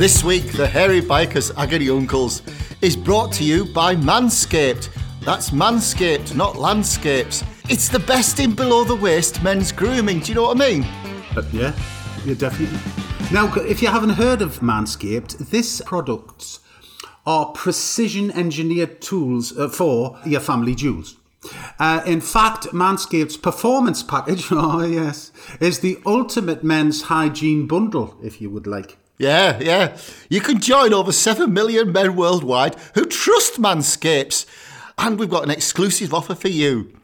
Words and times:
This 0.00 0.24
week, 0.24 0.52
the 0.52 0.66
Hairy 0.66 1.02
Bikers 1.02 1.52
Agony 1.58 1.90
Uncles 1.90 2.40
is 2.80 2.96
brought 2.96 3.32
to 3.32 3.44
you 3.44 3.66
by 3.66 3.94
Manscaped. 3.94 4.88
That's 5.26 5.50
Manscaped, 5.50 6.34
not 6.34 6.56
Landscapes. 6.56 7.44
It's 7.68 7.90
the 7.90 7.98
best 7.98 8.40
in 8.40 8.54
below 8.54 8.82
the 8.82 8.94
waist 8.94 9.42
men's 9.42 9.72
grooming. 9.72 10.20
Do 10.20 10.28
you 10.30 10.36
know 10.36 10.44
what 10.44 10.56
I 10.58 10.70
mean? 10.70 10.84
Uh, 11.36 11.42
yeah, 11.52 11.78
yeah, 12.24 12.32
definitely. 12.32 12.78
Now, 13.30 13.52
if 13.56 13.82
you 13.82 13.88
haven't 13.88 14.14
heard 14.14 14.40
of 14.40 14.60
Manscaped, 14.60 15.50
this 15.50 15.82
products 15.84 16.60
are 17.26 17.52
precision 17.52 18.30
engineered 18.30 19.02
tools 19.02 19.54
uh, 19.58 19.68
for 19.68 20.18
your 20.24 20.40
family 20.40 20.74
jewels. 20.74 21.16
Uh, 21.78 22.00
in 22.06 22.22
fact, 22.22 22.68
Manscaped's 22.68 23.36
performance 23.36 24.02
package, 24.02 24.46
oh 24.50 24.82
yes, 24.82 25.30
is 25.60 25.80
the 25.80 25.98
ultimate 26.06 26.64
men's 26.64 27.02
hygiene 27.02 27.66
bundle, 27.66 28.16
if 28.22 28.40
you 28.40 28.48
would 28.48 28.66
like. 28.66 28.96
Yeah, 29.20 29.58
yeah. 29.60 29.98
You 30.30 30.40
can 30.40 30.60
join 30.60 30.94
over 30.94 31.12
7 31.12 31.52
million 31.52 31.92
men 31.92 32.16
worldwide 32.16 32.74
who 32.94 33.04
trust 33.04 33.60
Manscapes. 33.60 34.46
And 34.96 35.18
we've 35.18 35.28
got 35.28 35.44
an 35.44 35.50
exclusive 35.50 36.14
offer 36.14 36.34
for 36.34 36.48
you 36.48 36.96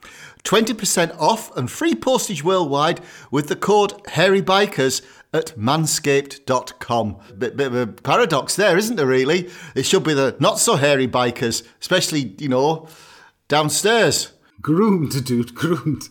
20% 0.45 1.15
off 1.21 1.55
and 1.59 1.71
free 1.71 1.95
postage 1.95 2.43
worldwide 2.43 3.03
with 3.31 3.49
the 3.49 3.57
code 3.57 4.03
HairyBikers 4.05 5.05
at 5.35 5.49
manscaped.com. 5.59 7.17
Bit, 7.37 7.55
bit 7.55 7.67
of 7.67 7.75
a 7.75 7.87
paradox 7.87 8.57
there, 8.57 8.79
isn't 8.79 8.97
there, 8.97 9.07
really? 9.07 9.51
It 9.75 9.85
should 9.85 10.05
be 10.05 10.15
the 10.15 10.37
not 10.41 10.59
so 10.59 10.77
hairy 10.77 11.07
bikers, 11.07 11.69
especially, 11.83 12.35
you 12.39 12.49
know, 12.49 12.89
downstairs. 13.49 14.33
Groomed, 14.61 15.25
dude, 15.25 15.55
groomed. 15.55 16.09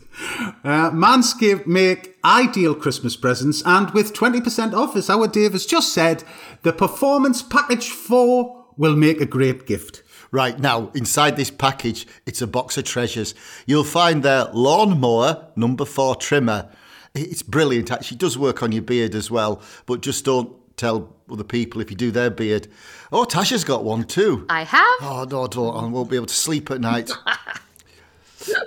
Uh, 0.64 0.92
Manscaped 0.92 1.68
make 1.68 2.18
ideal 2.24 2.76
Christmas 2.76 3.16
presents, 3.16 3.62
and 3.66 3.92
with 3.92 4.14
20% 4.14 4.74
off, 4.74 4.96
as 4.96 5.10
our 5.10 5.28
Dave 5.28 5.54
has 5.54 5.66
just 5.66 5.94
said, 5.94 6.24
the 6.64 6.74
Performance 6.74 7.42
Package 7.42 7.90
4 7.90 8.66
will 8.78 8.96
make 8.96 9.22
a 9.22 9.26
great 9.26 9.66
gift. 9.66 10.04
Right, 10.32 10.60
now, 10.60 10.92
inside 10.94 11.38
this 11.38 11.52
package, 11.52 12.06
it's 12.26 12.42
a 12.42 12.48
box 12.48 12.78
of 12.78 12.84
treasures. 12.84 13.36
You'll 13.66 13.84
find 13.84 14.22
their 14.22 14.46
lawnmower 14.46 15.48
number 15.56 15.86
four 15.86 16.16
trimmer. 16.16 16.70
It's 17.14 17.42
brilliant, 17.42 17.90
actually. 17.92 18.16
It 18.16 18.20
does 18.20 18.38
work 18.38 18.62
on 18.62 18.74
your 18.74 18.82
beard 18.82 19.16
as 19.16 19.32
well, 19.32 19.62
but 19.86 20.02
just 20.02 20.26
don't 20.26 20.52
tell 20.76 21.16
other 21.32 21.46
people 21.46 21.80
if 21.80 21.90
you 21.90 21.96
do 21.96 22.12
their 22.12 22.30
beard. 22.30 22.68
Oh, 23.14 23.24
Tasha's 23.24 23.64
got 23.64 23.86
one 23.86 24.04
too. 24.04 24.46
I 24.50 24.64
have. 24.64 24.84
Oh, 25.02 25.26
no, 25.30 25.48
don't. 25.48 25.76
I 25.76 25.88
won't 25.88 26.10
be 26.10 26.18
able 26.18 26.26
to 26.26 26.34
sleep 26.34 26.70
at 26.70 26.82
night. 26.82 27.12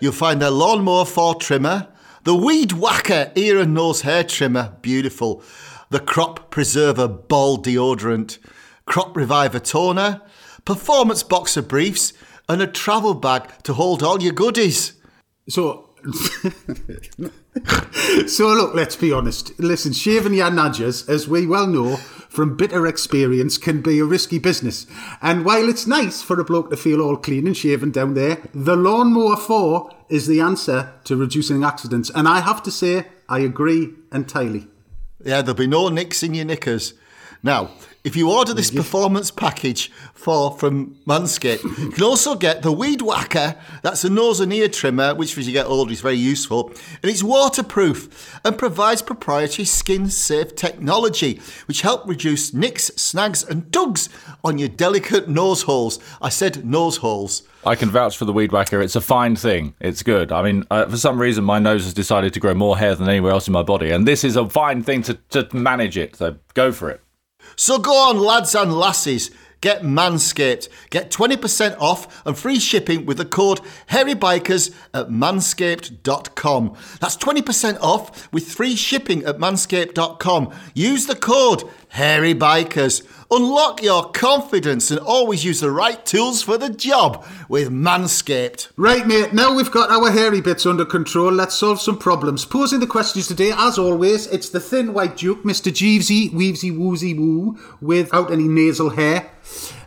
You'll 0.01 0.13
find 0.13 0.41
their 0.41 0.51
Lawnmower 0.51 1.05
4 1.05 1.37
trimmer, 1.37 1.89
the 2.25 2.35
Weed 2.35 2.73
Whacker 2.73 3.33
ear 3.35 3.59
and 3.59 3.75
nose 3.75 4.03
hair 4.03 4.25
trimmer, 4.25 4.77
beautiful, 4.83 5.43
the 5.91 6.01
Crop 6.01 6.51
Preserver 6.51 7.09
ball 7.09 7.59
deodorant, 7.59 8.39
Crop 8.87 9.17
Reviver 9.17 9.61
toner, 9.61 10.21
Performance 10.65 11.23
Boxer 11.23 11.63
briefs, 11.63 12.13
and 12.49 12.61
a 12.61 12.67
travel 12.67 13.15
bag 13.15 13.51
to 13.63 13.75
hold 13.75 14.03
all 14.03 14.23
your 14.23 14.33
goodies. 14.33 14.95
So, 15.49 15.91
so 18.27 18.49
look, 18.49 18.75
let's 18.75 18.97
be 18.97 19.13
honest. 19.13 19.59
Listen, 19.59 19.93
shaving 19.93 20.35
your 20.35 20.51
nudges, 20.51 21.09
as 21.09 21.29
we 21.29 21.47
well 21.47 21.67
know 21.67 21.97
from 22.29 22.57
bitter 22.57 22.87
experience, 22.87 23.59
can 23.59 23.81
be 23.81 23.99
a 23.99 24.05
risky 24.05 24.39
business. 24.39 24.87
And 25.23 25.45
while 25.45 25.69
it's 25.69 25.87
nice 25.87 26.23
for 26.23 26.39
a 26.39 26.45
bloke 26.45 26.71
to 26.71 26.77
feel 26.77 27.01
all 27.01 27.17
clean 27.17 27.47
and 27.47 27.57
shaven 27.57 27.91
down 27.91 28.15
there, 28.15 28.39
the 28.55 28.77
Lawnmower 28.77 29.37
4 29.37 29.91
is 30.09 30.27
the 30.27 30.41
answer 30.41 30.93
to 31.05 31.17
reducing 31.17 31.65
accidents. 31.65 32.11
And 32.15 32.29
I 32.29 32.41
have 32.41 32.63
to 32.65 32.71
say, 32.71 33.07
I 33.29 33.41
agree 33.41 33.91
entirely. 34.13 34.69
Yeah, 35.25 35.43
there'll 35.43 35.55
be 35.55 35.67
no 35.67 35.89
nicks 35.89 36.23
in 36.23 36.35
your 36.35 36.45
knickers. 36.45 36.95
Now, 37.43 37.71
if 38.05 38.17
you 38.17 38.31
order 38.31 38.55
this 38.55 38.71
performance 38.71 39.31
package 39.31 39.93
for 40.15 40.57
from 40.57 40.97
Manscaped, 41.07 41.63
you 41.79 41.91
can 41.91 42.05
also 42.05 42.35
get 42.35 42.63
the 42.63 42.73
Weed 42.73 43.03
Whacker. 43.03 43.55
That's 43.83 44.03
a 44.03 44.09
nose 44.11 44.41
and 44.41 44.53
ear 44.53 44.69
trimmer, 44.69 45.15
which 45.15 45.37
as 45.37 45.47
you 45.47 45.53
get 45.53 45.67
older 45.67 45.93
is 45.93 46.01
very 46.01 46.15
useful. 46.15 46.69
And 47.03 47.11
it's 47.11 47.23
waterproof 47.23 48.41
and 48.45 48.57
provides 48.57 49.03
proprietary 49.03 49.67
skin 49.67 50.09
safe 50.09 50.57
technology, 50.57 51.41
which 51.67 51.83
help 51.83 52.09
reduce 52.09 52.55
nicks, 52.55 52.85
snags, 52.97 53.45
and 53.45 53.71
tugs 53.73 54.09
on 54.43 54.59
your 54.59 54.69
delicate 54.69 55.29
nose 55.29 55.63
holes. 55.63 55.99
I 56.23 56.31
said 56.31 56.65
nose 56.65 56.99
holes. 56.99 57.43
I 57.67 57.75
can 57.75 57.91
vouch 57.91 58.17
for 58.17 58.25
the 58.25 58.33
weed 58.33 58.53
whacker. 58.53 58.81
It's 58.81 58.97
a 58.97 59.01
fine 59.01 59.37
thing. 59.37 59.75
It's 59.81 60.03
good. 60.03 60.33
I 60.33 60.43
mean, 60.43 60.65
uh, 60.71 60.87
for 60.87 60.97
some 60.97 61.21
reason, 61.21 61.45
my 61.45 61.59
nose 61.59 61.85
has 61.85 61.95
decided 61.95 62.33
to 62.35 62.41
grow 62.41 62.55
more 62.55 62.79
hair 62.79 62.95
than 62.95 63.09
anywhere 63.09 63.33
else 63.33 63.49
in 63.49 63.53
my 63.53 63.63
body, 63.63 63.91
and 63.91 64.09
this 64.09 64.25
is 64.25 64.37
a 64.37 64.49
fine 64.49 64.83
thing 64.83 65.03
to, 65.03 65.15
to 65.31 65.49
manage 65.55 65.99
it. 65.99 66.17
So 66.17 66.37
go 66.55 66.73
for 66.73 66.89
it. 66.91 67.03
So 67.57 67.79
go 67.79 67.93
on, 67.93 68.19
lads 68.19 68.55
and 68.55 68.73
lasses. 68.73 69.31
Get 69.61 69.83
Manscaped. 69.83 70.69
Get 70.91 71.11
20% 71.11 71.77
off 71.81 72.25
and 72.25 72.39
free 72.39 72.61
shipping 72.61 73.07
with 73.07 73.17
the 73.17 73.25
code 73.25 73.61
HairyBikers 73.91 74.73
at 74.95 75.09
manscaped.com. 75.09 76.77
That's 77.01 77.17
20% 77.17 77.81
off 77.81 78.33
with 78.33 78.53
free 78.53 78.77
shipping 78.77 79.25
at 79.25 79.39
manscaped.com. 79.39 80.55
Use 80.75 81.07
the 81.07 81.17
code 81.17 81.65
HairyBikers. 81.95 83.07
Unlock 83.31 83.83
your 83.83 84.11
confidence 84.11 84.91
and 84.91 85.01
always 85.01 85.45
use 85.45 85.61
the 85.61 85.71
right 85.71 86.05
tools 86.07 86.43
for 86.43 86.57
the 86.57 86.71
job 86.71 87.27
with 87.49 87.71
Manscaped. 87.71 88.69
Right, 88.77 89.07
mate, 89.07 89.33
now 89.33 89.55
we've 89.55 89.71
got 89.71 89.91
our 89.91 90.11
hairy 90.11 90.41
bits 90.41 90.67
under 90.67 90.85
control, 90.85 91.33
let's 91.33 91.55
solve 91.55 91.81
some 91.81 91.99
problems. 91.99 92.45
Posing 92.45 92.81
the 92.81 92.87
questions 92.87 93.29
today, 93.29 93.53
as 93.55 93.79
always, 93.79 94.27
it's 94.29 94.49
the 94.49 94.61
thin 94.61 94.95
white 94.95 95.17
duke, 95.17 95.43
Mr. 95.45 95.71
Jeevesy, 95.71 96.31
Weavesy 96.33 96.77
Woozy 96.77 97.15
Woo, 97.15 97.59
without 97.81 98.31
any 98.31 98.49
nasal 98.49 98.91
hair. 98.91 99.31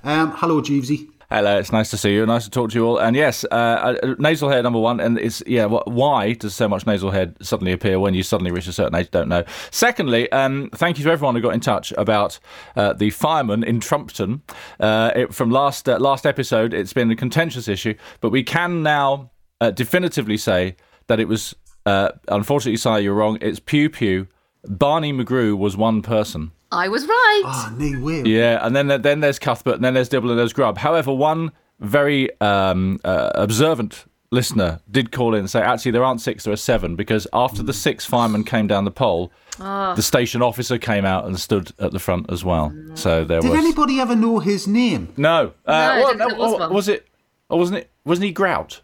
Um, 0.04 0.34
hello, 0.36 0.62
Jeevesy. 0.62 1.11
Hello, 1.32 1.58
it's 1.58 1.72
nice 1.72 1.90
to 1.92 1.98
see 1.98 2.14
you. 2.14 2.26
Nice 2.26 2.44
to 2.44 2.50
talk 2.50 2.72
to 2.72 2.76
you 2.76 2.86
all. 2.86 2.98
And 3.00 3.16
yes, 3.16 3.46
uh, 3.46 3.56
uh, 4.04 4.16
nasal 4.20 4.50
hair 4.50 4.62
number 4.62 4.80
one. 4.80 5.00
And 5.00 5.18
it's 5.18 5.42
yeah, 5.48 5.64
why 5.66 6.34
does 6.34 6.54
so 6.54 6.68
much 6.68 6.86
nasal 6.86 7.10
hair 7.10 7.34
suddenly 7.42 7.72
appear 7.72 8.02
when 8.02 8.14
you 8.14 8.22
suddenly 8.22 8.52
reach 8.52 8.68
a 8.68 8.74
certain 8.74 8.96
age? 8.96 9.10
Don't 9.12 9.30
know. 9.30 9.46
Secondly, 9.70 10.30
um, 10.34 10.70
thank 10.76 10.98
you 10.98 11.06
to 11.06 11.10
everyone 11.10 11.36
who 11.36 11.42
got 11.42 11.54
in 11.54 11.62
touch 11.62 11.94
about 11.94 12.38
uh, 12.76 12.92
the 12.92 13.12
fireman 13.12 13.64
in 13.64 13.80
Trumpton 13.80 14.42
uh, 14.82 15.12
it, 15.16 15.34
from 15.34 15.52
last 15.52 15.88
uh, 15.88 15.98
last 16.00 16.26
episode. 16.26 16.74
It's 16.74 16.92
been 16.92 17.10
a 17.10 17.16
contentious 17.16 17.70
issue, 17.70 17.94
but 18.20 18.32
we 18.32 18.44
can 18.44 18.84
now 18.84 19.32
uh, 19.62 19.72
definitively 19.72 20.36
say 20.36 20.76
that 21.08 21.22
it 21.22 21.30
was. 21.30 21.56
unfortunately, 21.86 22.76
Si, 22.76 23.00
you're 23.00 23.14
wrong. 23.14 23.38
It's 23.40 23.62
Pugh 23.62 23.90
Pugh. 23.90 24.28
Barney 24.68 25.14
McGrew 25.14 25.58
was 25.58 25.78
one 25.78 26.02
person. 26.02 26.52
I 26.72 26.88
was 26.88 27.06
right. 27.06 27.42
Oh, 27.46 27.76
no 27.78 28.00
way. 28.06 28.24
Yeah, 28.24 28.66
and 28.66 28.76
then 28.76 28.88
then 29.02 29.20
there's 29.20 29.40
Cuthbert, 29.40 29.76
and 29.76 29.84
then 29.84 29.94
there's 29.94 30.10
Dibble, 30.10 30.30
and 30.30 30.40
there's 30.40 30.54
Grubb. 30.54 30.78
However, 30.78 31.14
one 31.14 31.52
very 31.80 32.30
um, 32.42 33.00
uh, 33.04 33.32
observant 33.36 34.06
listener 34.34 34.80
did 34.90 35.12
call 35.12 35.34
in 35.34 35.42
and 35.42 35.50
say, 35.50 35.60
actually, 35.62 35.92
there 35.92 36.04
aren't 36.06 36.22
six, 36.22 36.46
there 36.46 36.54
are 36.54 36.58
seven, 36.58 36.96
because 36.96 37.28
after 37.34 37.62
the 37.62 37.74
six 37.74 38.06
firemen 38.06 38.44
came 38.46 38.68
down 38.68 38.86
the 38.86 38.92
pole, 38.92 39.32
Ah. 39.60 39.94
the 39.96 40.02
station 40.02 40.42
officer 40.42 40.78
came 40.78 41.04
out 41.04 41.26
and 41.26 41.38
stood 41.38 41.72
at 41.80 41.92
the 41.92 42.00
front 42.00 42.32
as 42.32 42.46
well. 42.46 42.74
So 42.94 43.26
there 43.26 43.42
Did 43.42 43.50
was 43.52 43.60
anybody 43.60 44.00
ever 44.00 44.16
know 44.16 44.40
his 44.40 44.68
name? 44.68 45.10
no. 45.18 45.52
Uh, 45.66 45.72
No, 45.72 45.74
I 45.74 45.98
well, 46.00 46.08
didn't 46.14 46.28
think 46.30 46.40
was 46.40 46.60
one. 46.60 46.74
was 46.74 46.88
it? 46.88 47.08
Or 47.50 47.60
wasn't 47.60 47.80
it? 47.80 47.92
Wasn't 48.06 48.24
he 48.24 48.32
Grout? 48.32 48.80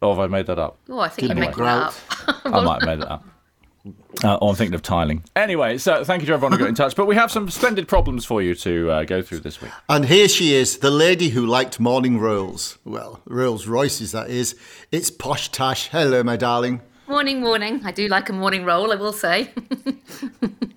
Or 0.00 0.14
have 0.14 0.20
I 0.22 0.28
made 0.28 0.46
that 0.46 0.58
up? 0.60 0.78
Oh, 0.88 1.00
I 1.00 1.08
think 1.08 1.22
you 1.22 1.28
Didn't 1.34 1.40
make 1.40 1.50
it? 1.50 1.56
that 1.58 1.66
up. 1.88 1.94
I 2.44 2.60
might 2.62 2.82
have 2.82 2.86
made 2.86 2.98
it 3.04 3.10
up. 3.10 3.24
Uh, 4.24 4.36
or 4.36 4.50
I'm 4.50 4.56
thinking 4.56 4.74
of 4.74 4.82
tiling. 4.82 5.22
Anyway, 5.34 5.78
so 5.78 6.02
thank 6.04 6.22
you 6.22 6.26
to 6.26 6.32
everyone 6.32 6.52
who 6.52 6.58
got 6.58 6.68
in 6.68 6.74
touch. 6.84 6.96
But 6.96 7.06
we 7.06 7.14
have 7.16 7.30
some 7.30 7.50
splendid 7.50 7.86
problems 7.88 8.24
for 8.24 8.40
you 8.40 8.54
to 8.56 8.90
uh, 8.90 9.04
go 9.04 9.22
through 9.22 9.40
this 9.40 9.60
week. 9.60 9.70
And 9.88 10.06
here 10.06 10.28
she 10.28 10.54
is, 10.54 10.78
the 10.78 10.90
lady 10.90 11.28
who 11.30 11.44
liked 11.46 11.78
morning 11.78 12.18
rolls. 12.18 12.78
Well, 12.84 13.20
Rolls 13.26 13.66
Royces, 13.66 14.12
that 14.12 14.30
is. 14.30 14.56
It's 14.90 15.10
Posh 15.10 15.50
Tash. 15.50 15.88
Hello, 15.88 16.22
my 16.22 16.36
darling. 16.36 16.80
Morning, 17.08 17.40
morning. 17.40 17.80
I 17.84 17.92
do 17.92 18.08
like 18.08 18.28
a 18.28 18.32
morning 18.32 18.64
roll, 18.64 18.92
I 18.92 18.96
will 18.96 19.12
say. 19.12 19.50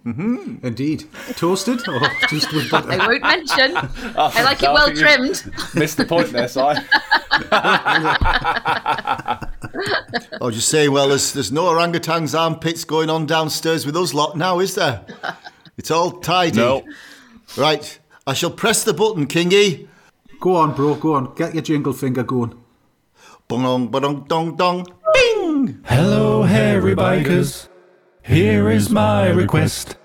Mm-hmm. 0.06 0.66
Indeed. 0.66 1.06
Toasted 1.36 1.88
or 1.88 2.00
just 2.30 2.54
with 2.54 2.70
butter? 2.70 2.92
I 3.02 3.08
won't 3.08 3.22
mention. 3.22 3.74
Ah, 3.76 4.32
I 4.36 4.44
like 4.44 4.62
it 4.62 4.72
well 4.72 4.94
trimmed. 4.94 5.44
Missed 5.74 5.98
the 5.98 6.06
point 6.06 6.30
there, 6.30 6.48
Si. 6.48 6.60
Oh, 10.42 10.46
I'll 10.46 10.52
just 10.52 10.70
say, 10.70 10.90
well, 10.90 11.10
there's, 11.10 11.34
there's 11.34 11.52
no 11.52 11.68
orangutan's 11.68 12.36
armpits 12.36 12.84
going 12.84 13.10
on 13.10 13.26
downstairs 13.26 13.86
with 13.86 13.96
us 13.96 14.14
lot 14.14 14.38
now, 14.38 14.60
is 14.60 14.76
there? 14.76 15.06
It's 15.78 15.92
all 15.92 16.12
tidy. 16.12 16.58
No. 16.58 16.84
Right. 17.58 18.00
I 18.28 18.34
shall 18.34 18.52
press 18.52 18.84
the 18.84 18.94
button, 18.94 19.28
Kingy. 19.28 19.88
Go 20.40 20.56
on, 20.56 20.76
bro. 20.76 20.96
Go 20.96 21.14
on. 21.14 21.34
Get 21.36 21.54
your 21.54 21.64
jingle 21.64 21.94
finger 21.94 22.24
going. 22.24 22.58
Bong 23.48 23.90
dong 23.90 24.26
dong 24.28 24.56
dong. 24.56 24.86
Bing! 25.20 25.82
Hello, 25.86 26.44
hairy 26.44 26.96
bikers. 26.96 27.68
Here 28.24 28.70
is 28.70 28.90
my 28.90 29.28
request. 29.30 29.98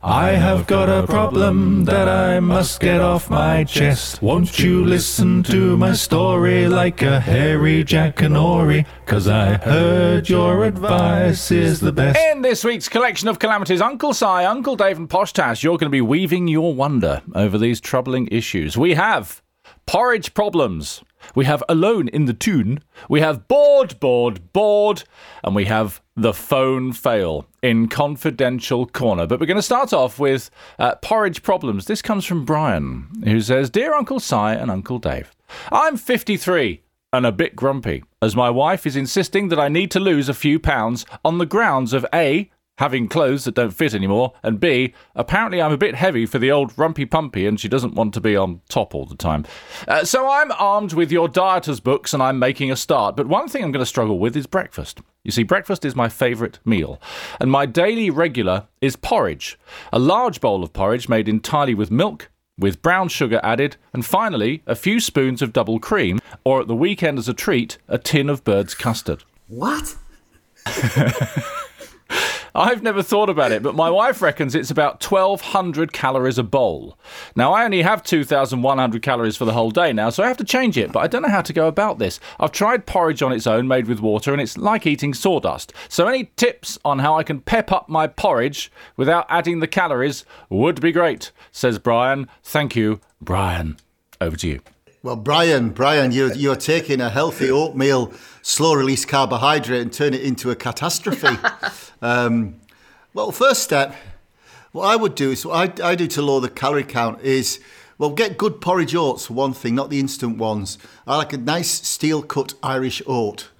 I 0.00 0.30
have 0.30 0.68
got 0.68 0.88
a 0.88 1.06
problem 1.06 1.84
that 1.84 2.08
I 2.08 2.38
must 2.38 2.78
get 2.80 3.00
off 3.00 3.28
my 3.30 3.64
chest. 3.64 4.22
Won't 4.22 4.58
you 4.58 4.84
listen 4.84 5.42
to 5.44 5.76
my 5.76 5.92
story 5.92 6.68
like 6.68 7.02
a 7.02 7.18
hairy 7.18 7.84
Jackanory? 7.84 8.86
Cause 9.06 9.26
I 9.26 9.54
heard 9.54 10.28
your 10.28 10.64
advice 10.64 11.50
is 11.50 11.80
the 11.80 11.90
best. 11.90 12.18
In 12.32 12.42
this 12.42 12.62
week's 12.62 12.88
collection 12.88 13.28
of 13.28 13.40
calamities, 13.40 13.80
Uncle 13.80 14.14
Si, 14.14 14.24
Uncle 14.24 14.76
Dave, 14.76 14.98
and 14.98 15.10
Posh 15.10 15.32
Tash, 15.32 15.64
you're 15.64 15.78
going 15.78 15.90
to 15.90 15.90
be 15.90 16.00
weaving 16.00 16.46
your 16.46 16.74
wonder 16.74 17.20
over 17.34 17.58
these 17.58 17.80
troubling 17.80 18.28
issues. 18.30 18.78
We 18.78 18.94
have 18.94 19.42
porridge 19.88 20.34
problems. 20.34 21.02
We 21.34 21.46
have 21.46 21.64
alone 21.68 22.08
in 22.08 22.26
the 22.26 22.34
Toon. 22.34 22.80
We 23.08 23.22
have 23.22 23.48
bored, 23.48 23.98
bored, 23.98 24.52
bored, 24.52 25.02
and 25.42 25.54
we 25.54 25.64
have 25.64 26.02
the 26.14 26.34
phone 26.34 26.92
fail 26.92 27.46
in 27.62 27.88
confidential 27.88 28.86
corner. 28.86 29.26
But 29.26 29.40
we're 29.40 29.46
going 29.46 29.56
to 29.56 29.62
start 29.62 29.94
off 29.94 30.18
with 30.18 30.50
uh, 30.78 30.96
porridge 30.96 31.42
problems. 31.42 31.86
This 31.86 32.02
comes 32.02 32.26
from 32.26 32.44
Brian, 32.44 33.08
who 33.24 33.40
says, 33.40 33.70
"Dear 33.70 33.94
Uncle 33.94 34.20
Si 34.20 34.36
and 34.36 34.70
Uncle 34.70 34.98
Dave, 34.98 35.34
I'm 35.72 35.96
53 35.96 36.82
and 37.12 37.24
a 37.24 37.32
bit 37.32 37.56
grumpy, 37.56 38.04
as 38.20 38.36
my 38.36 38.50
wife 38.50 38.86
is 38.86 38.94
insisting 38.94 39.48
that 39.48 39.58
I 39.58 39.68
need 39.68 39.90
to 39.92 40.00
lose 40.00 40.28
a 40.28 40.34
few 40.34 40.58
pounds 40.58 41.06
on 41.24 41.38
the 41.38 41.46
grounds 41.46 41.94
of 41.94 42.04
A, 42.12 42.50
having 42.78 43.08
clothes 43.08 43.44
that 43.44 43.54
don't 43.54 43.72
fit 43.72 43.94
anymore, 43.94 44.32
and 44.42 44.58
B, 44.58 44.94
apparently 45.14 45.60
I'm 45.60 45.72
a 45.72 45.76
bit 45.76 45.94
heavy 45.94 46.26
for 46.26 46.38
the 46.38 46.50
old 46.50 46.74
rumpy 46.76 47.08
pumpy 47.08 47.46
and 47.46 47.60
she 47.60 47.68
doesn't 47.68 47.94
want 47.94 48.14
to 48.14 48.20
be 48.20 48.36
on 48.36 48.60
top 48.68 48.94
all 48.94 49.04
the 49.04 49.16
time. 49.16 49.44
Uh, 49.86 50.04
so 50.04 50.28
I'm 50.28 50.52
armed 50.52 50.92
with 50.92 51.12
your 51.12 51.28
dieter's 51.28 51.80
books 51.80 52.14
and 52.14 52.22
I'm 52.22 52.38
making 52.38 52.70
a 52.70 52.76
start. 52.76 53.16
But 53.16 53.26
one 53.26 53.48
thing 53.48 53.62
I'm 53.62 53.72
going 53.72 53.82
to 53.82 53.86
struggle 53.86 54.18
with 54.18 54.36
is 54.36 54.46
breakfast. 54.46 55.00
You 55.24 55.32
see, 55.32 55.42
breakfast 55.42 55.84
is 55.84 55.94
my 55.94 56.08
favourite 56.08 56.58
meal, 56.64 57.00
and 57.40 57.50
my 57.50 57.66
daily 57.66 58.08
regular 58.08 58.66
is 58.80 58.96
porridge. 58.96 59.58
A 59.92 59.98
large 59.98 60.40
bowl 60.40 60.62
of 60.62 60.72
porridge 60.72 61.08
made 61.08 61.28
entirely 61.28 61.74
with 61.74 61.90
milk, 61.90 62.30
with 62.58 62.80
brown 62.80 63.08
sugar 63.08 63.40
added, 63.42 63.76
and 63.92 64.06
finally, 64.06 64.62
a 64.66 64.74
few 64.74 65.00
spoons 65.00 65.42
of 65.42 65.52
double 65.52 65.78
cream, 65.80 66.20
or 66.44 66.60
at 66.60 66.68
the 66.68 66.74
weekend 66.74 67.18
as 67.18 67.28
a 67.28 67.34
treat, 67.34 67.76
a 67.88 67.98
tin 67.98 68.30
of 68.30 68.44
bird's 68.44 68.74
custard. 68.74 69.24
What? 69.48 69.96
I've 72.54 72.82
never 72.82 73.02
thought 73.02 73.28
about 73.28 73.52
it, 73.52 73.62
but 73.62 73.74
my 73.74 73.90
wife 73.90 74.22
reckons 74.22 74.54
it's 74.54 74.70
about 74.70 75.02
1,200 75.04 75.92
calories 75.92 76.38
a 76.38 76.42
bowl. 76.42 76.98
Now, 77.36 77.52
I 77.52 77.64
only 77.64 77.82
have 77.82 78.02
2,100 78.02 79.02
calories 79.02 79.36
for 79.36 79.44
the 79.44 79.52
whole 79.52 79.70
day 79.70 79.92
now, 79.92 80.10
so 80.10 80.22
I 80.22 80.28
have 80.28 80.36
to 80.38 80.44
change 80.44 80.78
it, 80.78 80.92
but 80.92 81.00
I 81.00 81.06
don't 81.06 81.22
know 81.22 81.28
how 81.28 81.42
to 81.42 81.52
go 81.52 81.66
about 81.68 81.98
this. 81.98 82.20
I've 82.40 82.52
tried 82.52 82.86
porridge 82.86 83.22
on 83.22 83.32
its 83.32 83.46
own, 83.46 83.68
made 83.68 83.86
with 83.86 84.00
water, 84.00 84.32
and 84.32 84.40
it's 84.40 84.56
like 84.56 84.86
eating 84.86 85.14
sawdust. 85.14 85.72
So, 85.88 86.06
any 86.06 86.30
tips 86.36 86.78
on 86.84 87.00
how 87.00 87.16
I 87.16 87.22
can 87.22 87.40
pep 87.40 87.72
up 87.72 87.88
my 87.88 88.06
porridge 88.06 88.70
without 88.96 89.26
adding 89.28 89.60
the 89.60 89.66
calories 89.66 90.24
would 90.48 90.80
be 90.80 90.92
great, 90.92 91.32
says 91.52 91.78
Brian. 91.78 92.28
Thank 92.42 92.76
you, 92.76 93.00
Brian. 93.20 93.76
Over 94.20 94.36
to 94.36 94.48
you. 94.48 94.60
Well, 95.02 95.16
Brian, 95.16 95.70
Brian, 95.70 96.10
you're, 96.10 96.34
you're 96.34 96.56
taking 96.56 97.00
a 97.00 97.08
healthy 97.08 97.50
oatmeal, 97.50 98.12
slow 98.48 98.72
release 98.72 99.04
carbohydrate 99.04 99.82
and 99.82 99.92
turn 99.92 100.14
it 100.14 100.22
into 100.22 100.50
a 100.50 100.56
catastrophe. 100.56 101.36
um, 102.02 102.58
well, 103.12 103.30
first 103.30 103.62
step, 103.62 103.94
what 104.72 104.86
I 104.86 104.96
would 104.96 105.14
do 105.14 105.32
is 105.32 105.44
what 105.44 105.80
I, 105.82 105.90
I 105.90 105.94
do 105.94 106.06
to 106.06 106.22
lower 106.22 106.40
the 106.40 106.48
calorie 106.48 106.82
count 106.82 107.20
is, 107.20 107.60
well, 107.98 108.08
get 108.08 108.38
good 108.38 108.62
porridge 108.62 108.94
oats 108.94 109.26
for 109.26 109.34
one 109.34 109.52
thing, 109.52 109.74
not 109.74 109.90
the 109.90 110.00
instant 110.00 110.38
ones. 110.38 110.78
I 111.06 111.18
like 111.18 111.34
a 111.34 111.36
nice 111.36 111.70
steel 111.70 112.22
cut 112.22 112.54
Irish 112.62 113.02
oat, 113.06 113.50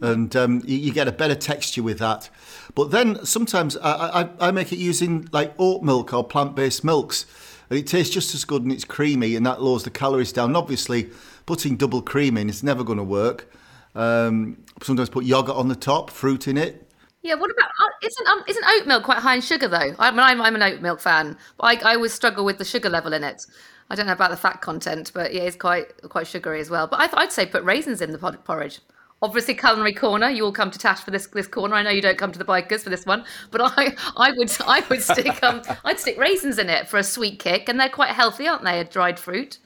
and 0.00 0.34
um, 0.34 0.62
you, 0.64 0.78
you 0.78 0.92
get 0.92 1.06
a 1.06 1.12
better 1.12 1.34
texture 1.34 1.82
with 1.82 1.98
that. 1.98 2.30
But 2.74 2.92
then 2.92 3.22
sometimes 3.26 3.76
I, 3.76 4.22
I, 4.22 4.48
I 4.48 4.50
make 4.52 4.72
it 4.72 4.78
using 4.78 5.28
like 5.32 5.52
oat 5.58 5.82
milk 5.82 6.14
or 6.14 6.24
plant 6.24 6.54
based 6.54 6.82
milks 6.82 7.26
and 7.68 7.78
it 7.78 7.86
tastes 7.86 8.14
just 8.14 8.34
as 8.34 8.46
good 8.46 8.62
and 8.62 8.72
it's 8.72 8.84
creamy 8.84 9.36
and 9.36 9.44
that 9.44 9.60
lowers 9.60 9.84
the 9.84 9.90
calories 9.90 10.32
down. 10.32 10.50
And 10.50 10.56
obviously, 10.56 11.10
putting 11.44 11.76
double 11.76 12.00
cream 12.00 12.38
in 12.38 12.48
is 12.48 12.62
never 12.62 12.82
going 12.82 12.98
to 12.98 13.04
work. 13.04 13.52
Um, 13.94 14.64
sometimes 14.82 15.08
put 15.08 15.24
yogurt 15.24 15.56
on 15.56 15.68
the 15.68 15.76
top, 15.76 16.10
fruit 16.10 16.48
in 16.48 16.56
it. 16.56 16.86
Yeah, 17.22 17.34
what 17.34 17.50
about 17.50 17.68
uh, 17.68 18.06
isn't 18.06 18.28
um, 18.28 18.44
isn't 18.48 18.64
oat 18.64 18.86
milk 18.86 19.04
quite 19.04 19.18
high 19.18 19.34
in 19.34 19.40
sugar 19.42 19.68
though? 19.68 19.94
I 19.98 20.10
mean, 20.10 20.20
I'm 20.20 20.40
I'm 20.40 20.54
an 20.54 20.62
oat 20.62 20.80
milk 20.80 21.00
fan, 21.00 21.36
but 21.58 21.84
I, 21.84 21.90
I 21.90 21.94
always 21.96 22.14
struggle 22.14 22.44
with 22.44 22.58
the 22.58 22.64
sugar 22.64 22.88
level 22.88 23.12
in 23.12 23.24
it. 23.24 23.42
I 23.90 23.94
don't 23.94 24.06
know 24.06 24.12
about 24.12 24.30
the 24.30 24.36
fat 24.36 24.62
content, 24.62 25.10
but 25.12 25.34
yeah, 25.34 25.42
it's 25.42 25.56
quite 25.56 26.00
quite 26.08 26.26
sugary 26.26 26.60
as 26.60 26.70
well. 26.70 26.86
But 26.86 27.00
I, 27.00 27.22
I'd 27.22 27.32
say 27.32 27.44
put 27.44 27.62
raisins 27.64 28.00
in 28.00 28.12
the 28.12 28.18
pod- 28.18 28.42
porridge. 28.44 28.80
Obviously, 29.22 29.54
culinary 29.54 29.92
corner. 29.92 30.30
You 30.30 30.46
all 30.46 30.52
come 30.52 30.70
to 30.70 30.78
Tash 30.78 31.00
for 31.00 31.10
this 31.10 31.26
this 31.26 31.46
corner. 31.46 31.74
I 31.74 31.82
know 31.82 31.90
you 31.90 32.00
don't 32.00 32.16
come 32.16 32.32
to 32.32 32.38
the 32.38 32.44
bikers 32.44 32.80
for 32.82 32.88
this 32.88 33.04
one, 33.04 33.26
but 33.50 33.60
I 33.60 33.94
I 34.16 34.32
would 34.34 34.50
I 34.66 34.82
would 34.88 35.02
stick 35.02 35.42
um 35.42 35.60
I'd 35.84 36.00
stick 36.00 36.16
raisins 36.16 36.58
in 36.58 36.70
it 36.70 36.88
for 36.88 36.96
a 36.98 37.04
sweet 37.04 37.38
kick, 37.38 37.68
and 37.68 37.78
they're 37.78 37.90
quite 37.90 38.12
healthy, 38.12 38.48
aren't 38.48 38.64
they? 38.64 38.80
A 38.80 38.84
dried 38.84 39.18
fruit. 39.18 39.58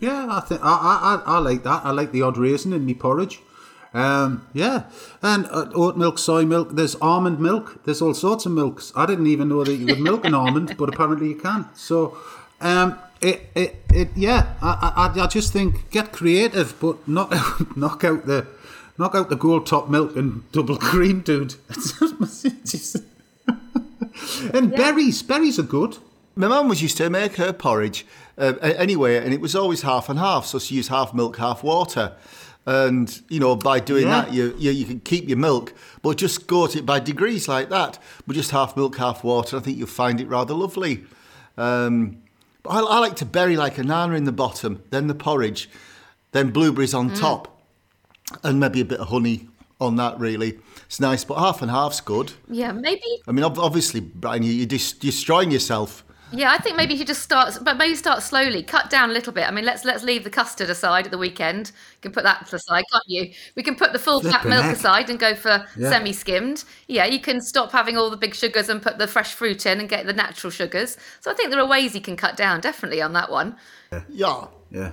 Yeah, 0.00 0.28
I 0.30 0.40
think 0.40 0.60
I, 0.62 1.20
I 1.26 1.36
I 1.36 1.38
like 1.38 1.64
that. 1.64 1.84
I 1.84 1.90
like 1.90 2.12
the 2.12 2.22
odd 2.22 2.38
raisin 2.38 2.72
in 2.72 2.86
me 2.86 2.94
porridge. 2.94 3.40
Um, 3.94 4.46
yeah, 4.52 4.84
and 5.22 5.46
uh, 5.46 5.70
oat 5.74 5.96
milk, 5.96 6.18
soy 6.18 6.44
milk. 6.44 6.70
There's 6.72 6.94
almond 6.96 7.40
milk. 7.40 7.84
There's 7.84 8.02
all 8.02 8.14
sorts 8.14 8.46
of 8.46 8.52
milks. 8.52 8.92
I 8.94 9.06
didn't 9.06 9.26
even 9.26 9.48
know 9.48 9.64
that 9.64 9.74
you 9.74 9.86
could 9.86 10.00
milk 10.00 10.24
an 10.24 10.34
almond, 10.34 10.76
but 10.76 10.88
apparently 10.88 11.28
you 11.28 11.36
can. 11.36 11.68
So, 11.74 12.18
um, 12.60 12.98
it 13.20 13.48
it 13.54 13.76
it 13.92 14.08
yeah. 14.14 14.54
I 14.60 15.12
I, 15.16 15.24
I 15.24 15.26
just 15.26 15.52
think 15.52 15.90
get 15.90 16.12
creative, 16.12 16.78
but 16.80 16.98
out, 17.08 17.76
knock 17.76 18.04
out 18.04 18.26
the 18.26 18.46
knock 18.98 19.14
out 19.14 19.30
the 19.30 19.36
gold 19.36 19.66
top 19.66 19.88
milk 19.88 20.16
and 20.16 20.50
double 20.52 20.76
cream, 20.78 21.20
dude. 21.20 21.54
and 24.52 24.72
berries, 24.72 25.22
berries 25.22 25.58
are 25.58 25.62
good. 25.62 25.96
My 26.38 26.46
mum 26.46 26.68
was 26.68 26.80
used 26.80 26.96
to 26.98 27.10
make 27.10 27.34
her 27.36 27.52
porridge 27.52 28.06
uh, 28.38 28.54
anyway, 28.62 29.16
and 29.16 29.34
it 29.34 29.40
was 29.40 29.56
always 29.56 29.82
half 29.82 30.08
and 30.08 30.18
half. 30.20 30.46
So 30.46 30.60
she 30.60 30.76
used 30.76 30.88
half 30.88 31.12
milk, 31.12 31.36
half 31.38 31.64
water. 31.64 32.12
And 32.64 33.20
you 33.28 33.40
know, 33.40 33.56
by 33.56 33.80
doing 33.80 34.06
Yeah. 34.06 34.22
that, 34.22 34.32
you, 34.32 34.54
you 34.56 34.70
you 34.70 34.84
can 34.84 35.00
keep 35.00 35.26
your 35.28 35.38
milk, 35.38 35.74
but 36.00 36.16
just 36.16 36.46
go 36.46 36.66
it 36.66 36.86
by 36.86 37.00
degrees 37.00 37.48
like 37.48 37.70
that. 37.70 37.98
But 38.26 38.36
just 38.36 38.52
half 38.52 38.76
milk, 38.76 38.96
half 38.98 39.24
water. 39.24 39.56
I 39.56 39.60
think 39.60 39.78
you'll 39.78 39.88
find 39.88 40.20
it 40.20 40.28
rather 40.28 40.54
lovely. 40.54 41.04
Um, 41.56 42.18
but 42.62 42.70
I, 42.70 42.80
I 42.82 42.98
like 43.00 43.16
to 43.16 43.24
bury 43.26 43.56
like 43.56 43.76
a 43.78 43.82
nana 43.82 44.14
in 44.14 44.24
the 44.24 44.32
bottom, 44.32 44.82
then 44.90 45.08
the 45.08 45.14
porridge, 45.14 45.68
then 46.30 46.50
blueberries 46.50 46.94
on 46.94 47.12
top, 47.14 47.60
and 48.44 48.60
maybe 48.60 48.80
a 48.80 48.84
bit 48.84 49.00
of 49.00 49.08
honey 49.08 49.48
on 49.80 49.96
that. 49.96 50.20
Really, 50.20 50.58
it's 50.86 51.00
nice. 51.00 51.24
But 51.24 51.38
half 51.38 51.62
and 51.62 51.70
half's 51.70 52.00
good. 52.00 52.34
Yeah, 52.48 52.70
maybe. 52.72 53.02
I 53.26 53.32
mean, 53.32 53.44
obviously, 53.44 54.00
Brian, 54.00 54.44
you, 54.44 54.52
you're 54.52 54.66
destroying 54.66 55.50
yourself. 55.50 56.04
Yeah, 56.32 56.52
I 56.52 56.58
think 56.58 56.76
maybe 56.76 56.94
he 56.94 57.04
just 57.04 57.22
starts, 57.22 57.58
but 57.58 57.76
maybe 57.76 57.94
start 57.94 58.22
slowly. 58.22 58.62
Cut 58.62 58.90
down 58.90 59.10
a 59.10 59.12
little 59.12 59.32
bit. 59.32 59.48
I 59.48 59.50
mean, 59.50 59.64
let's 59.64 59.84
let's 59.84 60.02
leave 60.02 60.24
the 60.24 60.30
custard 60.30 60.68
aside 60.68 61.06
at 61.06 61.10
the 61.10 61.18
weekend. 61.18 61.68
You 61.68 62.00
can 62.02 62.12
put 62.12 62.24
that 62.24 62.52
aside, 62.52 62.84
can't 62.92 63.04
you? 63.06 63.32
We 63.56 63.62
can 63.62 63.76
put 63.76 63.92
the 63.92 63.98
full 63.98 64.20
fat 64.20 64.44
milk 64.44 64.64
heck. 64.64 64.76
aside 64.76 65.10
and 65.10 65.18
go 65.18 65.34
for 65.34 65.66
Yeah. 65.76 65.90
semi-skimmed. 65.90 66.64
Yeah, 66.86 67.06
you 67.06 67.20
can 67.20 67.40
stop 67.40 67.72
having 67.72 67.96
all 67.96 68.10
the 68.10 68.16
big 68.16 68.34
sugars 68.34 68.68
and 68.68 68.82
put 68.82 68.98
the 68.98 69.06
fresh 69.06 69.32
fruit 69.32 69.64
in 69.64 69.80
and 69.80 69.88
get 69.88 70.06
the 70.06 70.12
natural 70.12 70.50
sugars. 70.50 70.96
So 71.20 71.30
I 71.30 71.34
think 71.34 71.50
there 71.50 71.60
are 71.60 71.66
ways 71.66 71.94
you 71.94 72.00
can 72.00 72.16
cut 72.16 72.36
down, 72.36 72.60
definitely 72.60 73.00
on 73.00 73.12
that 73.14 73.30
one. 73.30 73.56
Yeah. 74.10 74.46
Yeah, 74.70 74.92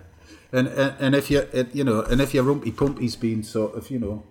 and 0.54 0.68
and, 0.70 0.94
and 1.00 1.16
if 1.16 1.30
you 1.30 1.46
you 1.74 1.84
know, 1.84 2.02
and 2.02 2.22
if 2.22 2.34
your 2.34 2.46
rumpy 2.46 2.76
pumpy's 2.76 3.18
been 3.18 3.44
sort 3.44 3.76
of 3.76 3.92
you 3.92 4.00
know 4.00 4.24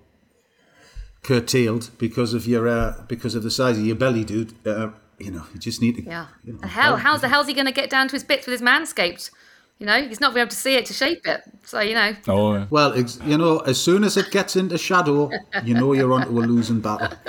curtailed 1.23 1.91
because 1.99 2.35
of 2.35 2.47
your 2.47 2.69
uh, 2.69 3.03
because 3.09 3.35
of 3.35 3.43
the 3.43 3.51
size 3.51 3.79
of 3.79 3.85
your 3.85 3.97
belly, 3.97 4.25
dude, 4.25 4.55
uh, 4.67 4.89
you 5.19 5.31
know, 5.31 5.45
you 5.53 5.61
just 5.61 5.81
need 5.81 5.97
to. 5.97 6.03
Yeah. 6.03 6.27
You 6.45 6.55
know, 6.55 6.67
hell, 6.69 6.97
how's 6.97 7.21
the 7.21 7.29
hell's 7.29 7.47
he 7.47 7.55
going 7.55 7.67
to 7.67 7.73
get 7.73 7.91
down 7.91 8.09
to 8.09 8.13
his 8.13 8.25
bits 8.25 8.47
with 8.47 8.53
his 8.53 8.63
manscaped? 8.63 9.31
You 9.79 9.87
know, 9.87 10.03
he's 10.07 10.21
not 10.21 10.29
going 10.29 10.33
to 10.33 10.35
be 10.37 10.41
able 10.43 10.51
to 10.51 10.57
see 10.57 10.75
it 10.77 10.87
to 10.87 10.93
shape 10.93 11.27
it. 11.27 11.43
So 11.65 11.81
you 11.81 11.95
know, 11.95 12.15
Oh, 12.29 12.55
yeah. 12.55 12.67
Well, 12.71 12.93
ex- 12.99 13.19
you 13.25 13.37
know, 13.37 13.59
as 13.59 13.81
soon 13.81 14.05
as 14.05 14.17
it 14.17 14.31
gets 14.31 14.57
into 14.57 14.79
shadow, 14.79 15.31
you 15.65 15.75
know 15.75 15.93
you're 15.93 16.13
onto 16.13 16.31
a 16.31 16.41
losing 16.41 16.81
battle. 16.81 17.17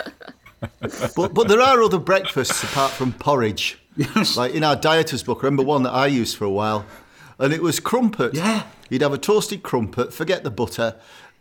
But 1.15 1.33
but 1.33 1.47
there 1.47 1.61
are 1.61 1.81
other 1.81 1.99
breakfasts 1.99 2.63
apart 2.63 2.91
from 2.91 3.13
porridge. 3.13 3.77
Yes. 3.97 4.35
Like 4.35 4.53
in 4.53 4.63
our 4.63 4.75
dieters 4.75 5.23
book, 5.23 5.39
I 5.43 5.45
remember 5.45 5.63
one 5.63 5.83
that 5.83 5.91
I 5.91 6.07
used 6.07 6.37
for 6.37 6.45
a 6.45 6.49
while, 6.49 6.85
and 7.37 7.53
it 7.53 7.61
was 7.61 7.79
crumpet. 7.79 8.33
Yeah. 8.33 8.63
You'd 8.89 9.01
have 9.03 9.13
a 9.13 9.17
toasted 9.17 9.61
crumpet, 9.63 10.11
forget 10.13 10.43
the 10.43 10.49
butter, 10.51 10.95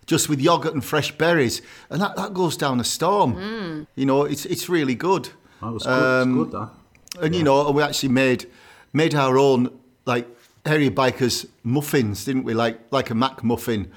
just 0.06 0.28
with 0.28 0.40
yogurt 0.40 0.74
and 0.74 0.84
fresh 0.84 1.10
berries, 1.16 1.62
and 1.90 2.00
that, 2.02 2.16
that 2.16 2.34
goes 2.34 2.56
down 2.56 2.80
a 2.80 2.84
storm. 2.84 3.32
Hmm. 3.34 3.82
You 3.94 4.06
know, 4.06 4.24
it's 4.24 4.44
it's 4.46 4.68
really 4.68 4.94
good. 4.94 5.30
Was 5.72 5.84
good. 5.84 5.92
Um, 5.92 6.34
good 6.34 6.52
that. 6.52 6.70
And 7.20 7.34
you 7.34 7.42
know, 7.42 7.70
we 7.70 7.82
actually 7.82 8.10
made 8.10 8.50
made 8.92 9.14
our 9.14 9.38
own 9.38 9.70
like 10.06 10.26
hairy 10.66 10.90
bikers 10.90 11.46
muffins, 11.62 12.24
didn't 12.24 12.44
we? 12.44 12.54
Like 12.54 12.80
like 12.90 13.10
a 13.10 13.14
McMuffin, 13.14 13.90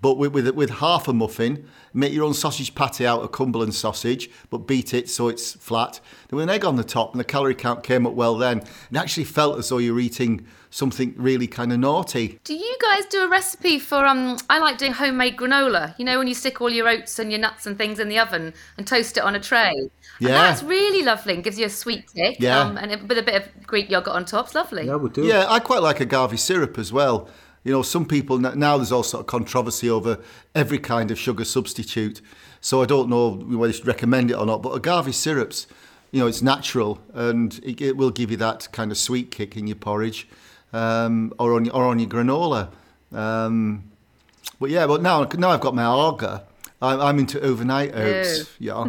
but 0.00 0.16
with 0.16 0.32
with, 0.32 0.48
with 0.50 0.70
half 0.70 1.08
a 1.08 1.12
muffin. 1.12 1.68
Make 1.94 2.14
your 2.14 2.24
own 2.24 2.32
sausage 2.32 2.74
patty 2.74 3.06
out 3.06 3.20
of 3.20 3.32
Cumberland 3.32 3.74
sausage, 3.74 4.30
but 4.48 4.66
beat 4.66 4.94
it 4.94 5.10
so 5.10 5.28
it's 5.28 5.52
flat. 5.52 6.00
Then 6.28 6.38
with 6.38 6.44
an 6.44 6.50
egg 6.50 6.64
on 6.64 6.76
the 6.76 6.84
top, 6.84 7.12
and 7.12 7.20
the 7.20 7.24
calorie 7.24 7.54
count 7.54 7.82
came 7.82 8.06
up 8.06 8.14
well. 8.14 8.36
Then 8.36 8.58
it 8.58 8.96
actually 8.96 9.24
felt 9.24 9.58
as 9.58 9.68
though 9.68 9.78
you're 9.78 10.00
eating 10.00 10.46
something 10.72 11.14
really 11.18 11.46
kind 11.46 11.70
of 11.72 11.78
naughty. 11.78 12.40
Do 12.44 12.54
you 12.54 12.76
guys 12.80 13.04
do 13.06 13.22
a 13.22 13.28
recipe 13.28 13.78
for 13.78 14.04
um? 14.06 14.38
I 14.50 14.58
like 14.58 14.78
doing 14.78 14.92
homemade 14.92 15.36
granola. 15.36 15.94
You 15.98 16.04
know 16.04 16.18
when 16.18 16.26
you 16.26 16.34
stick 16.34 16.60
all 16.60 16.70
your 16.70 16.88
oats 16.88 17.18
and 17.18 17.30
your 17.30 17.40
nuts 17.40 17.66
and 17.66 17.76
things 17.78 18.00
in 18.00 18.08
the 18.08 18.18
oven 18.18 18.54
and 18.78 18.86
toast 18.86 19.16
it 19.18 19.22
on 19.22 19.34
a 19.36 19.40
tray. 19.40 19.68
And 19.76 19.90
Yeah. 20.18 20.28
that's 20.28 20.62
really 20.62 21.04
lovely 21.04 21.34
and 21.34 21.44
gives 21.44 21.58
you 21.58 21.66
a 21.66 21.70
sweet 21.70 22.12
kick. 22.14 22.36
Yeah. 22.40 22.60
Um, 22.60 22.78
and 22.78 22.90
it- 22.90 23.06
with 23.06 23.18
a 23.18 23.22
bit 23.22 23.34
of 23.40 23.66
Greek 23.66 23.90
yogurt 23.90 24.14
on 24.14 24.24
top. 24.24 24.46
It's 24.46 24.54
lovely. 24.54 24.86
Yeah, 24.86 24.96
we 24.96 25.10
do. 25.10 25.22
Yeah, 25.24 25.44
I 25.48 25.60
quite 25.60 25.82
like 25.82 26.00
agave 26.00 26.40
syrup 26.40 26.78
as 26.78 26.92
well. 26.92 27.28
You 27.64 27.72
know, 27.72 27.82
some 27.82 28.06
people 28.06 28.38
now 28.38 28.76
there's 28.78 28.90
all 28.92 29.02
sort 29.04 29.20
of 29.20 29.26
controversy 29.26 29.88
over 29.90 30.18
every 30.54 30.78
kind 30.78 31.10
of 31.10 31.18
sugar 31.18 31.44
substitute. 31.44 32.20
So 32.60 32.80
I 32.82 32.86
don't 32.86 33.08
know 33.10 33.30
whether 33.30 33.68
you 33.68 33.72
should 33.76 33.86
recommend 33.86 34.30
it 34.30 34.34
or 34.34 34.46
not. 34.46 34.62
But 34.62 34.70
agave 34.70 35.14
syrups, 35.14 35.66
you 36.12 36.20
know, 36.20 36.26
it's 36.26 36.42
natural 36.42 36.98
and 37.12 37.60
it, 37.62 37.80
it 37.80 37.96
will 37.96 38.10
give 38.10 38.30
you 38.30 38.36
that 38.38 38.68
kind 38.72 38.90
of 38.90 38.96
sweet 38.98 39.30
kick 39.30 39.56
in 39.56 39.66
your 39.66 39.76
porridge 39.76 40.28
um, 40.72 41.32
or 41.38 41.54
on 41.54 41.64
your, 41.64 41.74
or 41.74 41.84
on 41.84 41.98
your 41.98 42.08
granola. 42.08 42.68
Um, 43.12 43.84
but 44.60 44.70
yeah, 44.70 44.86
but 44.86 45.02
now 45.02 45.24
now 45.36 45.50
I've 45.50 45.60
got 45.60 45.74
my 45.74 45.84
Aga. 45.84 46.44
I'm, 46.80 47.00
I'm 47.00 47.18
into 47.18 47.40
overnight 47.40 47.94
oats. 47.94 48.50
Yeah. 48.58 48.88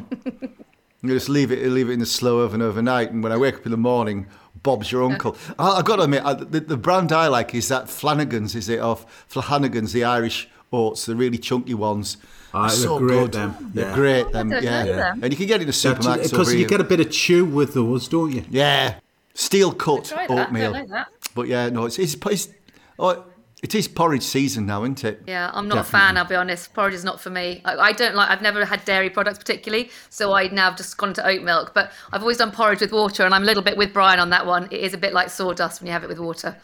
You 1.01 1.09
just 1.09 1.27
leave 1.27 1.51
it, 1.51 1.67
leave 1.69 1.89
it 1.89 1.93
in 1.93 1.99
the 1.99 2.05
slow 2.05 2.39
oven 2.39 2.61
overnight, 2.61 3.11
and 3.11 3.21
when 3.21 3.33
I 3.33 3.37
wake 3.37 3.55
up 3.55 3.65
in 3.65 3.71
the 3.71 3.77
morning, 3.77 4.25
Bob's 4.63 4.89
your 4.89 5.03
uncle. 5.03 5.35
I, 5.59 5.71
I've 5.71 5.85
got 5.85 5.97
to 5.97 6.03
admit, 6.03 6.23
I, 6.23 6.33
the, 6.33 6.61
the 6.61 6.77
brand 6.77 7.11
I 7.11 7.27
like 7.27 7.53
is 7.53 7.67
that 7.67 7.89
Flanagan's, 7.89 8.55
is 8.55 8.69
it? 8.69 8.79
Of 8.79 9.05
Flanagan's, 9.27 9.91
the 9.91 10.05
Irish 10.05 10.47
oats, 10.71 11.05
the 11.05 11.15
really 11.17 11.37
chunky 11.37 11.73
ones. 11.73 12.15
Ah, 12.53 12.67
They're 12.67 12.77
they're 12.77 12.77
so 12.85 12.97
great, 12.99 13.09
good. 13.19 13.31
them. 13.33 13.71
They're 13.73 13.89
Yeah. 13.89 13.95
great. 13.95 14.31
Them, 14.31 14.49
don't 14.49 14.63
yeah. 14.63 14.83
them. 14.85 15.19
And 15.23 15.33
you 15.33 15.37
can 15.37 15.47
get 15.47 15.55
it 15.59 15.63
in 15.63 15.67
the 15.67 15.73
supermarkets 15.73 16.31
Because 16.31 16.53
you 16.53 16.59
here. 16.59 16.67
get 16.69 16.79
a 16.79 16.85
bit 16.85 17.01
of 17.01 17.11
chew 17.11 17.43
with 17.43 17.73
those, 17.73 18.07
don't 18.07 18.31
you? 18.31 18.45
yeah, 18.49 18.95
steel 19.33 19.73
cut 19.73 20.13
oatmeal. 20.29 20.71
Don't 20.71 20.89
that. 20.89 21.07
But 21.35 21.47
yeah, 21.47 21.69
no, 21.69 21.85
it's 21.85 21.99
it's, 21.99 22.15
it's 22.15 22.49
oh, 22.99 23.25
it 23.63 23.73
is 23.73 23.87
porridge 23.87 24.23
season 24.23 24.65
now, 24.65 24.83
isn't 24.83 25.05
it? 25.05 25.21
Yeah, 25.25 25.49
I'm 25.53 25.69
not 25.69 25.77
a 25.77 25.83
fan. 25.85 26.17
I'll 26.17 26.25
be 26.25 26.35
honest. 26.35 26.73
Porridge 26.73 26.93
is 26.93 27.05
not 27.05 27.21
for 27.21 27.29
me. 27.29 27.61
I, 27.63 27.75
I 27.77 27.91
don't 27.93 28.13
like. 28.13 28.29
I've 28.29 28.41
never 28.41 28.65
had 28.65 28.83
dairy 28.83 29.09
products 29.09 29.37
particularly, 29.37 29.89
so 30.09 30.33
I 30.33 30.47
now 30.47 30.69
have 30.69 30.77
just 30.77 30.97
gone 30.97 31.13
to 31.13 31.25
oat 31.25 31.41
milk. 31.43 31.73
But 31.73 31.91
I've 32.11 32.21
always 32.21 32.37
done 32.37 32.51
porridge 32.51 32.81
with 32.81 32.91
water, 32.91 33.23
and 33.23 33.33
I'm 33.33 33.43
a 33.43 33.45
little 33.45 33.63
bit 33.63 33.77
with 33.77 33.93
Brian 33.93 34.19
on 34.19 34.31
that 34.31 34.45
one. 34.45 34.65
It 34.65 34.81
is 34.81 34.93
a 34.93 34.97
bit 34.97 35.13
like 35.13 35.29
sawdust 35.29 35.79
when 35.79 35.87
you 35.87 35.93
have 35.93 36.03
it 36.03 36.09
with 36.09 36.19
water. 36.19 36.57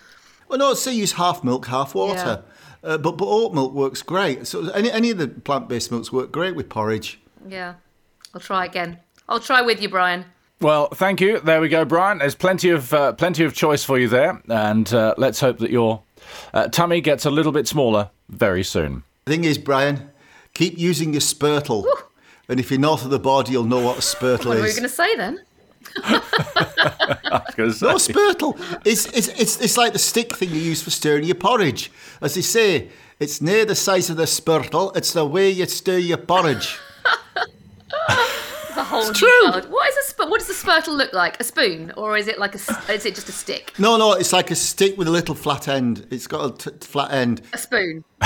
Well, 0.50 0.60
no, 0.60 0.74
say 0.74 0.94
use 0.94 1.14
half 1.14 1.44
milk, 1.44 1.68
half 1.68 1.96
water. 1.96 2.44
Uh, 2.84 2.98
but 2.98 3.14
but 3.14 3.28
oat 3.28 3.54
milk 3.54 3.74
works 3.74 4.02
great. 4.02 4.46
So 4.46 4.70
any 4.72 4.92
any 4.92 5.10
of 5.10 5.18
the 5.18 5.30
plant 5.30 5.70
based 5.70 5.92
milks 5.92 6.12
work 6.12 6.32
great 6.32 6.56
with 6.56 6.68
porridge. 6.68 7.20
Yeah, 7.48 7.76
I'll 8.34 8.42
try 8.42 8.66
again. 8.66 9.00
I'll 9.30 9.40
try 9.40 9.62
with 9.62 9.82
you, 9.82 9.88
Brian. 9.88 10.26
Well, 10.62 10.88
thank 10.90 11.22
you. 11.22 11.40
There 11.40 11.62
we 11.62 11.70
go, 11.70 11.86
Brian. 11.86 12.18
There's 12.18 12.36
plenty 12.36 12.70
of 12.70 12.94
uh, 12.94 13.14
plenty 13.14 13.46
of 13.46 13.54
choice 13.54 13.84
for 13.84 13.98
you 13.98 14.10
there, 14.10 14.42
and 14.50 14.94
uh, 14.94 15.16
let's 15.18 15.40
hope 15.40 15.60
that 15.60 15.72
your 15.72 16.02
uh, 16.54 16.68
tummy 16.68 17.00
gets 17.00 17.26
a 17.26 17.32
little 17.32 17.54
bit 17.54 17.68
smaller 17.68 18.10
very 18.28 18.64
soon. 18.64 19.04
The 19.26 19.32
thing 19.32 19.46
is, 19.46 19.58
Brian, 19.58 20.10
keep 20.54 20.78
using 20.78 21.14
your 21.14 21.22
spurtle. 21.22 21.86
And 22.50 22.60
if 22.60 22.72
you're 22.72 22.80
north 22.80 23.06
of 23.06 23.12
the 23.12 23.20
border, 23.20 23.52
you'll 23.52 23.64
know 23.64 23.80
what 23.80 24.00
a 24.00 24.02
spurtle 24.02 24.40
is. 24.40 24.46
What 24.46 24.58
were 24.58 24.68
you 24.68 24.74
going 24.74 24.84
to 24.84 24.90
say 24.90 25.16
then? 25.16 25.40
I 26.04 27.42
was 27.46 27.56
gonna 27.56 27.74
say. 27.74 27.86
No, 27.86 27.96
spurtle. 27.96 28.60
It's, 28.86 29.06
it's, 29.08 29.28
it's, 29.28 29.62
it's 29.62 29.78
like 29.78 29.94
the 29.94 30.00
stick 30.00 30.36
thing 30.36 30.50
you 30.50 30.60
use 30.60 30.82
for 30.82 30.90
stirring 30.90 31.26
your 31.26 31.36
porridge. 31.36 31.92
As 32.22 32.36
they 32.36 32.42
say, 32.42 32.90
it's 33.20 33.40
near 33.40 33.66
the 33.66 33.76
size 33.76 34.10
of 34.10 34.18
the 34.18 34.26
spurtle, 34.26 34.96
it's 34.96 35.14
the 35.14 35.26
way 35.26 35.50
you 35.50 35.66
stir 35.68 36.00
your 36.00 36.18
porridge. 36.18 36.80
It's 38.92 39.06
whole 39.06 39.08
new 39.08 39.14
true. 39.14 39.52
world. 39.52 39.70
What 39.72 39.90
is 39.90 39.96
a 39.98 40.04
sp- 40.10 40.30
What 40.30 40.40
does 40.40 40.50
a 40.50 40.54
spurtle 40.54 40.96
look 40.98 41.14
like? 41.14 41.40
A 41.40 41.44
spoon, 41.44 41.94
or 41.98 42.18
is 42.18 42.28
it 42.28 42.40
like 42.40 42.54
a? 42.56 42.60
s- 42.60 42.90
Is 42.90 43.06
it 43.06 43.16
just 43.16 43.30
a 43.30 43.32
stick? 43.32 43.74
No, 43.80 43.98
no, 43.98 44.14
it's 44.14 44.34
like 44.34 44.52
a 44.52 44.56
stick 44.56 44.98
with 44.98 45.08
a 45.08 45.12
little 45.12 45.36
flat 45.36 45.68
end. 45.68 46.06
It's 46.12 46.28
got 46.28 46.66
a 46.66 46.72
t- 46.72 46.86
flat 46.88 47.12
end. 47.12 47.42
A 47.54 47.58
spoon. 47.58 48.04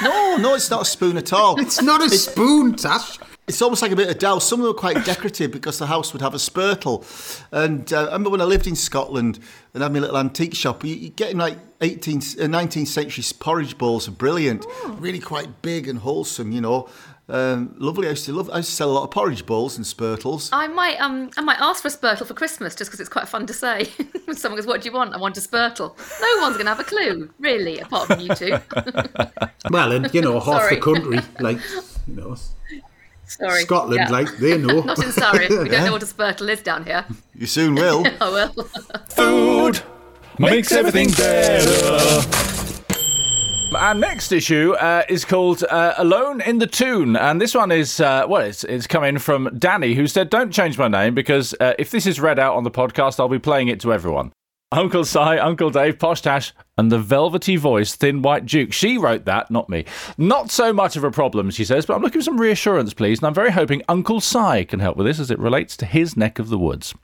No, 0.00 0.36
no, 0.36 0.54
it's 0.54 0.70
not 0.70 0.82
a 0.82 0.84
spoon 0.84 1.16
at 1.16 1.32
all. 1.32 1.58
It's 1.60 1.82
not 1.82 2.00
a 2.00 2.08
spoon, 2.08 2.76
Tash. 2.76 3.18
It's 3.48 3.60
almost 3.60 3.82
like 3.82 3.90
a 3.90 3.96
bit 3.96 4.08
of 4.08 4.18
dowel. 4.18 4.38
Some 4.38 4.60
of 4.60 4.66
them 4.66 4.70
are 4.76 4.78
quite 4.78 5.04
decorative 5.04 5.50
because 5.50 5.78
the 5.80 5.86
house 5.86 6.12
would 6.12 6.22
have 6.22 6.34
a 6.34 6.38
spurtle. 6.38 7.04
And 7.50 7.92
uh, 7.92 8.02
I 8.02 8.04
remember 8.04 8.30
when 8.30 8.40
I 8.40 8.44
lived 8.44 8.68
in 8.68 8.76
Scotland 8.76 9.40
and 9.74 9.82
had 9.82 9.92
my 9.92 9.98
little 9.98 10.16
antique 10.18 10.54
shop, 10.54 10.84
you, 10.84 10.94
you're 10.94 11.10
getting 11.10 11.38
like 11.38 11.58
18th, 11.80 12.38
uh, 12.40 12.46
19th 12.46 12.86
century 12.86 13.24
porridge 13.40 13.76
bowls 13.76 14.06
are 14.06 14.12
brilliant. 14.12 14.64
Really 14.86 15.18
quite 15.18 15.62
big 15.62 15.88
and 15.88 15.98
wholesome, 15.98 16.52
you 16.52 16.60
know. 16.60 16.88
Um, 17.30 17.74
lovely. 17.78 18.06
I 18.06 18.10
used, 18.10 18.24
to 18.24 18.32
love, 18.32 18.48
I 18.50 18.56
used 18.58 18.70
to 18.70 18.74
sell 18.74 18.90
a 18.90 18.94
lot 18.94 19.04
of 19.04 19.10
porridge 19.10 19.44
bowls 19.44 19.76
and 19.76 19.86
spurtles. 19.86 20.48
I 20.50 20.66
might 20.66 20.98
um 20.98 21.30
I 21.36 21.42
might 21.42 21.60
ask 21.60 21.82
for 21.82 21.88
a 21.88 21.90
spurtle 21.90 22.26
for 22.26 22.32
Christmas 22.32 22.74
just 22.74 22.90
because 22.90 23.00
it's 23.00 23.10
quite 23.10 23.28
fun 23.28 23.46
to 23.46 23.52
say. 23.52 23.84
when 24.24 24.34
someone 24.36 24.58
goes, 24.58 24.66
"What 24.66 24.80
do 24.80 24.88
you 24.88 24.94
want?" 24.94 25.12
I 25.14 25.18
want 25.18 25.36
a 25.36 25.40
spurtle. 25.40 25.94
No 26.20 26.42
one's 26.42 26.56
going 26.56 26.64
to 26.66 26.70
have 26.74 26.80
a 26.80 26.84
clue, 26.84 27.28
really, 27.38 27.80
apart 27.80 28.06
from 28.06 28.20
you 28.20 28.34
two. 28.34 28.58
Well, 29.70 29.92
and 29.92 30.12
you 30.14 30.22
know, 30.22 30.40
half 30.40 30.62
Sorry. 30.62 30.76
the 30.76 30.80
country, 30.80 31.18
like 31.40 31.58
you 32.06 32.14
know, 32.14 32.36
Sorry. 33.26 33.60
Scotland, 33.62 34.00
Yeah. 34.00 34.08
like 34.10 34.38
they 34.38 34.56
know. 34.56 34.80
Not 34.84 35.04
in 35.04 35.12
Surrey. 35.12 35.48
We 35.48 35.68
don't 35.68 35.84
know 35.84 35.92
what 35.92 36.02
a 36.02 36.06
spurtle 36.06 36.48
is 36.48 36.62
down 36.62 36.84
here. 36.86 37.04
You 37.34 37.46
soon 37.46 37.74
will. 37.74 38.04
Oh 38.22 38.32
well. 38.32 38.52
Food 39.10 39.82
makes 40.38 40.72
everything 40.72 41.10
better. 41.10 42.56
Our 43.74 43.94
next 43.94 44.32
issue 44.32 44.72
uh, 44.72 45.02
is 45.08 45.24
called 45.24 45.62
uh, 45.64 45.94
"Alone 45.98 46.40
in 46.40 46.58
the 46.58 46.66
Toon," 46.66 47.16
and 47.16 47.40
this 47.40 47.54
one 47.54 47.70
is 47.70 48.00
uh, 48.00 48.24
well, 48.26 48.42
it's 48.42 48.64
it's 48.64 48.86
coming 48.86 49.18
from 49.18 49.50
Danny, 49.58 49.94
who 49.94 50.06
said, 50.06 50.30
"Don't 50.30 50.50
change 50.50 50.78
my 50.78 50.88
name 50.88 51.14
because 51.14 51.54
uh, 51.60 51.74
if 51.78 51.90
this 51.90 52.06
is 52.06 52.18
read 52.18 52.38
out 52.38 52.56
on 52.56 52.64
the 52.64 52.70
podcast, 52.70 53.20
I'll 53.20 53.28
be 53.28 53.38
playing 53.38 53.68
it 53.68 53.78
to 53.80 53.92
everyone." 53.92 54.32
Uncle 54.70 55.02
Si, 55.02 55.18
Uncle 55.18 55.70
Dave, 55.70 55.98
Posh 55.98 56.20
Tash, 56.20 56.52
and 56.76 56.92
the 56.92 56.98
velvety 56.98 57.56
voice, 57.56 57.94
Thin 57.94 58.20
White 58.20 58.44
Duke. 58.44 58.70
She 58.70 58.98
wrote 58.98 59.24
that, 59.24 59.50
not 59.50 59.70
me. 59.70 59.86
Not 60.18 60.50
so 60.50 60.74
much 60.74 60.94
of 60.94 61.04
a 61.04 61.10
problem, 61.10 61.50
she 61.50 61.64
says, 61.64 61.86
but 61.86 61.94
I'm 61.94 62.02
looking 62.02 62.20
for 62.20 62.24
some 62.24 62.38
reassurance, 62.38 62.92
please, 62.92 63.18
and 63.18 63.26
I'm 63.26 63.34
very 63.34 63.50
hoping 63.50 63.82
Uncle 63.88 64.20
Si 64.20 64.66
can 64.66 64.80
help 64.80 64.98
with 64.98 65.06
this 65.06 65.18
as 65.20 65.30
it 65.30 65.38
relates 65.38 65.74
to 65.78 65.86
his 65.86 66.18
neck 66.18 66.38
of 66.38 66.50
the 66.50 66.58
woods. 66.58 66.94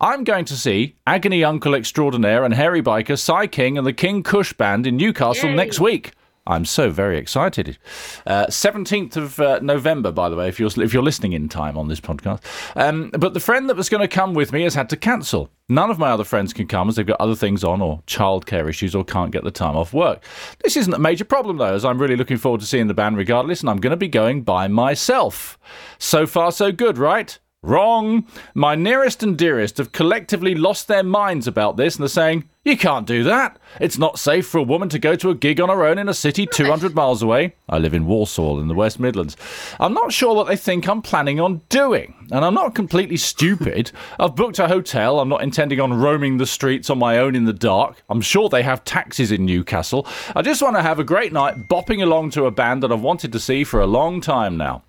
I'm 0.00 0.24
going 0.24 0.46
to 0.46 0.56
see 0.56 0.96
Agony 1.06 1.44
Uncle 1.44 1.74
Extraordinaire 1.74 2.44
and 2.44 2.54
Hairy 2.54 2.82
Biker, 2.82 3.18
Si 3.18 3.46
King, 3.48 3.76
and 3.76 3.86
the 3.86 3.92
King 3.92 4.22
Kush 4.22 4.54
Band 4.54 4.86
in 4.86 4.96
Newcastle 4.96 5.50
Yay. 5.50 5.56
next 5.56 5.80
week. 5.80 6.12
I'm 6.46 6.64
so 6.64 6.90
very 6.90 7.18
excited. 7.18 7.78
Uh, 8.26 8.50
Seventeenth 8.50 9.16
of 9.16 9.38
uh, 9.38 9.60
November, 9.62 10.10
by 10.10 10.28
the 10.28 10.34
way, 10.34 10.48
if 10.48 10.58
you're 10.58 10.70
if 10.82 10.92
you're 10.92 11.02
listening 11.02 11.34
in 11.34 11.48
time 11.48 11.78
on 11.78 11.86
this 11.86 12.00
podcast. 12.00 12.42
Um, 12.74 13.10
but 13.16 13.32
the 13.32 13.40
friend 13.40 13.68
that 13.68 13.76
was 13.76 13.88
going 13.88 14.00
to 14.00 14.08
come 14.08 14.34
with 14.34 14.52
me 14.52 14.62
has 14.62 14.74
had 14.74 14.90
to 14.90 14.96
cancel. 14.96 15.50
None 15.68 15.90
of 15.90 15.98
my 15.98 16.10
other 16.10 16.24
friends 16.24 16.52
can 16.52 16.66
come 16.66 16.88
as 16.88 16.96
they've 16.96 17.06
got 17.06 17.20
other 17.20 17.36
things 17.36 17.62
on, 17.62 17.80
or 17.80 18.02
childcare 18.08 18.68
issues, 18.68 18.94
or 18.94 19.04
can't 19.04 19.30
get 19.30 19.44
the 19.44 19.52
time 19.52 19.76
off 19.76 19.92
work. 19.92 20.24
This 20.64 20.76
isn't 20.76 20.92
a 20.92 20.98
major 20.98 21.24
problem 21.24 21.58
though, 21.58 21.74
as 21.74 21.84
I'm 21.84 22.00
really 22.00 22.16
looking 22.16 22.38
forward 22.38 22.60
to 22.60 22.66
seeing 22.66 22.88
the 22.88 22.94
band 22.94 23.16
regardless, 23.16 23.60
and 23.60 23.70
I'm 23.70 23.78
going 23.78 23.92
to 23.92 23.96
be 23.96 24.08
going 24.08 24.42
by 24.42 24.66
myself. 24.66 25.58
So 25.98 26.26
far, 26.26 26.50
so 26.50 26.72
good, 26.72 26.98
right? 26.98 27.38
Wrong. 27.64 28.26
My 28.54 28.74
nearest 28.74 29.22
and 29.22 29.38
dearest 29.38 29.78
have 29.78 29.92
collectively 29.92 30.52
lost 30.52 30.88
their 30.88 31.04
minds 31.04 31.46
about 31.46 31.76
this 31.76 31.94
and 31.94 32.04
are 32.04 32.08
saying, 32.08 32.48
You 32.64 32.76
can't 32.76 33.06
do 33.06 33.22
that. 33.22 33.56
It's 33.78 33.98
not 33.98 34.18
safe 34.18 34.48
for 34.48 34.58
a 34.58 34.64
woman 34.64 34.88
to 34.88 34.98
go 34.98 35.14
to 35.14 35.30
a 35.30 35.34
gig 35.36 35.60
on 35.60 35.68
her 35.68 35.84
own 35.84 35.96
in 35.96 36.08
a 36.08 36.14
city 36.14 36.44
200 36.44 36.92
miles 36.92 37.22
away. 37.22 37.54
I 37.68 37.78
live 37.78 37.94
in 37.94 38.06
Walsall 38.06 38.58
in 38.58 38.66
the 38.66 38.74
West 38.74 38.98
Midlands. 38.98 39.36
I'm 39.78 39.94
not 39.94 40.12
sure 40.12 40.34
what 40.34 40.48
they 40.48 40.56
think 40.56 40.88
I'm 40.88 41.02
planning 41.02 41.38
on 41.38 41.62
doing. 41.68 42.26
And 42.32 42.44
I'm 42.44 42.54
not 42.54 42.74
completely 42.74 43.16
stupid. 43.16 43.92
I've 44.18 44.34
booked 44.34 44.58
a 44.58 44.66
hotel. 44.66 45.20
I'm 45.20 45.28
not 45.28 45.44
intending 45.44 45.78
on 45.78 45.92
roaming 45.92 46.38
the 46.38 46.46
streets 46.46 46.90
on 46.90 46.98
my 46.98 47.18
own 47.18 47.36
in 47.36 47.44
the 47.44 47.52
dark. 47.52 48.02
I'm 48.08 48.22
sure 48.22 48.48
they 48.48 48.64
have 48.64 48.82
taxis 48.82 49.30
in 49.30 49.46
Newcastle. 49.46 50.04
I 50.34 50.42
just 50.42 50.62
want 50.62 50.74
to 50.74 50.82
have 50.82 50.98
a 50.98 51.04
great 51.04 51.32
night 51.32 51.68
bopping 51.68 52.02
along 52.02 52.30
to 52.30 52.46
a 52.46 52.50
band 52.50 52.82
that 52.82 52.90
I've 52.90 53.02
wanted 53.02 53.30
to 53.30 53.38
see 53.38 53.62
for 53.62 53.80
a 53.80 53.86
long 53.86 54.20
time 54.20 54.56
now. 54.56 54.82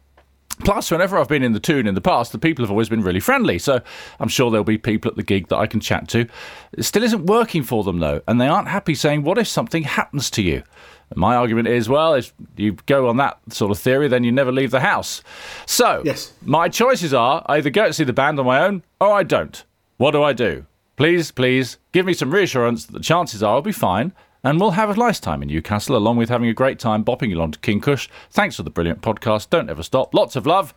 Plus, 0.63 0.89
whenever 0.91 1.17
I've 1.17 1.27
been 1.27 1.43
in 1.43 1.51
the 1.53 1.59
Toon 1.59 1.87
in 1.87 1.93
the 1.95 2.01
past, 2.01 2.31
the 2.31 2.37
people 2.39 2.63
have 2.63 2.71
always 2.71 2.87
been 2.89 3.01
really 3.01 3.19
friendly, 3.19 3.59
so 3.59 3.81
I'm 4.19 4.29
sure 4.29 4.49
there'll 4.49 4.63
be 4.63 4.77
people 4.77 5.09
at 5.11 5.17
the 5.17 5.23
gig 5.23 5.49
that 5.49 5.57
I 5.57 5.67
can 5.67 5.79
chat 5.79 6.07
to. 6.09 6.25
It 6.71 6.83
still 6.83 7.03
isn't 7.03 7.25
working 7.25 7.63
for 7.63 7.83
them, 7.83 7.99
though, 7.99 8.21
and 8.27 8.39
they 8.39 8.47
aren't 8.47 8.69
happy 8.69 8.95
saying, 8.95 9.23
What 9.23 9.37
if 9.37 9.47
something 9.47 9.83
happens 9.83 10.29
to 10.31 10.41
you? 10.41 10.63
And 11.09 11.17
my 11.19 11.35
argument 11.35 11.67
is, 11.67 11.89
well, 11.89 12.13
if 12.13 12.33
you 12.55 12.77
go 12.85 13.09
on 13.09 13.17
that 13.17 13.37
sort 13.49 13.71
of 13.71 13.77
theory, 13.79 14.07
then 14.07 14.23
you 14.23 14.31
never 14.31 14.51
leave 14.51 14.71
the 14.71 14.79
house. 14.79 15.21
So, 15.65 16.01
Yes. 16.05 16.33
my 16.41 16.69
choices 16.69 17.13
are 17.13 17.43
I 17.47 17.57
either 17.57 17.69
go 17.69 17.85
and 17.85 17.95
see 17.95 18.05
the 18.05 18.13
band 18.13 18.39
on 18.39 18.45
my 18.45 18.63
own 18.63 18.83
or 19.01 19.11
I 19.13 19.23
don't. 19.23 19.63
What 19.97 20.11
do 20.11 20.23
I 20.23 20.33
do? 20.33 20.65
Please, 20.95 21.31
please, 21.31 21.77
give 21.91 22.05
me 22.05 22.13
some 22.13 22.31
reassurance 22.31 22.85
that 22.85 22.93
the 22.93 22.99
chances 23.03 23.43
are 23.43 23.55
I'll 23.55 23.61
be 23.61 23.71
fine 23.71 24.13
and 24.43 24.59
we'll 24.59 24.71
have 24.71 24.89
a 24.89 24.95
nice 24.95 25.19
time 25.19 25.41
in 25.41 25.47
Newcastle 25.47 25.95
along 25.95 26.17
with 26.17 26.29
having 26.29 26.49
a 26.49 26.53
great 26.53 26.79
time 26.79 27.03
bopping 27.03 27.33
along 27.33 27.51
to 27.51 27.59
King 27.59 27.79
Kush. 27.79 28.09
Thanks 28.29 28.55
for 28.57 28.63
the 28.63 28.69
brilliant 28.69 29.01
podcast. 29.01 29.49
Don't 29.49 29.69
ever 29.69 29.83
stop. 29.83 30.13
Lots 30.13 30.35
of 30.35 30.45
love. 30.45 30.73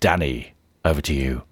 Danny, 0.00 0.52
over 0.84 1.00
to 1.02 1.14
you. 1.14 1.42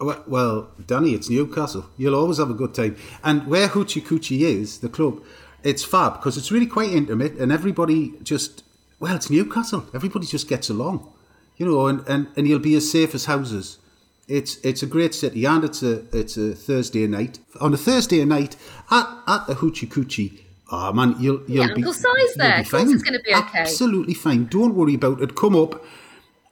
Well, 0.00 0.70
Danny, 0.86 1.12
it's 1.12 1.30
Newcastle. 1.30 1.86
You'll 1.96 2.14
always 2.14 2.38
have 2.38 2.50
a 2.50 2.54
good 2.54 2.74
time. 2.74 2.96
And 3.22 3.46
where 3.46 3.68
Hoochie 3.68 4.02
Coochie 4.02 4.40
is, 4.40 4.80
the 4.80 4.88
club, 4.88 5.22
it's 5.62 5.84
fab 5.84 6.14
because 6.14 6.36
it's 6.36 6.50
really 6.52 6.66
quite 6.66 6.90
intimate 6.90 7.34
and 7.34 7.52
everybody 7.52 8.14
just, 8.22 8.64
well, 9.00 9.14
it's 9.16 9.30
Newcastle. 9.30 9.86
Everybody 9.94 10.26
just 10.26 10.48
gets 10.48 10.68
along, 10.68 11.10
you 11.56 11.66
know, 11.66 11.86
and, 11.86 12.06
and, 12.08 12.28
and 12.36 12.48
you'll 12.48 12.58
be 12.58 12.74
as 12.74 12.90
safe 12.90 13.14
as 13.14 13.26
houses. 13.26 13.78
It's 14.26 14.56
it's 14.64 14.82
a 14.82 14.86
great 14.86 15.14
city, 15.14 15.44
and 15.44 15.64
it's 15.64 15.82
a 15.82 16.02
it's 16.16 16.36
a 16.36 16.54
Thursday 16.54 17.06
night. 17.06 17.38
On 17.60 17.74
a 17.74 17.76
Thursday 17.76 18.24
night 18.24 18.56
at, 18.90 19.06
at 19.26 19.46
the 19.46 19.54
Hoochie 19.56 19.86
Coochie, 19.88 20.40
oh 20.72 20.92
man, 20.92 21.14
you'll 21.20 21.42
you'll 21.46 21.66
Yeah, 21.68 21.74
be 21.74 21.82
Uncle 21.82 21.92
Si's 21.92 22.34
there. 22.36 22.58
be 22.58 22.64
fine. 22.64 22.90
it's 22.90 23.02
gonna 23.02 23.20
be 23.20 23.34
okay. 23.34 23.58
Absolutely 23.60 24.14
fine. 24.14 24.46
Don't 24.46 24.74
worry 24.74 24.94
about 24.94 25.20
it. 25.20 25.34
Come 25.34 25.54
up, 25.56 25.84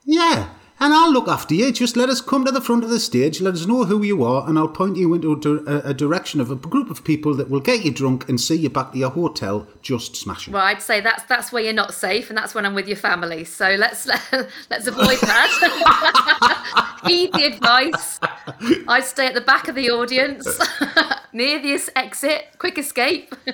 yeah, 0.05 0.49
and 0.79 0.93
I'll 0.93 1.11
look 1.11 1.27
after 1.27 1.53
you. 1.53 1.71
Just 1.71 1.95
let 1.95 2.09
us 2.09 2.21
come 2.21 2.45
to 2.45 2.51
the 2.51 2.61
front 2.61 2.83
of 2.83 2.89
the 2.89 2.99
stage. 2.99 3.39
Let 3.39 3.53
us 3.53 3.65
know 3.65 3.85
who 3.85 4.03
you 4.03 4.23
are, 4.23 4.47
and 4.47 4.57
I'll 4.57 4.67
point 4.67 4.97
you 4.97 5.13
into 5.13 5.31
a, 5.67 5.89
a, 5.89 5.93
direction 5.93 6.41
of 6.41 6.51
a 6.51 6.55
group 6.55 6.89
of 6.89 7.03
people 7.03 7.33
that 7.35 7.49
will 7.49 7.59
get 7.59 7.85
you 7.85 7.91
drunk 7.91 8.27
and 8.27 8.39
see 8.39 8.55
you 8.55 8.69
back 8.69 8.91
to 8.91 8.97
your 8.97 9.11
hotel 9.11 9.67
just 9.81 10.15
smashing. 10.15 10.53
Well, 10.53 10.63
I'd 10.63 10.81
say 10.81 10.99
that's 11.01 11.23
that's 11.23 11.51
where 11.51 11.63
you're 11.63 11.73
not 11.73 11.93
safe, 11.93 12.29
and 12.29 12.37
that's 12.37 12.55
when 12.55 12.65
I'm 12.65 12.73
with 12.73 12.87
your 12.87 12.97
family. 12.97 13.43
So 13.43 13.75
let's 13.75 14.07
let's 14.69 14.87
avoid 14.87 15.19
that. 15.19 16.99
Heed 17.07 17.33
the 17.33 17.45
advice. 17.45 18.19
I'd 18.87 19.03
stay 19.03 19.27
at 19.27 19.33
the 19.33 19.41
back 19.41 19.67
of 19.67 19.75
the 19.75 19.89
audience, 19.89 20.47
near 21.33 21.61
this 21.61 21.89
exit, 21.95 22.45
quick 22.57 22.77
escape. 22.77 23.33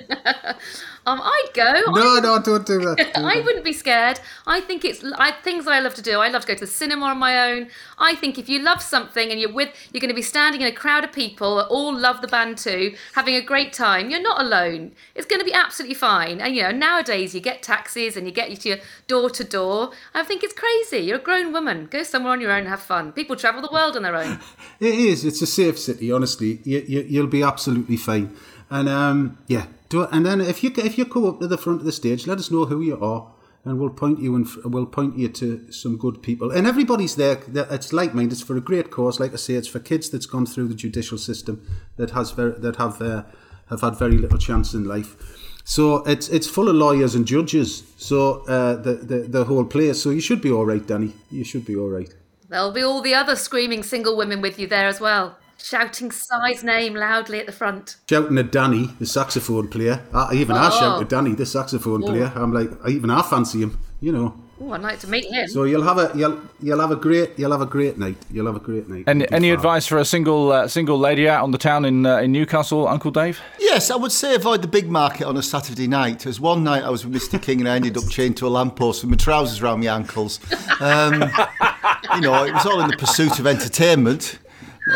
um, 1.06 1.20
I'd 1.22 1.48
go. 1.54 1.72
No, 1.88 2.16
I, 2.16 2.20
no, 2.20 2.38
don't 2.40 2.66
do 2.66 2.78
that. 2.80 2.96
Do 2.96 3.04
I 3.24 3.36
that. 3.36 3.44
wouldn't 3.44 3.64
be 3.64 3.72
scared. 3.72 4.20
I 4.46 4.60
think 4.60 4.84
it's 4.84 5.02
I, 5.16 5.32
things 5.32 5.66
I 5.66 5.80
love 5.80 5.94
to 5.94 6.02
do. 6.02 6.18
I 6.20 6.28
love 6.28 6.42
to 6.42 6.48
go 6.48 6.54
to 6.54 6.60
the 6.60 6.66
cinema 6.66 7.06
on 7.06 7.18
my 7.18 7.50
own. 7.50 7.68
I 7.98 8.14
think 8.14 8.38
if 8.38 8.48
you 8.48 8.60
love 8.60 8.82
something 8.82 9.30
and 9.30 9.40
you're 9.40 9.52
with, 9.52 9.70
you're 9.92 10.00
going 10.00 10.10
to 10.10 10.14
be 10.14 10.22
standing 10.22 10.60
in 10.60 10.66
a 10.66 10.72
crowd 10.72 11.04
of 11.04 11.12
people 11.12 11.56
that 11.56 11.66
all 11.66 11.96
love 11.96 12.20
the 12.20 12.28
band 12.28 12.58
too, 12.58 12.94
having 13.14 13.34
a 13.34 13.42
great 13.42 13.72
time. 13.72 14.10
You're 14.10 14.22
not 14.22 14.40
alone. 14.40 14.92
It's 15.14 15.26
going 15.26 15.40
to 15.40 15.46
be 15.46 15.52
absolutely 15.54 15.94
fine. 15.94 16.40
And 16.40 16.54
you 16.54 16.62
know, 16.62 16.70
nowadays 16.70 17.34
you 17.34 17.40
get 17.40 17.62
taxis 17.62 18.16
and 18.16 18.26
you 18.26 18.32
get 18.32 18.50
you 18.50 18.56
to 18.58 18.68
your 18.68 18.78
door 19.06 19.30
to 19.30 19.44
door. 19.44 19.92
I 20.14 20.22
think 20.24 20.44
it's 20.44 20.54
crazy. 20.54 20.98
You're 20.98 21.18
a 21.18 21.22
grown 21.22 21.52
woman. 21.52 21.88
Go 21.90 22.02
somewhere 22.02 22.32
on 22.32 22.40
your 22.40 22.52
own 22.52 22.60
and 22.60 22.68
have 22.68 22.80
fun. 22.82 23.12
People 23.12 23.36
travel 23.36 23.62
the 23.62 23.70
world 23.72 23.96
on 23.96 24.02
their 24.02 24.16
own. 24.16 24.38
It 24.80 24.94
is. 24.94 25.26
It's 25.26 25.42
a 25.42 25.46
safe 25.46 25.78
city. 25.78 26.10
Honestly, 26.10 26.60
you, 26.64 26.82
you, 26.88 27.04
you'll 27.06 27.26
be 27.26 27.42
absolutely 27.42 27.69
fine. 27.96 28.34
And 28.70 28.88
um, 28.88 29.38
yeah, 29.46 29.66
do 29.88 30.02
it. 30.02 30.10
And 30.12 30.24
then 30.24 30.40
if 30.40 30.62
you 30.62 30.72
if 30.76 30.96
you 30.96 31.04
come 31.04 31.26
up 31.26 31.40
to 31.40 31.48
the 31.48 31.58
front 31.58 31.80
of 31.80 31.86
the 31.86 31.92
stage, 31.92 32.26
let 32.26 32.38
us 32.38 32.50
know 32.50 32.64
who 32.66 32.80
you 32.80 32.98
are, 33.02 33.32
and 33.64 33.78
we'll 33.78 33.90
point 33.90 34.20
you 34.20 34.34
and 34.36 34.46
we'll 34.64 34.86
point 34.86 35.18
you 35.18 35.28
to 35.28 35.72
some 35.72 35.96
good 35.96 36.22
people. 36.22 36.50
And 36.50 36.66
everybody's 36.66 37.16
there. 37.16 37.40
It's 37.54 37.92
like 37.92 38.14
minded. 38.14 38.32
It's 38.32 38.42
for 38.42 38.56
a 38.56 38.60
great 38.60 38.90
cause. 38.90 39.20
Like 39.20 39.32
I 39.32 39.36
say, 39.36 39.54
it's 39.54 39.68
for 39.68 39.80
kids 39.80 40.10
that's 40.10 40.26
gone 40.26 40.46
through 40.46 40.68
the 40.68 40.74
judicial 40.74 41.18
system 41.18 41.66
that 41.96 42.10
has 42.10 42.34
that 42.34 42.76
have 42.78 43.02
uh, 43.02 43.24
have 43.68 43.80
had 43.80 43.96
very 43.96 44.18
little 44.18 44.38
chance 44.38 44.74
in 44.74 44.84
life. 44.84 45.16
So 45.64 45.98
it's 46.04 46.28
it's 46.28 46.48
full 46.48 46.68
of 46.68 46.76
lawyers 46.76 47.14
and 47.14 47.26
judges. 47.26 47.82
So 47.96 48.44
uh, 48.46 48.76
the, 48.76 48.94
the 48.94 49.18
the 49.28 49.44
whole 49.44 49.64
place. 49.64 50.00
So 50.02 50.10
you 50.10 50.20
should 50.20 50.40
be 50.40 50.50
all 50.50 50.64
right, 50.64 50.86
Danny. 50.86 51.12
You 51.30 51.44
should 51.44 51.64
be 51.64 51.76
all 51.76 51.88
right. 51.88 52.12
There'll 52.48 52.72
be 52.72 52.82
all 52.82 53.00
the 53.00 53.14
other 53.14 53.36
screaming 53.36 53.84
single 53.84 54.16
women 54.16 54.40
with 54.40 54.58
you 54.58 54.66
there 54.66 54.88
as 54.88 55.00
well, 55.00 55.38
shouting 55.62 56.10
Si's 56.10 56.62
name 56.64 56.94
loudly 56.94 57.38
at 57.40 57.46
the 57.46 57.52
front. 57.52 57.96
shouting 58.08 58.38
at 58.38 58.50
Danny, 58.52 58.90
the 58.98 59.06
saxophone 59.06 59.68
player. 59.68 60.02
I, 60.14 60.34
even 60.34 60.56
I 60.56 60.70
shout 60.70 60.98
Oh. 60.98 61.00
at 61.02 61.08
Danny, 61.08 61.34
the 61.34 61.46
saxophone 61.46 62.02
player. 62.02 62.32
I'm 62.34 62.52
like, 62.52 62.70
I, 62.84 62.90
even 62.90 63.10
I 63.10 63.22
fancy 63.22 63.60
him, 63.62 63.78
you 64.00 64.12
know. 64.12 64.34
Oh, 64.62 64.72
I'd 64.72 64.82
like 64.82 64.98
to 65.00 65.06
meet 65.08 65.24
him. 65.24 65.48
So 65.48 65.64
you'll 65.64 65.84
have 65.84 65.96
a 65.96 66.12
you'll 66.14 66.38
you'll 66.60 66.80
have 66.80 66.90
a 66.90 66.96
great 66.96 67.30
you'll 67.38 67.50
have 67.52 67.62
a 67.62 67.66
great 67.66 67.96
night. 67.96 68.16
You'll 68.30 68.44
have 68.44 68.56
a 68.56 68.60
great 68.60 68.90
night. 68.90 69.04
Any, 69.06 69.26
any 69.32 69.48
fab. 69.48 69.58
advice 69.58 69.86
for 69.86 69.96
a 69.96 70.04
single 70.04 70.52
uh, 70.52 70.68
single 70.68 70.98
lady 70.98 71.26
out 71.30 71.42
on 71.42 71.50
the 71.50 71.56
town 71.56 71.86
in 71.86 72.04
uh, 72.04 72.18
in 72.18 72.30
Newcastle, 72.32 72.86
Uncle 72.86 73.10
Dave? 73.10 73.40
Yes, 73.58 73.90
I 73.90 73.96
would 73.96 74.12
say 74.12 74.34
avoid 74.34 74.60
the 74.60 74.68
Bigg 74.68 74.90
Market 74.90 75.26
on 75.26 75.38
a 75.38 75.42
Saturday 75.42 75.86
night. 75.86 76.26
As 76.26 76.38
one 76.40 76.62
night 76.62 76.82
I 76.82 76.90
was 76.90 77.06
with 77.06 77.14
Mr. 77.14 77.40
King 77.40 77.60
and 77.60 77.70
I 77.70 77.76
ended 77.76 77.96
up 77.96 78.06
chained 78.10 78.36
to 78.36 78.46
a 78.46 78.50
lamppost 78.50 79.02
with 79.02 79.10
my 79.10 79.16
trousers 79.16 79.62
around 79.62 79.80
my 79.80 79.86
ankles. 79.96 80.38
Um, 80.78 81.14
you 82.16 82.20
know, 82.20 82.44
it 82.44 82.52
was 82.52 82.66
all 82.66 82.82
in 82.82 82.90
the 82.90 82.96
pursuit 82.98 83.38
of 83.38 83.46
entertainment. 83.46 84.38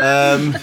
Um, 0.01 0.57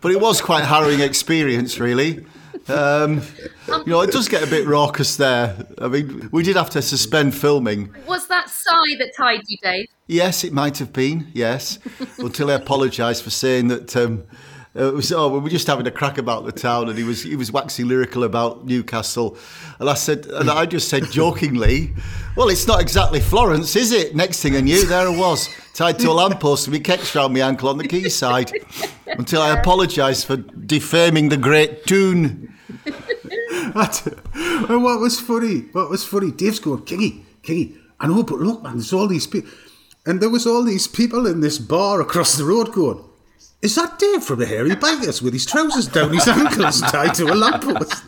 but 0.00 0.12
it 0.12 0.20
was 0.20 0.40
quite 0.40 0.62
a 0.62 0.66
harrowing 0.66 1.00
experience, 1.00 1.78
really. 1.78 2.24
Um, 2.68 3.22
you 3.68 3.86
know, 3.86 4.00
it 4.00 4.12
does 4.12 4.28
get 4.28 4.42
a 4.42 4.46
bit 4.46 4.66
raucous 4.66 5.16
there. 5.16 5.66
I 5.78 5.88
mean, 5.88 6.28
we 6.32 6.42
did 6.42 6.56
have 6.56 6.70
to 6.70 6.82
suspend 6.82 7.34
filming. 7.34 7.94
Was 8.06 8.28
that 8.28 8.48
Si 8.48 8.96
that 8.96 9.12
tied 9.16 9.42
you, 9.48 9.56
Dave? 9.62 9.86
Yes, 10.06 10.44
it 10.44 10.52
might 10.52 10.78
have 10.78 10.92
been. 10.92 11.28
Yes, 11.32 11.78
until 12.18 12.50
I 12.50 12.54
apologised 12.54 13.22
for 13.24 13.30
saying 13.30 13.68
that. 13.68 13.96
Um, 13.96 14.24
it 14.72 14.94
was, 14.94 15.10
oh, 15.10 15.28
we 15.28 15.40
were 15.40 15.48
just 15.48 15.66
having 15.66 15.84
a 15.88 15.90
crack 15.90 16.16
about 16.16 16.44
the 16.44 16.52
town, 16.52 16.88
and 16.88 16.96
he 16.96 17.02
was 17.02 17.24
he 17.24 17.34
was 17.34 17.50
waxing 17.50 17.88
lyrical 17.88 18.22
about 18.22 18.66
Newcastle, 18.66 19.36
and 19.80 19.90
I 19.90 19.94
said, 19.94 20.26
and 20.26 20.48
I 20.48 20.64
just 20.64 20.88
said 20.88 21.10
jokingly, 21.10 21.92
"Well, 22.36 22.48
it's 22.48 22.68
not 22.68 22.80
exactly 22.80 23.18
Florence, 23.18 23.74
is 23.74 23.90
it?" 23.90 24.14
Next 24.14 24.40
thing 24.40 24.54
I 24.54 24.60
knew, 24.60 24.86
there 24.86 25.08
I 25.08 25.16
was 25.16 25.48
tied 25.80 25.98
to 25.98 26.10
a 26.10 26.12
lamppost 26.12 26.68
with 26.68 26.82
kecks 26.82 27.14
round 27.14 27.32
my 27.32 27.40
ankle 27.40 27.70
on 27.70 27.78
the 27.78 27.88
quayside, 27.88 28.52
until 29.06 29.40
I 29.40 29.58
apologised 29.58 30.26
for 30.26 30.36
defaming 30.36 31.30
the 31.30 31.38
great 31.38 31.86
Toon. 31.86 32.54
And 32.84 34.82
what 34.84 35.00
was 35.00 35.18
funny? 35.18 35.60
What 35.72 35.88
was 35.88 36.04
funny? 36.04 36.32
Dave's 36.32 36.58
going, 36.58 36.82
Kingy, 36.82 37.22
Kingy. 37.42 37.78
I 37.98 38.08
know, 38.08 38.22
but 38.24 38.40
look, 38.40 38.62
man, 38.62 38.74
there's 38.74 38.92
all 38.92 39.08
these 39.08 39.26
people, 39.26 39.50
and 40.04 40.20
there 40.20 40.28
was 40.28 40.46
all 40.46 40.62
these 40.64 40.86
people 40.86 41.26
in 41.26 41.40
this 41.40 41.56
bar 41.56 42.02
across 42.02 42.36
the 42.36 42.44
road 42.44 42.74
going. 42.74 43.02
Is 43.62 43.74
that 43.76 43.98
Dave 43.98 44.22
from 44.22 44.40
the 44.40 44.46
Hairy 44.46 44.72
Bikers 44.72 45.22
with 45.22 45.32
his 45.32 45.46
trousers 45.46 45.86
down 45.86 46.12
his 46.12 46.28
ankles 46.28 46.82
tied 46.82 47.14
to 47.14 47.24
a 47.24 47.34
lamppost? 47.34 48.04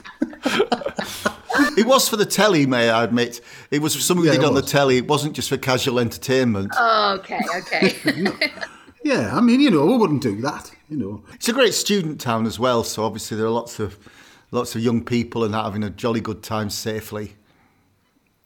It 1.77 1.87
was 1.87 2.09
for 2.09 2.17
the 2.17 2.27
telly, 2.27 2.67
may 2.67 2.91
I 2.91 3.05
admit. 3.05 3.41
It 3.71 3.81
was 3.81 3.93
something 4.05 4.23
we 4.23 4.27
Yeah, 4.29 4.35
did 4.35 4.43
it 4.43 4.47
on 4.47 4.55
the 4.55 4.62
telly. 4.62 4.97
It 4.99 5.07
wasn't 5.09 5.35
just 5.35 5.49
for 5.49 5.57
casual 5.57 5.99
entertainment. 5.99 6.73
Oh, 6.79 7.15
okay, 7.21 7.41
okay. 7.59 7.95
Yeah, 9.05 9.37
I 9.37 9.41
mean, 9.41 9.61
you 9.61 9.69
know, 9.69 9.85
we 9.85 9.97
wouldn't 9.97 10.23
do 10.23 10.41
that, 10.43 10.71
you 10.88 10.97
know. 10.97 11.25
It's 11.35 11.49
a 11.49 11.53
great 11.53 11.75
student 11.75 12.21
town 12.21 12.47
as 12.47 12.61
well, 12.61 12.85
so 12.85 13.03
obviously 13.03 13.37
there 13.37 13.47
are 13.47 13.51
lots 13.51 13.81
of 13.81 13.99
lots 14.53 14.77
of 14.77 14.81
young 14.81 15.03
people 15.05 15.43
and 15.43 15.55
having 15.57 15.83
a 15.83 15.91
jolly 15.91 16.21
good 16.21 16.41
time 16.45 16.71
safely. 16.71 17.35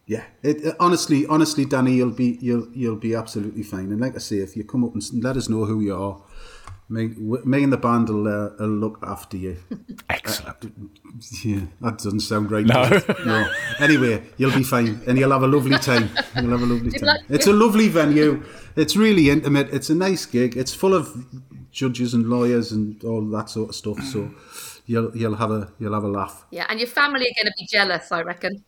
Yeah, 0.06 0.24
it, 0.42 0.64
it- 0.64 0.76
honestly, 0.80 1.26
honestly, 1.26 1.66
Danny, 1.66 1.92
you'll 1.96 2.10
be 2.10 2.38
you'll 2.40 2.68
you'll 2.72 2.96
be 2.96 3.14
absolutely 3.14 3.64
fine. 3.64 3.92
And 3.92 4.00
like 4.00 4.14
I 4.14 4.18
say, 4.18 4.36
if 4.38 4.56
you 4.56 4.64
come 4.64 4.82
up 4.82 4.94
and 4.94 5.02
let 5.22 5.36
us 5.36 5.48
know 5.50 5.66
who 5.66 5.80
you 5.80 5.94
are, 5.94 6.22
me, 6.88 7.08
me 7.44 7.64
and 7.64 7.72
the 7.72 7.76
band 7.76 8.08
will, 8.08 8.28
uh, 8.28 8.50
will 8.58 8.68
look 8.68 8.98
after 9.02 9.36
you. 9.36 9.56
Excellent. 10.10 10.72
Yeah, 11.44 11.60
that 11.80 11.98
doesn't 11.98 12.20
sound 12.20 12.50
right. 12.50 12.64
No. 12.76 12.88
no. 13.24 13.50
Anyway, 13.80 14.22
you'll 14.36 14.54
be 14.54 14.62
fine, 14.62 15.00
and 15.06 15.18
you'll 15.18 15.32
have 15.32 15.42
a 15.42 15.46
lovely 15.48 15.78
time. 15.78 16.10
You'll 16.36 16.50
have 16.50 16.62
a 16.62 16.66
lovely 16.66 16.90
time. 16.92 17.06
luck. 17.06 17.20
It's 17.28 17.46
a 17.46 17.52
lovely 17.52 17.88
venue. 17.88 18.42
It's 18.76 18.96
really 18.96 19.30
intimate. 19.30 19.72
It's 19.72 19.90
a 19.90 19.94
nice 19.94 20.26
gig. 20.26 20.56
It's 20.56 20.74
full 20.74 20.94
of 20.94 21.26
judges 21.70 22.14
and 22.14 22.28
lawyers 22.28 22.72
and 22.72 23.02
all 23.04 23.24
that 23.30 23.50
sort 23.50 23.70
of 23.70 23.74
stuff. 23.74 24.00
So 24.04 24.30
you'll 24.86 25.16
you'll 25.16 25.36
have 25.36 25.50
a 25.50 25.72
you'll 25.78 25.94
have 25.94 26.04
a 26.04 26.08
laugh. 26.08 26.44
yeah, 26.50 26.66
and 26.68 26.78
your 26.78 26.88
family 26.88 27.22
are 27.26 27.36
going 27.42 27.46
to 27.46 27.54
be 27.58 27.66
jealous, 27.66 28.12
I 28.12 28.22
reckon. 28.22 28.62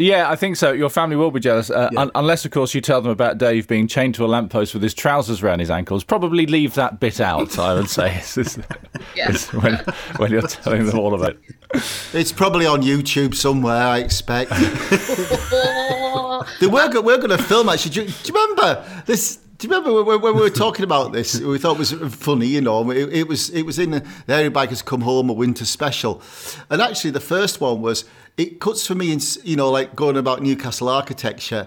Yeah, 0.00 0.30
I 0.30 0.36
think 0.36 0.54
so. 0.54 0.70
Your 0.70 0.90
family 0.90 1.16
will 1.16 1.32
be 1.32 1.40
jealous, 1.40 1.70
uh, 1.70 1.90
un- 1.96 2.12
unless, 2.14 2.44
of 2.44 2.52
course, 2.52 2.72
you 2.72 2.80
tell 2.80 3.02
them 3.02 3.10
about 3.10 3.36
Dave 3.38 3.66
being 3.66 3.88
chained 3.88 4.14
to 4.14 4.24
a 4.24 4.28
lamppost 4.28 4.72
with 4.72 4.80
his 4.84 4.94
trousers 4.94 5.42
around 5.42 5.58
his 5.58 5.70
ankles. 5.70 6.04
Probably 6.04 6.46
leave 6.46 6.74
that 6.74 7.00
bit 7.00 7.20
out. 7.20 7.58
I 7.58 7.74
would 7.74 7.90
say 7.90 8.10
It's- 8.10 8.38
it's- 8.38 8.58
Yeah. 9.16 9.30
it's 9.30 9.52
when 9.52 9.74
when 10.18 10.30
you're 10.30 10.42
telling 10.42 10.86
them 10.86 11.00
all 11.00 11.14
about 11.14 11.36
it. 11.74 11.82
It's 12.14 12.30
probably 12.30 12.64
on 12.66 12.82
YouTube 12.82 13.34
somewhere, 13.34 13.82
I 13.82 13.98
expect. 13.98 14.52
They 16.60 16.66
were, 16.66 16.88
we're 17.02 17.18
going 17.18 17.30
to 17.30 17.38
film 17.38 17.68
actually. 17.68 17.90
Do 17.92 18.02
you, 18.02 18.08
do 18.08 18.32
you 18.32 18.34
remember 18.34 18.84
this? 19.06 19.38
Do 19.58 19.66
you 19.66 19.74
remember 19.74 20.04
when, 20.04 20.20
when 20.20 20.36
we 20.36 20.40
were 20.40 20.50
talking 20.50 20.84
about 20.84 21.12
this? 21.12 21.40
We 21.40 21.58
thought 21.58 21.74
it 21.74 21.78
was 21.78 22.14
funny, 22.14 22.46
you 22.46 22.60
know. 22.60 22.88
It, 22.92 23.12
it 23.12 23.26
was 23.26 23.50
it 23.50 23.62
was 23.62 23.80
in 23.80 23.90
the 23.90 24.06
Hairy 24.28 24.50
Bikers 24.50 24.84
Come 24.84 25.00
Home 25.00 25.28
a 25.28 25.32
winter 25.32 25.64
special, 25.64 26.22
and 26.70 26.80
actually 26.80 27.10
the 27.10 27.18
first 27.18 27.60
one 27.60 27.82
was 27.82 28.04
it 28.36 28.60
cuts 28.60 28.86
for 28.86 28.94
me 28.94 29.10
in 29.10 29.18
you 29.42 29.56
know 29.56 29.68
like 29.68 29.96
going 29.96 30.16
about 30.16 30.42
Newcastle 30.42 30.88
architecture, 30.88 31.66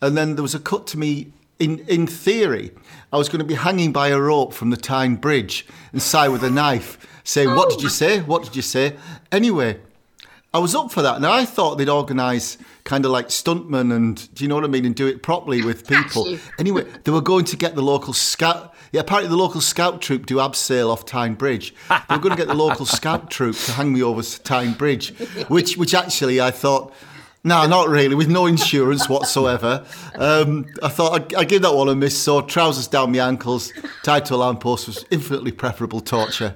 and 0.00 0.16
then 0.16 0.36
there 0.36 0.42
was 0.42 0.54
a 0.54 0.60
cut 0.60 0.86
to 0.88 0.98
me 0.98 1.32
in 1.58 1.80
in 1.88 2.06
theory. 2.06 2.70
I 3.12 3.18
was 3.18 3.28
going 3.28 3.40
to 3.40 3.44
be 3.44 3.54
hanging 3.54 3.90
by 3.90 4.08
a 4.10 4.20
rope 4.20 4.54
from 4.54 4.70
the 4.70 4.76
Tyne 4.76 5.16
Bridge 5.16 5.66
and 5.90 6.00
Si 6.00 6.28
with 6.28 6.44
a 6.44 6.50
knife, 6.50 6.96
saying, 7.24 7.56
"What 7.56 7.70
did 7.70 7.82
you 7.82 7.88
oh. 7.88 7.90
say? 7.90 8.20
What 8.20 8.44
did 8.44 8.54
you 8.54 8.62
say?" 8.62 8.94
Anyway, 9.32 9.80
I 10.54 10.58
was 10.58 10.74
up 10.74 10.92
for 10.92 11.00
that, 11.00 11.16
and 11.16 11.24
I 11.24 11.46
thought 11.46 11.78
they'd 11.78 11.88
organise 11.88 12.58
kind 12.84 13.04
of 13.06 13.10
like 13.10 13.28
stuntmen 13.28 13.94
and 13.94 14.34
do 14.34 14.44
you 14.44 14.48
know 14.48 14.56
what 14.56 14.64
I 14.64 14.68
mean, 14.68 14.84
and 14.84 14.94
do 14.94 15.06
it 15.06 15.22
properly 15.22 15.62
with 15.62 15.86
people. 15.88 16.36
Anyway, 16.58 16.84
they 17.04 17.10
were 17.10 17.22
going 17.22 17.44
to 17.46 17.56
get 17.56 17.74
the 17.74 17.82
local 17.82 18.12
scout. 18.12 18.74
Yeah, 18.92 19.00
apparently 19.00 19.30
the 19.30 19.36
local 19.36 19.62
scout 19.62 20.02
troop 20.02 20.26
do 20.26 20.36
abseil 20.36 20.90
off 20.92 21.06
Tyne 21.06 21.34
Bridge. 21.34 21.74
They 21.88 22.16
were 22.16 22.20
going 22.20 22.36
to 22.36 22.36
get 22.36 22.48
the 22.48 22.54
local 22.54 22.84
scout 22.84 23.30
troop 23.30 23.56
to 23.56 23.72
hang 23.72 23.94
me 23.94 24.02
over 24.02 24.22
Tyne 24.22 24.74
Bridge, 24.74 25.16
which 25.48 25.78
which 25.78 25.94
actually 25.94 26.40
I 26.40 26.50
thought. 26.50 26.92
No, 27.44 27.66
not 27.66 27.88
really. 27.88 28.14
With 28.14 28.28
no 28.28 28.46
insurance 28.46 29.08
whatsoever, 29.08 29.84
um, 30.14 30.64
I 30.80 30.88
thought 30.88 31.12
I'd, 31.14 31.34
I'd 31.34 31.48
give 31.48 31.62
that 31.62 31.74
one 31.74 31.88
a 31.88 31.94
miss. 31.96 32.16
So 32.16 32.40
trousers 32.40 32.86
down 32.86 33.10
my 33.10 33.18
ankles, 33.18 33.72
tied 34.04 34.26
to 34.26 34.34
a 34.34 34.36
lamppost 34.36 34.86
was 34.86 35.04
infinitely 35.10 35.50
preferable 35.50 36.00
torture. 36.00 36.54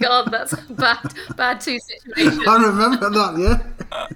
God, 0.00 0.30
that's 0.30 0.52
a 0.52 0.62
bad, 0.70 1.14
bad 1.36 1.60
two 1.60 1.78
situation. 1.80 2.42
I 2.48 2.64
remember 2.66 3.10
that. 3.10 3.38
Yeah. 3.38 4.06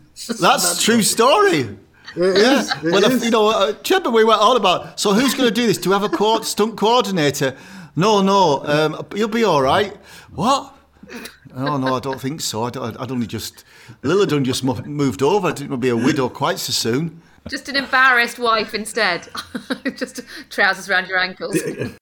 That's 0.41 0.79
a 0.79 0.81
true 0.83 1.03
story. 1.03 1.77
It 2.15 2.23
is. 2.37 2.71
It 2.71 2.83
Well, 2.85 3.05
if, 3.05 3.13
is. 3.13 3.25
you 3.25 3.31
know, 3.31 3.49
uh, 3.49 3.73
remember 3.83 4.11
we 4.11 4.23
went 4.25 4.41
on 4.41 4.57
about. 4.57 5.01
So 5.01 5.13
who's 5.15 5.35
going 5.35 5.49
to 5.49 5.55
do 5.55 5.67
this? 5.67 5.79
Do 5.79 5.91
we 5.91 5.95
have 5.95 6.05
a 6.05 6.09
co- 6.15 6.43
stunt 6.43 6.77
coordinator? 6.77 7.57
No, 7.97 8.23
no. 8.23 8.65
Um, 8.65 9.07
you'll 9.15 9.29
be 9.29 9.45
all 9.45 9.63
right. 9.63 9.97
What? 10.35 10.75
Oh 11.55 11.77
no, 11.77 11.97
I 11.97 12.01
don't 12.01 12.21
think 12.21 12.41
so. 12.41 12.65
I'd, 12.65 12.77
I'd 12.77 13.11
only 13.11 13.27
just 13.27 13.65
Lilladun 14.03 14.45
just 14.45 14.65
moved 14.65 15.23
over. 15.23 15.49
I 15.49 15.53
didn't 15.53 15.71
want 15.71 15.83
to 15.83 15.87
be 15.87 15.91
a 15.91 15.97
widow 15.97 16.29
quite 16.29 16.59
so 16.59 16.73
soon. 16.73 17.21
Just 17.49 17.69
an 17.69 17.77
embarrassed 17.77 18.39
wife 18.39 18.73
instead. 18.73 19.29
Just 19.97 20.21
trousers 20.49 20.89
around 20.89 21.09
your 21.09 21.19
ankles. 21.19 21.59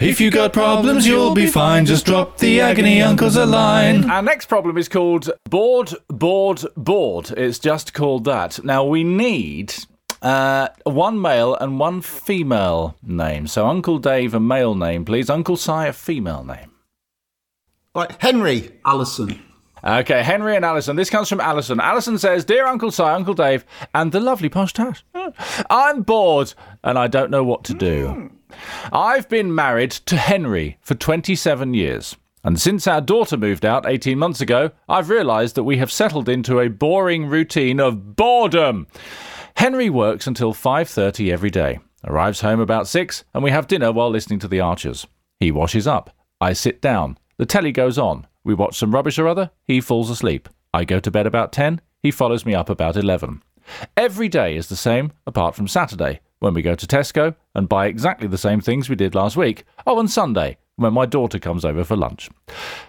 If 0.00 0.18
you 0.18 0.30
got 0.30 0.54
problems, 0.54 1.06
you'll 1.06 1.34
be 1.34 1.46
fine. 1.46 1.84
Just 1.84 2.06
drop 2.06 2.38
the 2.38 2.62
agony 2.62 3.02
uncles 3.02 3.36
a 3.36 3.44
line. 3.44 4.08
Our 4.08 4.22
next 4.22 4.46
problem 4.46 4.78
is 4.78 4.88
called 4.88 5.28
bored, 5.50 5.92
bored, 6.08 6.64
bored. 6.74 7.30
It's 7.32 7.58
just 7.58 7.92
called 7.92 8.24
that. 8.24 8.64
Now 8.64 8.82
we 8.82 9.04
need 9.04 9.74
uh, 10.22 10.68
one 10.84 11.20
male 11.20 11.54
and 11.54 11.78
one 11.78 12.00
female 12.00 12.96
name. 13.02 13.46
So 13.46 13.66
Uncle 13.66 13.98
Dave 13.98 14.32
a 14.32 14.40
male 14.40 14.74
name, 14.74 15.04
please. 15.04 15.28
Uncle 15.28 15.58
Si 15.58 15.70
a 15.70 15.92
female 15.92 16.44
name. 16.44 16.72
Right, 17.94 18.16
Henry. 18.20 18.80
Alison. 18.86 19.42
Okay, 19.84 20.22
Henry 20.22 20.56
and 20.56 20.64
Alison. 20.64 20.96
This 20.96 21.10
comes 21.10 21.28
from 21.28 21.40
Alison. 21.40 21.78
Alison 21.78 22.16
says, 22.16 22.46
Dear 22.46 22.64
Uncle 22.64 22.90
Si, 22.90 23.02
Uncle 23.02 23.34
Dave, 23.34 23.66
and 23.92 24.12
the 24.12 24.20
lovely 24.20 24.48
posh 24.48 24.72
tash. 24.72 25.04
I'm 25.68 26.04
bored 26.04 26.54
and 26.82 26.98
I 26.98 27.06
don't 27.06 27.30
know 27.30 27.44
what 27.44 27.64
to 27.64 27.74
do. 27.74 28.30
I've 28.92 29.28
been 29.28 29.54
married 29.54 29.90
to 29.90 30.16
Henry 30.16 30.78
for 30.80 30.94
27 30.94 31.74
years. 31.74 32.16
And 32.42 32.60
since 32.60 32.86
our 32.86 33.00
daughter 33.00 33.36
moved 33.36 33.66
out 33.66 33.86
18 33.86 34.18
months 34.18 34.40
ago, 34.40 34.70
I've 34.88 35.10
realised 35.10 35.56
that 35.56 35.64
we 35.64 35.76
have 35.76 35.92
settled 35.92 36.28
into 36.28 36.58
a 36.58 36.70
boring 36.70 37.26
routine 37.26 37.80
of 37.80 38.16
boredom. 38.16 38.86
Henry 39.56 39.90
works 39.90 40.26
until 40.26 40.54
5:30 40.54 41.30
every 41.30 41.50
day. 41.50 41.80
Arrives 42.04 42.40
home 42.40 42.60
about 42.60 42.88
6 42.88 43.24
and 43.34 43.42
we 43.42 43.50
have 43.50 43.66
dinner 43.66 43.92
while 43.92 44.08
listening 44.08 44.38
to 44.38 44.48
the 44.48 44.60
Archers. 44.60 45.06
He 45.38 45.52
washes 45.52 45.86
up. 45.86 46.16
I 46.40 46.54
sit 46.54 46.80
down. 46.80 47.18
The 47.36 47.44
telly 47.44 47.72
goes 47.72 47.98
on. 47.98 48.26
We 48.42 48.54
watch 48.54 48.78
some 48.78 48.94
rubbish 48.94 49.18
or 49.18 49.28
other. 49.28 49.50
He 49.64 49.82
falls 49.82 50.08
asleep. 50.08 50.48
I 50.72 50.84
go 50.84 50.98
to 50.98 51.10
bed 51.10 51.26
about 51.26 51.52
10. 51.52 51.82
He 52.02 52.10
follows 52.10 52.46
me 52.46 52.54
up 52.54 52.70
about 52.70 52.96
11. 52.96 53.42
Every 53.98 54.28
day 54.28 54.56
is 54.56 54.68
the 54.68 54.76
same 54.76 55.12
apart 55.26 55.54
from 55.54 55.68
Saturday 55.68 56.20
when 56.40 56.54
we 56.54 56.62
go 56.62 56.74
to 56.74 56.86
Tesco 56.86 57.36
and 57.54 57.68
buy 57.68 57.86
exactly 57.86 58.26
the 58.26 58.38
same 58.38 58.60
things 58.60 58.88
we 58.88 58.96
did 58.96 59.14
last 59.14 59.36
week. 59.36 59.64
Oh, 59.86 59.98
on 59.98 60.08
Sunday 60.08 60.58
when 60.76 60.94
my 60.94 61.04
daughter 61.04 61.38
comes 61.38 61.64
over 61.64 61.84
for 61.84 61.96
lunch. 61.96 62.30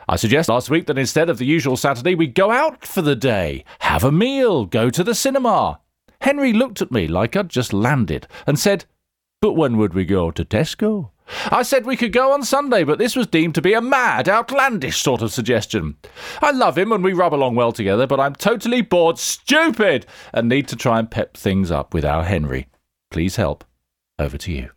I 0.07 0.15
suggest 0.15 0.47
last 0.49 0.69
week 0.69 0.87
that 0.87 0.97
instead 0.97 1.29
of 1.29 1.37
the 1.37 1.45
usual 1.45 1.75
Saturday, 1.75 2.15
we 2.15 2.25
go 2.25 2.49
out 2.49 2.85
for 2.85 3.01
the 3.01 3.17
day, 3.17 3.65
have 3.79 4.05
a 4.05 4.11
meal, 4.11 4.65
go 4.65 4.89
to 4.89 5.03
the 5.03 5.13
cinema. 5.13 5.81
Henry 6.21 6.53
looked 6.53 6.81
at 6.81 6.91
me 6.91 7.07
like 7.07 7.35
I'd 7.35 7.49
just 7.49 7.73
landed 7.73 8.27
and 8.47 8.57
said, 8.57 8.85
But 9.41 9.53
when 9.53 9.77
would 9.77 9.93
we 9.93 10.05
go 10.05 10.31
to 10.31 10.45
Tesco? 10.45 11.09
I 11.49 11.63
said 11.63 11.85
we 11.85 11.97
could 11.97 12.13
go 12.13 12.31
on 12.33 12.43
Sunday, 12.43 12.83
but 12.83 12.97
this 12.97 13.15
was 13.15 13.27
deemed 13.27 13.55
to 13.55 13.61
be 13.61 13.73
a 13.73 13.81
mad, 13.81 14.29
outlandish 14.29 15.01
sort 15.01 15.21
of 15.21 15.33
suggestion. 15.33 15.97
I 16.41 16.51
love 16.51 16.77
him 16.77 16.91
and 16.91 17.03
we 17.03 17.13
rub 17.13 17.33
along 17.33 17.55
well 17.55 17.71
together, 17.71 18.07
but 18.07 18.19
I'm 18.19 18.35
totally 18.35 18.81
bored, 18.81 19.17
stupid, 19.17 20.05
and 20.33 20.47
need 20.47 20.67
to 20.69 20.75
try 20.75 20.99
and 20.99 21.11
pep 21.11 21.35
things 21.35 21.71
up 21.71 21.93
with 21.93 22.05
our 22.05 22.23
Henry. 22.23 22.67
Please 23.11 23.35
help. 23.35 23.63
Over 24.17 24.37
to 24.39 24.51
you. 24.51 24.69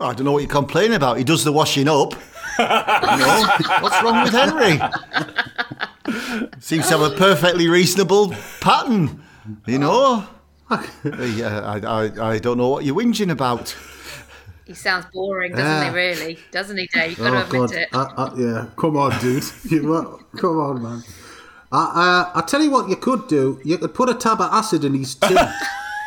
I 0.00 0.12
don't 0.14 0.24
know 0.24 0.32
what 0.32 0.42
you're 0.42 0.48
complaining 0.50 0.94
about. 0.94 1.18
He 1.18 1.24
does 1.24 1.42
the 1.44 1.52
washing 1.52 1.88
up. 1.88 2.12
you 2.58 2.64
know, 2.64 3.48
what's 3.80 4.02
wrong 4.02 4.22
with 4.22 4.32
Henry? 4.32 4.78
Seems 6.60 6.88
to 6.88 6.98
have 6.98 7.12
a 7.12 7.16
perfectly 7.16 7.68
reasonable 7.68 8.32
pattern. 8.60 9.22
You 9.66 9.78
know, 9.78 10.26
yeah, 11.04 11.60
I, 11.60 11.78
I, 11.86 12.32
I 12.34 12.38
don't 12.38 12.58
know 12.58 12.68
what 12.68 12.84
you're 12.84 12.94
whinging 12.94 13.30
about. 13.30 13.74
He 14.66 14.74
sounds 14.74 15.06
boring, 15.12 15.52
doesn't 15.52 15.64
Yeah. 15.66 15.90
he? 15.90 15.96
Really, 15.96 16.38
doesn't 16.52 16.76
he, 16.76 16.86
Dave? 16.92 17.10
You've 17.10 17.18
got 17.18 17.30
to 17.30 17.36
Oh 17.36 17.64
admit 17.64 17.70
God! 17.70 17.72
it. 17.72 17.88
I, 17.92 18.02
I, 18.24 18.34
yeah, 18.38 18.66
come 18.76 18.96
on, 18.98 19.18
dude. 19.20 19.44
You. 19.70 20.20
Come 20.36 20.58
on, 20.60 20.82
man. 20.82 21.02
I, 21.72 22.30
I, 22.34 22.38
I 22.40 22.42
tell 22.42 22.62
you 22.62 22.70
what, 22.70 22.88
you 22.88 22.96
could 22.96 23.26
do. 23.28 23.60
You 23.64 23.78
could 23.78 23.94
put 23.94 24.08
a 24.10 24.14
tab 24.14 24.40
of 24.40 24.52
acid 24.52 24.84
in 24.84 24.94
his 24.94 25.14
tea. 25.14 25.36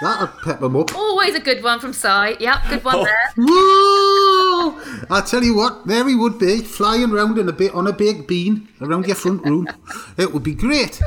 That'd 0.02 0.30
pep 0.44 0.62
him 0.62 0.76
up. 0.76 0.96
Always 0.96 1.36
a 1.36 1.40
good 1.40 1.64
one 1.64 1.80
from 1.80 1.94
Si. 1.94 2.08
Yep, 2.08 2.58
good 2.70 2.84
one 2.84 3.04
there. 3.04 3.34
Woo! 3.38 4.80
I 5.10 5.24
tell 5.26 5.44
you 5.44 5.56
what, 5.56 5.86
there 5.86 6.08
he 6.08 6.16
would 6.16 6.40
be, 6.40 6.62
flying 6.62 7.12
round 7.12 7.38
in 7.38 7.48
a 7.48 7.54
bit 7.54 7.74
on 7.74 7.86
a 7.86 7.94
big 7.94 8.28
bean 8.28 8.68
around 8.82 9.06
your 9.06 9.16
front 9.16 9.44
room. 9.46 9.68
It 10.18 10.34
would 10.34 10.44
be 10.44 10.56
great. 10.56 11.00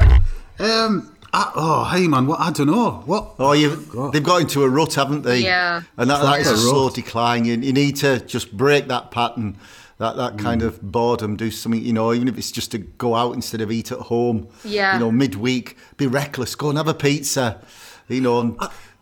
Um, 0.60 1.10
I, 1.32 1.50
oh, 1.56 1.84
hey 1.92 2.06
man, 2.06 2.28
what 2.28 2.38
I 2.38 2.52
don't 2.52 2.68
know. 2.68 3.02
What? 3.06 3.34
Oh, 3.40 3.52
you 3.52 3.74
they've 4.12 4.22
got 4.22 4.42
into 4.42 4.62
a 4.62 4.68
rut, 4.68 4.94
haven't 4.94 5.22
they? 5.22 5.40
Yeah. 5.40 5.82
And 5.96 6.08
that, 6.08 6.22
that 6.22 6.40
is 6.40 6.46
a 6.46 6.50
Proper 6.50 6.62
slow 6.62 6.90
decline. 6.90 7.44
You, 7.44 7.54
you 7.56 7.72
need 7.72 7.96
to 7.96 8.20
just 8.20 8.56
break 8.56 8.86
that 8.86 9.10
pattern, 9.10 9.56
that, 9.98 10.16
that 10.16 10.38
kind 10.38 10.62
of 10.62 10.80
boredom. 10.80 11.34
Do 11.34 11.50
something, 11.50 11.82
you 11.82 11.92
know, 11.92 12.12
even 12.12 12.28
if 12.28 12.38
it's 12.38 12.52
just 12.52 12.70
to 12.70 12.78
go 12.78 13.16
out 13.16 13.34
instead 13.34 13.60
of 13.60 13.72
eat 13.72 13.90
at 13.90 13.98
home. 13.98 14.46
Yeah. 14.64 14.94
You 14.94 15.00
know, 15.00 15.10
midweek, 15.10 15.76
be 15.96 16.06
reckless. 16.06 16.54
Go 16.54 16.68
and 16.68 16.78
have 16.78 16.86
a 16.86 16.94
pizza. 16.94 17.60
You 18.08 18.20
know, 18.20 18.40
and 18.40 18.56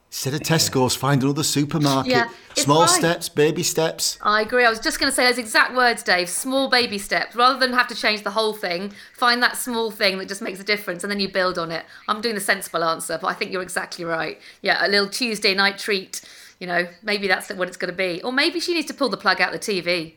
instead 0.09 0.35
of 0.35 0.41
Tesco's, 0.41 0.95
find 0.95 1.23
another 1.23 1.43
supermarket. 1.43 2.13
Yeah, 2.13 2.29
Small 2.55 2.83
right. 2.83 2.91
steps, 2.91 3.29
baby 3.29 3.63
steps. 3.63 4.19
I 4.23 4.43
agree. 4.43 4.65
I 4.65 4.71
was 4.71 4.79
just 4.79 5.01
going 5.01 5.11
to 5.11 5.15
say 5.15 5.25
those 5.27 5.39
exact 5.39 5.75
words, 5.75 6.03
Dave. 6.03 6.29
Small 6.29 6.69
baby 6.69 6.99
steps. 6.99 7.35
Rather 7.35 7.59
than 7.59 7.73
have 7.73 7.89
to 7.89 7.95
change 7.95 8.23
the 8.23 8.31
whole 8.31 8.53
thing, 8.53 8.93
find 9.17 9.43
that 9.43 9.57
small 9.57 9.91
thing 9.91 10.19
that 10.19 10.29
just 10.29 10.43
makes 10.43 10.61
a 10.61 10.65
difference 10.65 11.03
and 11.03 11.11
then 11.11 11.19
you 11.19 11.29
build 11.29 11.59
on 11.59 11.71
it. 11.73 11.85
I'm 12.09 12.21
doing 12.21 12.35
the 12.35 12.41
sensible 12.41 12.85
answer, 12.85 13.19
but 13.21 13.29
I 13.29 13.35
think 13.35 13.53
you're 13.53 13.63
exactly 13.63 14.05
right. 14.05 14.41
Yeah, 14.61 14.87
a 14.87 14.89
little 14.89 15.09
Tuesday 15.09 15.55
night 15.55 15.79
treat. 15.79 16.21
You 16.61 16.67
know, 16.69 16.87
maybe 17.03 17.27
that's 17.27 17.51
what 17.51 17.67
it's 17.67 17.77
going 17.77 17.91
to 17.91 17.97
be. 17.97 18.23
Or 18.23 18.33
maybe 18.33 18.61
she 18.61 18.75
needs 18.75 18.87
to 18.87 18.95
pull 18.95 19.09
the 19.09 19.17
plug 19.17 19.41
out 19.41 19.53
the 19.53 19.59
TV 19.59 20.15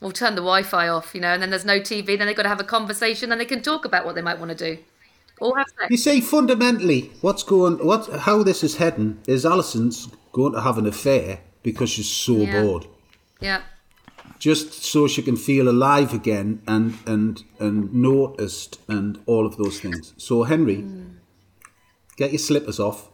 or 0.00 0.12
turn 0.12 0.34
the 0.34 0.42
Wi 0.42 0.62
Fi 0.62 0.88
off, 0.88 1.14
you 1.14 1.20
know, 1.20 1.28
and 1.28 1.40
then 1.40 1.50
there's 1.50 1.64
no 1.64 1.80
TV. 1.80 2.18
Then 2.18 2.26
they've 2.26 2.36
got 2.36 2.42
to 2.42 2.50
have 2.50 2.60
a 2.60 2.64
conversation, 2.64 3.30
then 3.30 3.38
they 3.38 3.46
can 3.46 3.62
talk 3.62 3.84
about 3.84 4.04
what 4.04 4.14
they 4.14 4.22
might 4.22 4.38
want 4.38 4.50
to 4.50 4.74
do. 4.74 4.82
Or 5.40 5.56
have 5.58 5.68
sex. 5.68 5.90
You 5.90 5.96
see, 5.96 6.20
fundamentally, 6.20 7.10
what's 7.20 7.42
going, 7.42 7.84
what, 7.84 8.08
how 8.20 8.42
this 8.42 8.64
is 8.64 8.76
heading 8.76 9.18
is 9.26 9.44
Alison's 9.44 10.08
going 10.32 10.52
to 10.54 10.60
have 10.60 10.78
an 10.78 10.86
affair 10.86 11.40
because 11.62 11.90
she's 11.90 12.08
so 12.08 12.36
Yeah. 12.38 12.62
bored. 12.62 12.86
Yeah. 13.40 13.60
just 14.38 14.84
so 14.84 15.08
she 15.08 15.22
can 15.22 15.36
feel 15.36 15.66
alive 15.68 16.12
again 16.12 16.60
and 16.66 16.94
and 17.06 17.42
and 17.58 17.92
noticed 17.94 18.78
and 18.86 19.18
all 19.24 19.46
of 19.46 19.56
those 19.56 19.80
things. 19.80 20.12
So 20.18 20.42
Henry, 20.42 20.82
hmm. 20.82 21.04
get 22.18 22.32
your 22.32 22.38
slippers 22.38 22.78
off, 22.78 23.08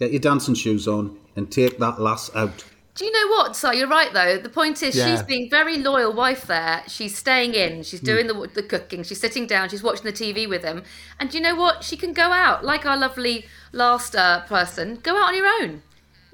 get 0.00 0.10
your 0.10 0.20
dancing 0.20 0.54
shoes 0.56 0.88
on, 0.88 1.16
and 1.36 1.50
take 1.50 1.78
that 1.78 2.00
lass 2.00 2.34
out. 2.34 2.64
Do 2.94 3.04
you 3.04 3.10
know 3.10 3.28
what? 3.36 3.56
So 3.56 3.72
you're 3.72 3.88
right 3.88 4.12
though. 4.12 4.38
The 4.38 4.48
point 4.48 4.80
is, 4.82 4.94
Yeah. 4.94 5.06
she's 5.06 5.22
being 5.22 5.50
very 5.50 5.78
loyal 5.78 6.12
wife 6.12 6.46
there. 6.46 6.84
She's 6.86 7.16
staying 7.18 7.54
in. 7.54 7.82
She's 7.82 8.00
doing 8.00 8.28
the 8.28 8.34
the 8.54 8.62
cooking. 8.62 9.02
She's 9.02 9.20
sitting 9.20 9.46
down. 9.46 9.68
She's 9.68 9.82
watching 9.82 10.04
the 10.04 10.12
TV 10.12 10.46
with 10.48 10.62
him. 10.62 10.84
And 11.18 11.28
do 11.30 11.36
you 11.38 11.42
know 11.42 11.56
what? 11.56 11.82
She 11.82 11.96
can 11.96 12.12
go 12.12 12.30
out 12.30 12.64
like 12.64 12.86
our 12.86 12.96
lovely 12.96 13.46
last 13.72 14.14
uh, 14.14 14.42
person. 14.42 15.00
Go 15.02 15.16
out 15.16 15.28
on 15.28 15.34
your 15.36 15.46
own. 15.60 15.82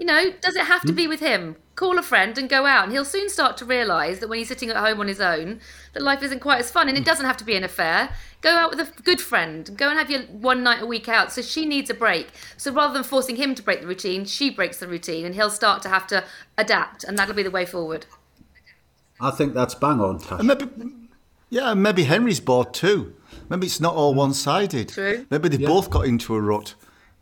You 0.01 0.07
know, 0.07 0.33
does 0.41 0.57
it 0.57 0.65
have 0.65 0.81
to 0.83 0.93
hmm? 0.93 0.97
be 0.97 1.07
with 1.07 1.21
him? 1.21 1.57
Call 1.75 1.99
a 1.99 2.03
friend 2.03 2.39
and 2.39 2.49
go 2.49 2.65
out, 2.65 2.85
and 2.85 2.93
he'll 2.93 3.05
soon 3.05 3.29
start 3.29 3.59
to 3.59 3.67
realise 3.67 4.21
that 4.21 4.31
when 4.31 4.39
he's 4.39 4.49
sitting 4.49 4.71
at 4.71 4.77
home 4.77 4.99
on 4.99 5.09
his 5.09 5.21
own, 5.21 5.61
that 5.93 6.03
life 6.03 6.23
isn't 6.23 6.41
quite 6.41 6.59
as 6.59 6.71
fun. 6.71 6.89
And 6.89 6.97
it 6.97 7.03
hmm. 7.03 7.05
doesn't 7.05 7.27
have 7.27 7.37
to 7.37 7.45
be 7.45 7.55
an 7.55 7.65
affair. 7.65 8.09
Go 8.41 8.57
out 8.57 8.71
with 8.71 8.81
a 8.81 9.03
good 9.03 9.21
friend. 9.21 9.77
Go 9.77 9.91
and 9.91 9.99
have 9.99 10.11
your 10.11 10.23
one 10.23 10.63
night 10.63 10.81
a 10.81 10.87
week 10.87 11.07
out. 11.07 11.33
So 11.33 11.43
she 11.43 11.67
needs 11.67 11.91
a 11.91 11.95
break. 11.95 12.29
So 12.57 12.73
rather 12.73 12.95
than 12.95 13.03
forcing 13.03 13.37
him 13.37 13.55
to 13.55 13.63
break 13.63 13.83
the 13.83 13.87
routine, 13.87 14.25
she 14.25 14.49
breaks 14.49 14.79
the 14.79 14.89
routine, 14.89 15.27
and 15.27 15.35
he'll 15.35 15.51
start 15.51 15.83
to 15.83 15.91
have 15.91 16.07
to 16.07 16.25
adapt, 16.57 17.05
and 17.05 17.19
that'll 17.19 17.35
be 17.35 17.43
the 17.43 17.51
way 17.51 17.67
forward. 17.67 18.07
I 19.21 19.31
think 19.33 19.53
that's 19.53 19.75
bang 19.75 20.01
on, 20.01 20.19
Tash. 20.19 20.39
And 20.39 20.49
maybe, 20.49 20.67
yeah, 21.51 21.75
maybe 21.75 22.05
Henry's 22.05 22.41
bored 22.41 22.73
too. 22.73 23.15
Maybe 23.51 23.67
it's 23.67 23.81
not 23.81 23.95
all 23.95 24.13
hmm. 24.13 24.19
one-sided. 24.21 24.89
True. 24.89 25.27
Maybe 25.29 25.51
they 25.51 25.59
both 25.59 25.91
got 25.91 26.07
into 26.07 26.35
a 26.35 26.41
rut. 26.41 26.75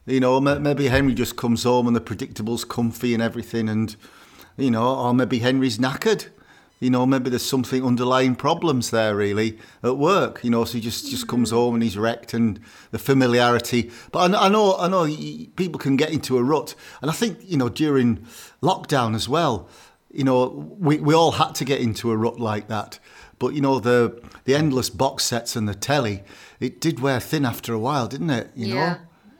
You 0.08 0.20
know, 0.20 0.40
maybe 0.40 0.88
Henry 0.88 1.12
just 1.12 1.36
comes 1.36 1.64
home 1.64 1.86
and 1.86 1.94
the 1.94 2.00
predictable's 2.00 2.64
comfy 2.64 3.12
and 3.12 3.22
everything, 3.22 3.68
and 3.68 3.94
you 4.56 4.70
know, 4.70 4.96
or 4.96 5.12
maybe 5.12 5.40
Henry's 5.40 5.78
knackered. 5.78 6.28
You 6.80 6.88
know, 6.88 7.04
maybe 7.04 7.28
there's 7.28 7.44
something 7.44 7.84
underlying 7.84 8.34
problems 8.34 8.90
there 8.90 9.14
really 9.14 9.58
at 9.82 9.98
work. 9.98 10.42
You 10.42 10.50
know, 10.50 10.64
so 10.64 10.74
he 10.74 10.80
just 10.80 11.10
just 11.10 11.28
comes 11.28 11.50
home 11.50 11.74
and 11.74 11.82
he's 11.82 11.98
wrecked, 11.98 12.32
and 12.32 12.58
the 12.90 12.98
familiarity. 12.98 13.90
But 14.10 14.34
I, 14.34 14.46
I 14.46 14.48
know, 14.48 14.76
I 14.78 14.88
know, 14.88 15.04
people 15.56 15.78
can 15.78 15.96
get 15.96 16.10
into 16.10 16.38
a 16.38 16.42
rut, 16.42 16.74
and 17.02 17.10
I 17.10 17.14
think 17.14 17.38
you 17.42 17.58
know 17.58 17.68
during 17.68 18.24
lockdown 18.62 19.14
as 19.14 19.28
well. 19.28 19.68
You 20.10 20.24
know, 20.24 20.46
we 20.78 20.96
we 21.00 21.12
all 21.12 21.32
had 21.32 21.54
to 21.56 21.66
get 21.66 21.80
into 21.80 22.10
a 22.10 22.16
rut 22.16 22.40
like 22.40 22.68
that. 22.68 22.98
But 23.38 23.52
you 23.52 23.60
know, 23.60 23.78
the 23.78 24.22
the 24.44 24.54
endless 24.54 24.88
box 24.88 25.24
sets 25.24 25.54
and 25.54 25.68
the 25.68 25.74
telly, 25.74 26.22
it 26.60 26.80
did 26.80 27.00
wear 27.00 27.20
thin 27.20 27.44
after 27.44 27.74
a 27.74 27.78
while, 27.78 28.08
didn't 28.08 28.30
it? 28.30 28.50
You 28.56 28.68
yeah, 28.68 28.74
know, 28.74 28.96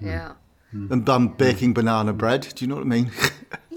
yeah. 0.06 0.28
Hmm. 0.28 0.32
And 0.72 1.08
I'm 1.08 1.28
baking 1.28 1.74
banana 1.74 2.12
bread. 2.12 2.42
Do 2.54 2.64
you 2.64 2.68
know 2.68 2.76
what 2.76 2.84
I 2.84 2.88
mean? 2.88 3.10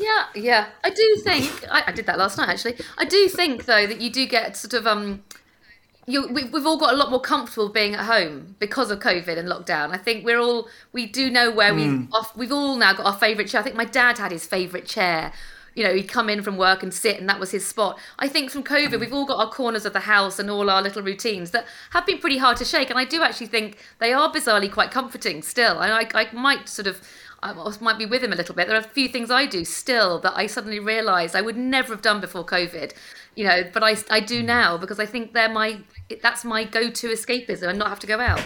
Yeah, 0.01 0.25
yeah. 0.33 0.67
I 0.83 0.89
do 0.89 1.15
think 1.23 1.63
I, 1.69 1.83
I 1.87 1.91
did 1.91 2.07
that 2.07 2.17
last 2.17 2.35
night. 2.37 2.49
Actually, 2.49 2.75
I 2.97 3.05
do 3.05 3.27
think 3.27 3.65
though 3.65 3.85
that 3.85 4.01
you 4.01 4.09
do 4.09 4.25
get 4.25 4.57
sort 4.57 4.73
of 4.73 4.87
um, 4.87 5.23
you 6.07 6.27
we, 6.27 6.45
we've 6.45 6.65
all 6.65 6.77
got 6.77 6.93
a 6.93 6.97
lot 6.97 7.11
more 7.11 7.21
comfortable 7.21 7.69
being 7.69 7.93
at 7.93 8.05
home 8.05 8.55
because 8.59 8.89
of 8.89 8.99
COVID 8.99 9.37
and 9.37 9.47
lockdown. 9.47 9.91
I 9.93 9.97
think 9.97 10.25
we're 10.25 10.39
all 10.39 10.67
we 10.91 11.05
do 11.05 11.29
know 11.29 11.51
where 11.51 11.75
we 11.75 12.07
off, 12.11 12.35
we've 12.35 12.51
all 12.51 12.77
now 12.77 12.93
got 12.93 13.05
our 13.05 13.13
favourite 13.13 13.49
chair. 13.49 13.61
I 13.61 13.63
think 13.63 13.75
my 13.75 13.85
dad 13.85 14.17
had 14.17 14.31
his 14.31 14.45
favourite 14.45 14.87
chair. 14.87 15.31
You 15.73 15.85
know, 15.85 15.93
he'd 15.93 16.09
come 16.09 16.29
in 16.29 16.43
from 16.43 16.57
work 16.57 16.83
and 16.83 16.93
sit, 16.93 17.19
and 17.19 17.29
that 17.29 17.39
was 17.39 17.51
his 17.51 17.65
spot. 17.65 17.97
I 18.19 18.27
think 18.27 18.51
from 18.51 18.63
COVID, 18.63 18.99
we've 18.99 19.13
all 19.13 19.25
got 19.25 19.39
our 19.39 19.49
corners 19.49 19.85
of 19.85 19.93
the 19.93 20.01
house 20.01 20.37
and 20.37 20.49
all 20.49 20.69
our 20.69 20.81
little 20.81 21.01
routines 21.01 21.51
that 21.51 21.65
have 21.91 22.05
been 22.05 22.19
pretty 22.19 22.37
hard 22.37 22.57
to 22.57 22.65
shake. 22.65 22.89
And 22.89 22.99
I 22.99 23.05
do 23.05 23.21
actually 23.23 23.47
think 23.47 23.77
they 23.99 24.11
are 24.11 24.31
bizarrely 24.31 24.71
quite 24.71 24.91
comforting 24.91 25.41
still. 25.41 25.79
And 25.79 25.93
I, 25.93 26.07
I 26.13 26.31
might 26.33 26.67
sort 26.67 26.87
of 26.87 27.01
I 27.43 27.53
might 27.81 27.97
be 27.97 28.05
with 28.05 28.23
him 28.23 28.33
a 28.33 28.35
little 28.35 28.53
bit. 28.53 28.67
There 28.67 28.75
are 28.75 28.81
a 28.81 28.83
few 28.83 29.07
things 29.07 29.31
I 29.31 29.47
do 29.47 29.65
still 29.65 30.19
that 30.19 30.33
I 30.35 30.45
suddenly 30.45 30.79
realise 30.79 31.33
I 31.33 31.41
would 31.41 31.57
never 31.57 31.93
have 31.93 32.03
done 32.03 32.21
before 32.21 32.45
COVID, 32.45 32.93
you 33.35 33.45
know, 33.45 33.63
but 33.73 33.83
I, 33.83 33.97
I 34.11 34.19
do 34.19 34.43
mm. 34.43 34.45
now 34.45 34.77
because 34.77 34.99
I 34.99 35.07
think 35.07 35.33
they're 35.33 35.49
my 35.49 35.79
that's 36.21 36.45
my 36.45 36.65
go-to 36.65 37.07
escapism 37.07 37.69
and 37.69 37.79
not 37.79 37.87
have 37.89 37.99
to 37.99 38.07
go 38.07 38.19
out. 38.19 38.43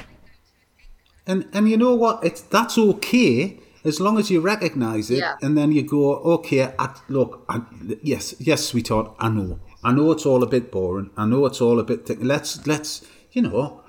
And 1.28 1.50
and 1.52 1.70
you 1.70 1.76
know 1.76 1.94
what? 1.94 2.24
It's 2.24 2.42
that's 2.42 2.78
okay 2.78 3.60
as 3.86 4.00
long 4.00 4.18
as 4.18 4.30
you 4.32 4.42
recognise 4.42 5.10
it, 5.12 5.20
Yeah. 5.20 5.36
and 5.42 5.58
then 5.58 5.72
you 5.72 5.84
go, 5.84 6.16
okay, 6.36 6.74
I, 6.78 6.88
look, 7.08 7.46
I, 7.48 7.62
yes, 8.04 8.34
yes, 8.40 8.66
sweetheart, 8.66 9.16
I 9.20 9.30
know, 9.30 9.60
I 9.84 9.92
know 9.94 10.12
it's 10.12 10.26
all 10.26 10.42
a 10.44 10.48
bit 10.48 10.72
boring. 10.72 11.12
I 11.16 11.26
know 11.26 11.46
it's 11.46 11.62
all 11.62 11.80
a 11.80 11.84
bit. 11.84 12.06
Th- 12.08 12.20
let's 12.20 12.66
let's 12.68 13.06
you 13.32 13.42
know. 13.44 13.82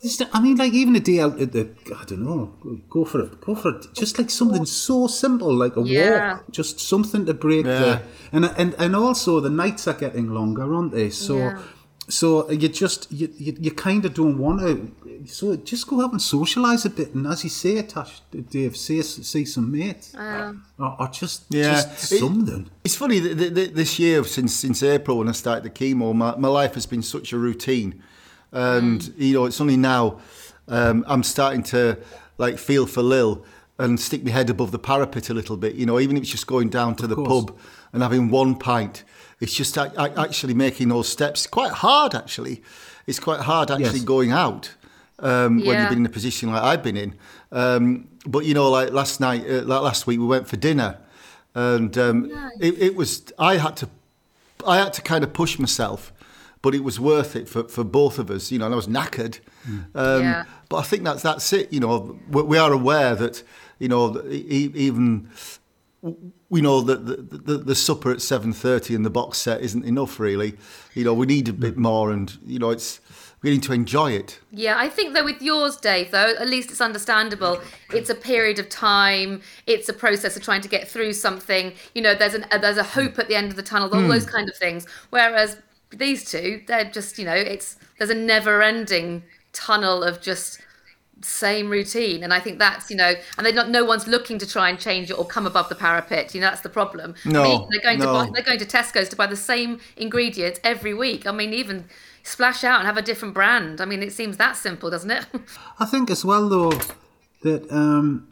it's 0.00 0.20
I 0.32 0.40
mean, 0.40 0.56
like 0.56 0.74
even 0.74 0.96
a 0.96 1.00
day 1.00 1.20
out 1.20 1.40
at 1.40 1.52
the, 1.52 1.64
I 2.00 2.04
don't 2.04 2.24
know, 2.24 2.52
go 2.90 3.04
for 3.04 3.20
it, 3.20 3.40
go 3.40 3.54
for 3.54 3.70
it. 3.76 3.86
Just 3.94 4.18
like 4.18 4.30
something 4.30 4.66
so 4.66 5.06
simple, 5.06 5.54
like 5.54 5.76
a 5.76 5.82
Yeah. 5.82 6.32
walk, 6.34 6.44
just 6.50 6.80
something 6.80 7.24
to 7.26 7.34
break 7.34 7.64
Yeah. 7.66 7.78
the, 7.80 8.02
and 8.32 8.44
and 8.58 8.74
and 8.78 8.96
also 8.96 9.40
the 9.40 9.48
nights 9.50 9.86
are 9.88 9.94
getting 10.04 10.26
longer, 10.34 10.66
aren't 10.74 10.92
they? 10.92 11.10
So, 11.10 11.36
Yeah. 11.38 11.58
So 12.08 12.48
uh, 12.48 12.52
you 12.52 12.68
just 12.68 13.10
you 13.10 13.32
you, 13.36 13.56
you 13.58 13.70
kind 13.70 14.04
of 14.04 14.14
don't 14.14 14.38
want 14.38 14.60
to. 14.60 15.26
So 15.26 15.56
just 15.56 15.86
go 15.86 16.02
out 16.02 16.12
and 16.12 16.20
socialise 16.20 16.84
a 16.84 16.90
bit, 16.90 17.14
and 17.14 17.26
as 17.26 17.44
you 17.44 17.50
say, 17.50 17.80
Tash, 17.82 18.20
Dave, 18.50 18.76
see 18.76 19.00
see 19.02 19.44
some 19.44 19.70
mates, 19.72 20.12
ah. 20.18 20.52
or, 20.78 20.96
or 21.00 21.08
just 21.08 21.44
Yeah. 21.48 21.72
just 21.72 22.12
It- 22.12 22.18
something. 22.18 22.68
It's 22.84 22.96
funny 22.96 23.20
that 23.20 23.38
that- 23.38 23.54
that 23.54 23.74
this 23.74 23.98
year, 23.98 24.22
since 24.24 24.54
since 24.54 24.82
April 24.82 25.18
when 25.18 25.28
I 25.28 25.32
started 25.32 25.64
the 25.64 25.70
chemo, 25.70 26.14
my, 26.14 26.36
my 26.36 26.48
life 26.48 26.74
has 26.74 26.86
been 26.86 27.02
such 27.02 27.32
a 27.32 27.38
routine, 27.38 28.02
and 28.52 29.00
mm. 29.00 29.12
you 29.16 29.32
know 29.34 29.46
it's 29.46 29.60
only 29.60 29.76
now 29.76 30.18
um, 30.68 31.04
I'm 31.06 31.22
starting 31.22 31.62
to 31.64 31.98
like 32.38 32.58
feel 32.58 32.86
for 32.86 33.02
Lil 33.02 33.44
and 33.78 33.98
stick 33.98 34.24
my 34.24 34.30
head 34.30 34.50
above 34.50 34.70
the 34.70 34.78
parapet 34.78 35.30
a 35.30 35.34
little 35.34 35.56
bit. 35.56 35.74
You 35.74 35.86
know, 35.86 35.98
even 35.98 36.16
if 36.16 36.22
it's 36.22 36.32
just 36.32 36.46
going 36.46 36.68
down 36.68 36.94
to 36.96 37.06
the 37.06 37.16
course. 37.16 37.28
pub 37.46 37.58
and 37.92 38.02
having 38.02 38.30
one 38.30 38.54
pint, 38.56 39.02
it's 39.40 39.54
just 39.54 39.76
a- 39.76 39.92
a- 40.00 40.20
actually 40.20 40.54
making 40.54 40.88
those 40.88 41.08
steps. 41.08 41.46
Quite 41.46 41.72
hard, 41.72 42.14
actually. 42.14 42.62
It's 43.06 43.18
quite 43.20 43.40
hard 43.40 43.70
actually 43.70 43.98
Yes. 43.98 44.04
going 44.04 44.30
out 44.32 44.70
um, 45.18 45.64
when 45.64 45.78
you've 45.80 45.88
been 45.90 45.98
in 45.98 46.06
a 46.06 46.10
position 46.10 46.50
like 46.52 46.62
I've 46.62 46.82
been 46.82 46.96
in. 46.96 47.14
Um, 47.52 48.08
but 48.26 48.44
you 48.46 48.54
know, 48.54 48.70
like 48.70 48.92
last 48.92 49.20
night, 49.20 49.44
uh, 49.48 49.62
like 49.62 49.82
last 49.82 50.06
week, 50.06 50.18
we 50.18 50.26
went 50.26 50.48
for 50.48 50.56
dinner, 50.56 50.98
and 51.54 51.96
um, 51.98 52.30
it, 52.60 52.78
it 52.80 52.96
was. 52.96 53.22
I 53.38 53.58
had 53.58 53.76
to, 53.78 53.88
I 54.66 54.78
had 54.78 54.92
to 54.94 55.02
kind 55.02 55.22
of 55.22 55.32
push 55.32 55.58
myself, 55.58 56.12
but 56.62 56.74
it 56.74 56.82
was 56.82 56.98
worth 56.98 57.36
it 57.36 57.48
for, 57.48 57.64
for 57.68 57.84
both 57.84 58.18
of 58.18 58.30
us. 58.30 58.50
You 58.50 58.58
know, 58.58 58.64
and 58.66 58.74
I 58.74 58.76
was 58.76 58.86
knackered. 58.88 59.38
Um, 59.94 60.22
Yeah. 60.22 60.44
But 60.68 60.76
I 60.78 60.82
think 60.82 61.04
that's 61.04 61.22
that's 61.22 61.52
it. 61.52 61.72
You 61.72 61.80
know, 61.80 62.18
we, 62.30 62.42
we 62.42 62.58
are 62.58 62.72
aware 62.72 63.14
that 63.14 63.42
you 63.78 63.88
know 63.88 64.22
even 64.30 65.30
we 66.50 66.60
know 66.60 66.82
that 66.82 67.06
the, 67.06 67.16
the, 67.16 67.58
the 67.58 67.74
supper 67.74 68.10
at 68.10 68.20
seven 68.20 68.52
thirty 68.52 68.94
and 68.94 69.04
the 69.04 69.10
box 69.10 69.38
set 69.38 69.62
isn't 69.62 69.84
enough. 69.84 70.20
Really, 70.20 70.56
you 70.94 71.04
know, 71.04 71.14
we 71.14 71.26
need 71.26 71.48
a 71.48 71.52
bit 71.52 71.74
mm. 71.74 71.78
more, 71.78 72.10
and 72.12 72.36
you 72.44 72.58
know, 72.58 72.70
it's 72.70 73.00
we 73.42 73.50
need 73.50 73.62
to 73.64 73.72
enjoy 73.72 74.12
it. 74.12 74.38
Yeah, 74.50 74.76
I 74.78 74.88
think 74.88 75.14
that 75.14 75.24
with 75.24 75.40
yours, 75.40 75.76
Dave, 75.76 76.10
though, 76.10 76.34
at 76.38 76.48
least 76.48 76.70
it's 76.70 76.80
understandable. 76.80 77.60
It's 77.92 78.10
a 78.10 78.14
period 78.14 78.58
of 78.58 78.68
time. 78.68 79.42
It's 79.66 79.88
a 79.88 79.92
process 79.92 80.36
of 80.36 80.42
trying 80.42 80.60
to 80.62 80.68
get 80.68 80.88
through 80.88 81.14
something. 81.14 81.72
You 81.94 82.02
know, 82.02 82.14
there's 82.14 82.34
an 82.34 82.46
uh, 82.50 82.58
there's 82.58 82.78
a 82.78 82.82
hope 82.82 83.18
at 83.18 83.28
the 83.28 83.34
end 83.34 83.50
of 83.50 83.56
the 83.56 83.62
tunnel. 83.62 83.88
All 83.92 84.00
mm. 84.00 84.08
those 84.08 84.26
kind 84.26 84.48
of 84.48 84.56
things. 84.56 84.86
Whereas 85.10 85.56
these 85.90 86.30
two, 86.30 86.62
they're 86.66 86.90
just 86.90 87.18
you 87.18 87.24
know, 87.24 87.34
it's 87.34 87.76
there's 87.98 88.10
a 88.10 88.14
never-ending 88.14 89.22
tunnel 89.52 90.02
of 90.02 90.20
just 90.20 90.60
same 91.24 91.68
routine 91.70 92.22
and 92.22 92.32
i 92.32 92.40
think 92.40 92.58
that's 92.58 92.90
you 92.90 92.96
know 92.96 93.14
and 93.36 93.46
they're 93.46 93.52
not 93.52 93.68
no 93.70 93.84
one's 93.84 94.06
looking 94.06 94.38
to 94.38 94.46
try 94.46 94.68
and 94.68 94.78
change 94.78 95.10
it 95.10 95.18
or 95.18 95.24
come 95.26 95.46
above 95.46 95.68
the 95.68 95.74
parapet 95.74 96.34
you 96.34 96.40
know 96.40 96.48
that's 96.48 96.60
the 96.62 96.68
problem 96.68 97.14
I 97.24 97.30
No, 97.30 97.42
mean, 97.42 97.66
they're 97.70 97.80
going 97.80 98.00
to 98.00 98.06
no. 98.06 98.12
buy 98.12 98.28
they're 98.32 98.42
going 98.44 98.58
to 98.58 98.66
tesco's 98.66 99.08
to 99.10 99.16
buy 99.16 99.26
the 99.26 99.36
same 99.36 99.80
ingredients 99.96 100.60
every 100.62 100.94
week 100.94 101.26
i 101.26 101.32
mean 101.32 101.52
even 101.54 101.86
splash 102.22 102.64
out 102.64 102.78
and 102.80 102.86
have 102.86 102.96
a 102.96 103.02
different 103.02 103.34
brand 103.34 103.80
i 103.80 103.84
mean 103.84 104.02
it 104.02 104.12
seems 104.12 104.36
that 104.36 104.56
simple 104.56 104.90
doesn't 104.90 105.10
it 105.10 105.26
I 105.78 105.86
think 105.86 106.10
as 106.10 106.24
well 106.24 106.48
though 106.48 106.72
that 107.42 107.70
um 107.70 108.28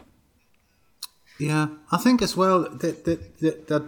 yeah, 1.39 1.69
I 1.91 1.97
think 1.99 2.23
as 2.23 2.37
well 2.37 2.63
that 2.63 3.05
that 3.05 3.39
that, 3.39 3.67
that 3.69 3.83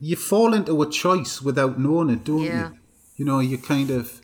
you 0.00 0.16
fall 0.16 0.52
into 0.54 0.80
a 0.82 0.90
choice 0.90 1.40
without 1.40 1.78
knowing 1.78 2.10
it, 2.10 2.24
don't 2.24 2.42
Yeah. 2.44 2.70
you? 2.70 2.78
You 3.16 3.24
know, 3.24 3.40
you 3.40 3.58
kind 3.58 3.90
of 3.90 4.20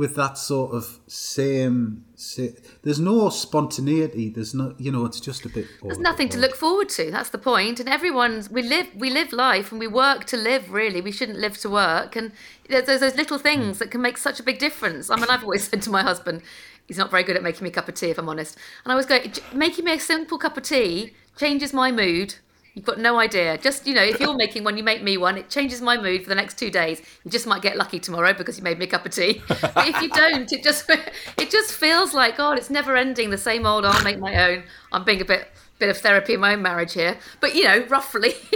with 0.00 0.16
that 0.16 0.38
sort 0.38 0.72
of 0.72 0.98
same, 1.08 2.06
sa 2.14 2.44
there's 2.84 2.98
no 2.98 3.28
spontaneity. 3.28 4.30
There's 4.30 4.54
no, 4.54 4.74
you 4.78 4.90
know, 4.90 5.04
it's 5.04 5.20
just 5.20 5.44
a 5.44 5.50
bit. 5.50 5.66
there's 5.82 5.98
nothing 5.98 6.30
to 6.30 6.38
look 6.38 6.56
forward 6.56 6.88
to 6.88 7.10
that's 7.10 7.28
the 7.28 7.42
point 7.52 7.80
and 7.80 7.88
everyone's 7.98 8.48
we 8.48 8.62
live 8.62 8.86
we 8.94 9.10
live 9.10 9.30
life 9.30 9.70
and 9.70 9.78
we 9.78 9.86
work 9.86 10.24
to 10.32 10.38
live 10.38 10.72
really 10.72 11.02
we 11.02 11.12
shouldn't 11.12 11.38
live 11.38 11.58
to 11.58 11.68
work 11.68 12.16
and 12.16 12.32
there's, 12.70 12.86
there's 12.86 13.00
those 13.00 13.16
little 13.16 13.36
things 13.36 13.78
that 13.78 13.90
can 13.90 14.00
make 14.00 14.16
such 14.16 14.40
a 14.40 14.42
big 14.42 14.58
difference 14.58 15.10
i 15.10 15.16
mean 15.16 15.30
i've 15.32 15.44
always 15.44 15.64
said 15.68 15.82
to 15.82 15.90
my 15.90 16.02
husband 16.02 16.42
he's 16.86 17.00
not 17.02 17.10
very 17.10 17.22
good 17.22 17.36
at 17.36 17.42
making 17.42 17.62
me 17.64 17.70
a 17.70 17.72
cup 17.72 17.88
of 17.88 17.94
tea 17.94 18.10
if 18.10 18.18
i'm 18.18 18.28
honest 18.28 18.56
and 18.84 18.92
i 18.92 18.96
was 18.96 19.06
going 19.06 19.32
making 19.52 19.84
me 19.84 19.92
a 19.92 20.00
simple 20.00 20.38
cup 20.38 20.56
of 20.56 20.62
tea 20.62 21.12
changes 21.36 21.72
my 21.72 21.90
mood 21.92 22.36
You've 22.74 22.84
got 22.84 22.98
no 22.98 23.18
idea. 23.18 23.58
Just, 23.58 23.86
you 23.86 23.94
know, 23.94 24.02
if 24.02 24.20
you're 24.20 24.36
making 24.36 24.64
one, 24.64 24.76
you 24.76 24.84
make 24.84 25.02
me 25.02 25.16
one, 25.16 25.36
it 25.36 25.50
changes 25.50 25.80
my 25.80 25.96
mood 25.96 26.22
for 26.22 26.28
the 26.28 26.34
next 26.34 26.58
two 26.58 26.70
days. 26.70 27.02
You 27.24 27.30
just 27.30 27.46
might 27.46 27.62
get 27.62 27.76
lucky 27.76 27.98
tomorrow 27.98 28.32
because 28.32 28.58
you 28.58 28.64
made 28.64 28.78
me 28.78 28.84
a 28.84 28.88
cup 28.88 29.04
of 29.04 29.12
tea. 29.12 29.42
But 29.48 29.88
if 29.88 30.00
you 30.02 30.08
don't, 30.08 30.50
it 30.52 30.62
just 30.62 30.88
it 31.38 31.50
just 31.50 31.72
feels 31.72 32.14
like, 32.14 32.36
God, 32.36 32.58
it's 32.58 32.70
never 32.70 32.96
ending, 32.96 33.30
the 33.30 33.38
same 33.38 33.66
old, 33.66 33.84
I'll 33.84 34.02
make 34.04 34.18
my 34.18 34.50
own. 34.50 34.64
I'm 34.92 35.04
being 35.04 35.20
a 35.20 35.24
bit 35.24 35.48
bit 35.78 35.88
of 35.88 35.98
therapy 35.98 36.34
in 36.34 36.40
my 36.40 36.52
own 36.52 36.62
marriage 36.62 36.92
here. 36.92 37.16
But 37.40 37.54
you 37.54 37.64
know, 37.64 37.84
roughly. 37.88 38.34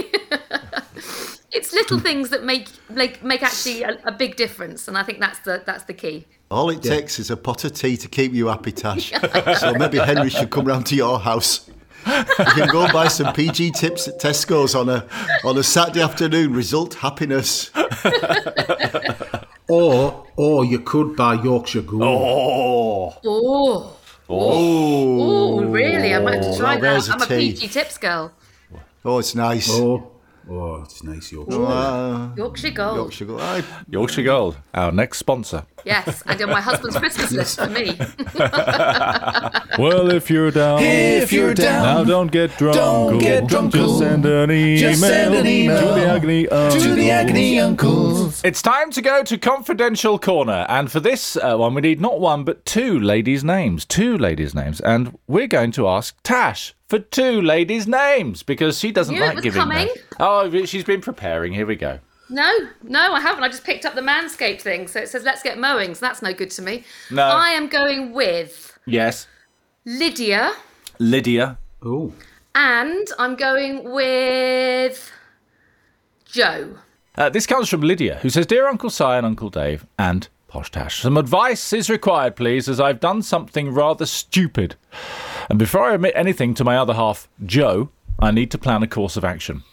it's 1.51 1.73
little 1.73 1.97
hmm. 1.97 2.03
things 2.03 2.29
that 2.29 2.43
make 2.43 2.67
make 2.89 3.23
make 3.23 3.43
actually 3.43 3.83
a, 3.83 3.99
a 4.05 4.11
big 4.11 4.35
difference. 4.35 4.87
And 4.87 4.97
I 4.97 5.03
think 5.03 5.19
that's 5.19 5.39
the 5.39 5.61
that's 5.65 5.83
the 5.83 5.93
key. 5.93 6.25
All 6.51 6.69
it 6.69 6.81
takes 6.81 7.19
is 7.19 7.31
a 7.31 7.37
pot 7.37 7.63
of 7.65 7.73
tea 7.73 7.97
to 7.97 8.07
keep 8.07 8.33
you 8.33 8.47
happy, 8.47 8.71
Tash. 8.71 9.11
so 9.59 9.73
maybe 9.73 9.97
Henry 9.97 10.29
should 10.29 10.51
come 10.51 10.65
round 10.65 10.85
to 10.87 10.95
your 10.95 11.19
house. 11.19 11.69
You 12.39 12.45
can 12.53 12.67
go 12.69 12.83
and 12.83 12.93
buy 12.93 13.07
some 13.07 13.33
PG 13.33 13.71
tips 13.71 14.07
at 14.07 14.19
Tesco's 14.19 14.75
on 14.75 14.89
a 14.89 15.05
on 15.43 15.57
a 15.57 15.63
Saturday 15.63 16.01
afternoon. 16.01 16.53
Result 16.53 16.95
happiness. 16.95 17.71
Or 19.67 20.27
or 20.35 20.63
you 20.63 20.79
could 20.79 21.15
buy 21.15 21.33
Yorkshire 21.41 21.81
Gold. 21.81 22.03
Oh, 22.03 23.17
Oh. 23.25 23.97
Oh, 24.29 25.59
Oh, 25.59 25.63
really? 25.65 26.13
I 26.13 26.19
might 26.19 26.35
have 26.35 26.43
to 26.43 26.49
oh, 26.51 26.57
try 26.57 26.75
Now 26.75 26.81
there's 26.81 27.07
that. 27.07 27.21
a 27.21 27.25
I'm 27.25 27.31
a 27.31 27.35
tea. 27.39 27.51
PG 27.53 27.67
tips 27.69 27.97
girl. 27.97 28.31
oh, 29.03 29.17
it's 29.19 29.33
nice. 29.33 29.67
Oh, 29.71 30.11
oh, 30.49 30.81
it's 30.83 31.03
nice 31.03 31.31
Yorkshire. 31.31 32.33
Yorkshire 32.37 32.71
Gold. 32.71 32.97
Yorkshire 32.97 33.25
Gold. 33.25 33.41
Aye. 33.41 33.63
Yorkshire 33.89 34.23
Gold, 34.23 34.57
our 34.73 34.91
next 34.91 35.17
sponsor. 35.19 35.65
Yes, 35.85 36.23
and 36.25 36.41
on 36.41 36.49
my 36.49 36.61
husband's 36.61 36.97
Christmas 36.97 37.31
list 37.31 37.59
for 37.59 37.67
me. 37.69 37.97
Well, 39.77 40.09
if 40.11 40.29
you're 40.29 40.51
down, 40.51 40.81
If 40.81 41.33
you're 41.33 41.53
down, 41.53 41.83
now 41.83 42.03
don't 42.05 42.31
get 42.31 42.57
drunk. 42.57 42.75
don't 42.75 43.17
get 43.19 43.47
drunk. 43.47 43.73
Just 43.73 43.99
send 43.99 44.25
an 44.25 44.49
email, 44.49 44.77
Just 44.77 45.01
send 45.01 45.35
an 45.35 45.45
email 45.45 45.79
to 45.79 45.99
the 45.99 46.07
agony 46.07 46.45
to 46.45 46.95
the 46.95 47.11
agony 47.11 47.59
uncles. 47.59 48.41
It's 48.43 48.61
time 48.61 48.91
to 48.91 49.01
go 49.01 49.23
to 49.23 49.37
confidential 49.37 50.17
corner, 50.17 50.65
and 50.69 50.91
for 50.91 50.99
this 50.99 51.35
uh, 51.37 51.57
one, 51.57 51.73
we 51.73 51.81
need 51.81 51.99
not 51.99 52.19
one 52.21 52.43
but 52.43 52.65
two 52.65 52.97
ladies' 52.99 53.43
names. 53.43 53.85
Two 53.85 54.17
ladies' 54.17 54.55
names, 54.55 54.79
and 54.79 55.17
we're 55.27 55.47
going 55.47 55.71
to 55.73 55.87
ask 55.87 56.15
Tash 56.23 56.73
for 56.87 56.99
two 56.99 57.41
ladies' 57.41 57.87
names 57.87 58.43
because 58.43 58.79
she 58.79 58.91
doesn't 58.91 59.15
Knew 59.15 59.23
it 59.23 59.27
like 59.27 59.35
was 59.35 59.43
giving 59.43 59.61
coming. 59.61 59.87
them. 59.87 59.95
Oh, 60.19 60.65
she's 60.65 60.83
been 60.83 61.01
preparing. 61.01 61.53
Here 61.53 61.65
we 61.65 61.75
go. 61.75 61.99
No, 62.29 62.51
no, 62.83 63.13
I 63.13 63.19
haven't. 63.21 63.43
I 63.43 63.49
just 63.49 63.63
picked 63.63 63.85
up 63.85 63.93
the 63.95 64.01
Manscaped 64.01 64.61
thing, 64.61 64.87
so 64.87 64.99
it 64.99 65.09
says 65.09 65.23
"Let's 65.23 65.43
get 65.43 65.57
mowing." 65.59 65.93
So 65.93 66.05
that's 66.05 66.21
no 66.23 66.33
good 66.33 66.49
to 66.51 66.61
me. 66.61 66.83
No. 67.11 67.23
I 67.23 67.49
am 67.49 67.67
going 67.67 68.13
with 68.13 68.77
Yes. 68.87 69.27
Lydia, 69.85 70.53
Lydia. 70.99 71.57
Oh. 71.83 72.13
and 72.55 73.07
I'm 73.19 73.35
going 73.35 73.91
with 73.91 75.11
Joe. 76.25 76.77
Uh, 77.17 77.29
this 77.29 77.45
comes 77.45 77.69
from 77.69 77.81
Lydia, 77.81 78.17
who 78.21 78.29
says, 78.29 78.45
Dear 78.45 78.67
Uncle 78.67 78.89
Si 78.89 79.03
and 79.03 79.25
Uncle 79.25 79.49
Dave 79.49 79.85
and 79.99 80.27
Posh 80.47 80.71
Tash, 80.71 81.01
some 81.01 81.17
advice 81.17 81.71
is 81.73 81.89
required, 81.89 82.35
please, 82.35 82.67
as 82.67 82.79
I've 82.79 82.99
done 82.99 83.21
something 83.21 83.71
rather 83.71 84.05
stupid. 84.05 84.75
And 85.49 85.59
before 85.59 85.83
I 85.83 85.93
admit 85.93 86.13
anything 86.15 86.53
to 86.55 86.63
my 86.63 86.77
other 86.77 86.93
half, 86.93 87.27
Joe, 87.45 87.89
I 88.19 88.31
need 88.31 88.51
to 88.51 88.57
plan 88.57 88.83
a 88.83 88.87
course 88.87 89.17
of 89.17 89.25
action. 89.25 89.63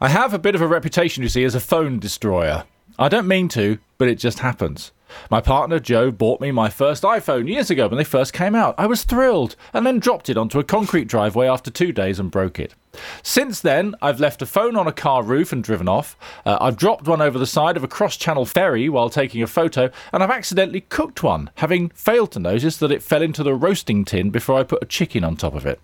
I 0.00 0.08
have 0.08 0.34
a 0.34 0.38
bit 0.38 0.54
of 0.54 0.60
a 0.60 0.66
reputation, 0.66 1.22
you 1.22 1.28
see, 1.28 1.44
as 1.44 1.54
a 1.54 1.60
phone 1.60 1.98
destroyer. 1.98 2.64
I 2.98 3.08
don't 3.08 3.28
mean 3.28 3.48
to, 3.50 3.78
but 3.98 4.08
it 4.08 4.16
just 4.16 4.40
happens. 4.40 4.92
My 5.30 5.40
partner 5.40 5.78
Joe 5.78 6.10
bought 6.10 6.40
me 6.40 6.50
my 6.50 6.70
first 6.70 7.02
iPhone 7.02 7.48
years 7.48 7.70
ago 7.70 7.88
when 7.88 7.98
they 7.98 8.04
first 8.04 8.32
came 8.32 8.54
out. 8.54 8.74
I 8.78 8.86
was 8.86 9.04
thrilled, 9.04 9.56
and 9.72 9.86
then 9.86 9.98
dropped 9.98 10.28
it 10.28 10.36
onto 10.36 10.58
a 10.58 10.64
concrete 10.64 11.08
driveway 11.08 11.46
after 11.46 11.70
two 11.70 11.92
days 11.92 12.18
and 12.18 12.30
broke 12.30 12.58
it. 12.58 12.74
Since 13.22 13.60
then, 13.60 13.94
I've 14.02 14.20
left 14.20 14.42
a 14.42 14.46
phone 14.46 14.76
on 14.76 14.86
a 14.86 14.92
car 14.92 15.22
roof 15.22 15.52
and 15.52 15.64
driven 15.64 15.88
off. 15.88 16.16
Uh, 16.44 16.58
I've 16.60 16.76
dropped 16.76 17.08
one 17.08 17.22
over 17.22 17.38
the 17.38 17.46
side 17.46 17.76
of 17.76 17.84
a 17.84 17.88
cross 17.88 18.16
channel 18.16 18.44
ferry 18.44 18.88
while 18.88 19.08
taking 19.08 19.42
a 19.42 19.46
photo, 19.46 19.90
and 20.12 20.22
I've 20.22 20.30
accidentally 20.30 20.82
cooked 20.82 21.22
one, 21.22 21.50
having 21.56 21.88
failed 21.90 22.32
to 22.32 22.38
notice 22.38 22.76
that 22.78 22.92
it 22.92 23.02
fell 23.02 23.22
into 23.22 23.42
the 23.42 23.54
roasting 23.54 24.04
tin 24.04 24.30
before 24.30 24.58
I 24.58 24.62
put 24.62 24.82
a 24.82 24.86
chicken 24.86 25.24
on 25.24 25.36
top 25.36 25.54
of 25.54 25.66
it. 25.66 25.80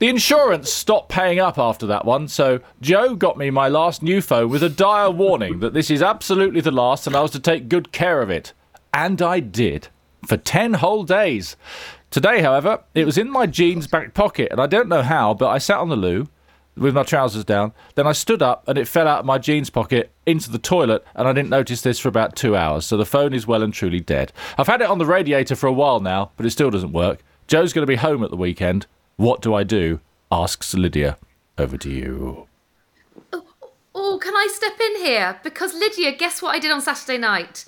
The 0.00 0.08
insurance 0.08 0.72
stopped 0.72 1.08
paying 1.08 1.38
up 1.38 1.56
after 1.56 1.86
that 1.86 2.04
one, 2.04 2.26
so 2.26 2.60
Joe 2.80 3.14
got 3.14 3.38
me 3.38 3.50
my 3.50 3.68
last 3.68 4.02
new 4.02 4.20
phone 4.20 4.50
with 4.50 4.62
a 4.62 4.68
dire 4.68 5.10
warning 5.10 5.60
that 5.60 5.72
this 5.72 5.90
is 5.90 6.02
absolutely 6.02 6.60
the 6.60 6.72
last 6.72 7.06
and 7.06 7.14
I 7.14 7.20
was 7.20 7.30
to 7.30 7.40
take 7.40 7.68
good 7.68 7.92
care 7.92 8.20
of 8.20 8.28
it. 8.28 8.52
And 8.92 9.22
I 9.22 9.40
did. 9.40 9.88
For 10.26 10.36
10 10.36 10.74
whole 10.74 11.04
days. 11.04 11.56
Today, 12.14 12.42
however, 12.42 12.84
it 12.94 13.06
was 13.06 13.18
in 13.18 13.28
my 13.28 13.44
jeans 13.44 13.88
back 13.88 14.14
pocket, 14.14 14.52
and 14.52 14.60
I 14.60 14.68
don't 14.68 14.88
know 14.88 15.02
how, 15.02 15.34
but 15.34 15.48
I 15.48 15.58
sat 15.58 15.78
on 15.78 15.88
the 15.88 15.96
loo 15.96 16.28
with 16.76 16.94
my 16.94 17.02
trousers 17.02 17.44
down. 17.44 17.72
Then 17.96 18.06
I 18.06 18.12
stood 18.12 18.40
up 18.40 18.62
and 18.68 18.78
it 18.78 18.86
fell 18.86 19.08
out 19.08 19.18
of 19.18 19.26
my 19.26 19.36
jeans 19.36 19.68
pocket 19.68 20.12
into 20.24 20.48
the 20.48 20.60
toilet, 20.60 21.04
and 21.16 21.26
I 21.26 21.32
didn't 21.32 21.48
notice 21.48 21.82
this 21.82 21.98
for 21.98 22.06
about 22.06 22.36
two 22.36 22.54
hours. 22.54 22.86
So 22.86 22.96
the 22.96 23.04
phone 23.04 23.34
is 23.34 23.48
well 23.48 23.64
and 23.64 23.74
truly 23.74 23.98
dead. 23.98 24.32
I've 24.56 24.68
had 24.68 24.80
it 24.80 24.88
on 24.88 24.98
the 24.98 25.06
radiator 25.06 25.56
for 25.56 25.66
a 25.66 25.72
while 25.72 25.98
now, 25.98 26.30
but 26.36 26.46
it 26.46 26.50
still 26.50 26.70
doesn't 26.70 26.92
work. 26.92 27.18
Joe's 27.48 27.72
going 27.72 27.82
to 27.82 27.90
be 27.90 27.96
home 27.96 28.22
at 28.22 28.30
the 28.30 28.36
weekend. 28.36 28.86
What 29.16 29.42
do 29.42 29.52
I 29.52 29.64
do? 29.64 29.98
asks 30.30 30.72
Lydia. 30.72 31.18
Over 31.58 31.76
to 31.78 31.90
you. 31.90 32.46
Oh, 33.32 33.44
oh 33.92 34.20
can 34.22 34.36
I 34.36 34.46
step 34.52 34.78
in 34.78 35.02
here? 35.02 35.40
Because 35.42 35.74
Lydia, 35.74 36.12
guess 36.12 36.40
what 36.40 36.54
I 36.54 36.60
did 36.60 36.70
on 36.70 36.80
Saturday 36.80 37.18
night? 37.18 37.64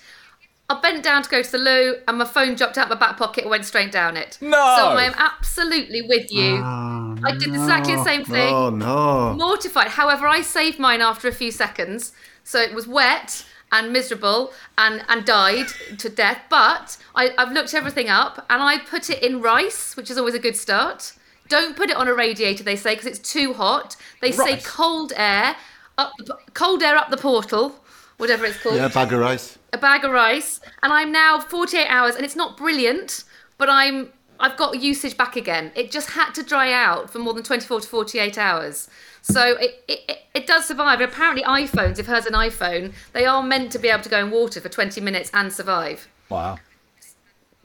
I 0.69 0.81
bent 0.81 1.05
down 1.05 1.23
to 1.23 1.31
go 1.31 1.43
to 1.43 1.53
the 1.53 1.59
loo 1.59 1.97
and 2.09 2.19
my 2.19 2.25
phone 2.25 2.57
dropped 2.57 2.77
out 2.77 2.89
my 2.89 2.97
back 2.97 3.17
pocket 3.17 3.45
and 3.45 3.51
went 3.51 3.65
straight 3.65 3.93
down 3.93 4.17
it. 4.17 4.37
No! 4.41 4.51
So 4.51 4.89
I 4.89 5.05
am 5.05 5.15
absolutely 5.17 6.03
with 6.03 6.33
you. 6.33 6.61
I 6.63 7.33
did 7.39 7.49
exactly 7.49 7.95
the 7.95 8.01
oh, 8.01 8.05
same 8.05 8.25
thing. 8.25 8.53
Oh 8.53 8.71
no. 8.71 9.35
Mortified. 9.35 9.89
However, 9.89 10.27
I 10.27 10.43
saved 10.43 10.79
mine 10.79 11.03
after 11.03 11.29
a 11.29 11.33
few 11.33 11.53
seconds. 11.53 12.13
So 12.43 12.61
it 12.61 12.75
was 12.75 12.89
wet 12.89 13.47
and 13.71 13.93
miserable 13.93 14.53
and, 14.77 15.05
and 15.09 15.25
died 15.25 15.67
to 15.99 16.09
death. 16.09 16.43
But 16.51 16.97
I, 17.15 17.33
I've 17.39 17.53
looked 17.53 17.75
everything 17.75 18.09
up 18.09 18.45
and 18.51 18.63
I 18.63 18.79
put 18.79 19.09
it 19.09 19.23
in 19.23 19.41
rice, 19.41 19.97
which 19.97 20.11
is 20.11 20.19
always 20.19 20.35
a 20.35 20.41
good 20.41 20.57
start. 20.57 21.13
Don't 21.49 21.77
put 21.77 21.91
it 21.91 21.97
on 21.97 22.09
a 22.09 22.15
radiator, 22.15 22.65
they 22.65 22.75
say, 22.75 22.95
because 22.95 23.07
it's 23.07 23.33
too 23.33 23.53
hot. 23.53 23.97
They 24.21 24.33
say 24.33 24.57
cold 24.57 25.13
air, 25.17 25.55
up 25.97 26.13
the, 26.19 26.37
cold 26.55 26.83
air 26.83 26.97
up 26.97 27.11
the 27.11 27.17
portal, 27.17 27.77
whatever 28.19 28.45
it's 28.45 28.59
called 28.63 28.77
Yeah, 28.77 28.87
a 28.87 28.91
bag 28.91 29.13
of 29.13 29.21
rice. 29.21 29.59
a 29.73 29.79
bag 29.79 30.05
of 30.05 30.11
rice, 30.13 30.61
and 30.83 30.93
I'm 30.93 31.11
now 31.13 31.39
48 31.41 31.87
hours, 31.89 32.15
and 32.17 32.25
it's 32.25 32.37
not 32.37 32.57
brilliant, 32.57 33.25
but 33.59 33.69
I'm 33.71 34.11
I've 34.39 34.57
got 34.59 34.83
usage 34.83 35.17
back 35.17 35.35
again. 35.37 35.73
It 35.75 35.91
just 35.91 36.11
had 36.11 36.33
to 36.33 36.43
dry 36.43 36.71
out 36.73 37.09
for 37.11 37.19
more 37.19 37.33
than 37.33 37.43
24 37.43 37.81
to 37.81 37.89
48 37.89 38.37
hours. 38.37 38.89
So 39.23 39.57
it, 39.57 39.83
it, 39.89 40.01
it- 40.09 40.19
it 40.37 40.47
does 40.47 40.67
survive. 40.67 41.01
And 41.01 41.11
apparently, 41.11 41.43
iPhones, 41.45 41.99
if 41.99 42.05
hers 42.05 42.27
an 42.27 42.35
iPhone, 42.35 42.93
they 43.15 43.25
are 43.25 43.43
meant 43.43 43.73
to 43.73 43.79
be 43.79 43.89
able 43.89 44.03
to 44.03 44.11
go 44.11 44.19
in 44.19 44.31
water 44.31 44.61
for 44.61 44.69
20 44.69 45.01
minutes 45.01 45.31
and 45.33 45.51
survive. 45.51 46.09
Wow. 46.29 46.59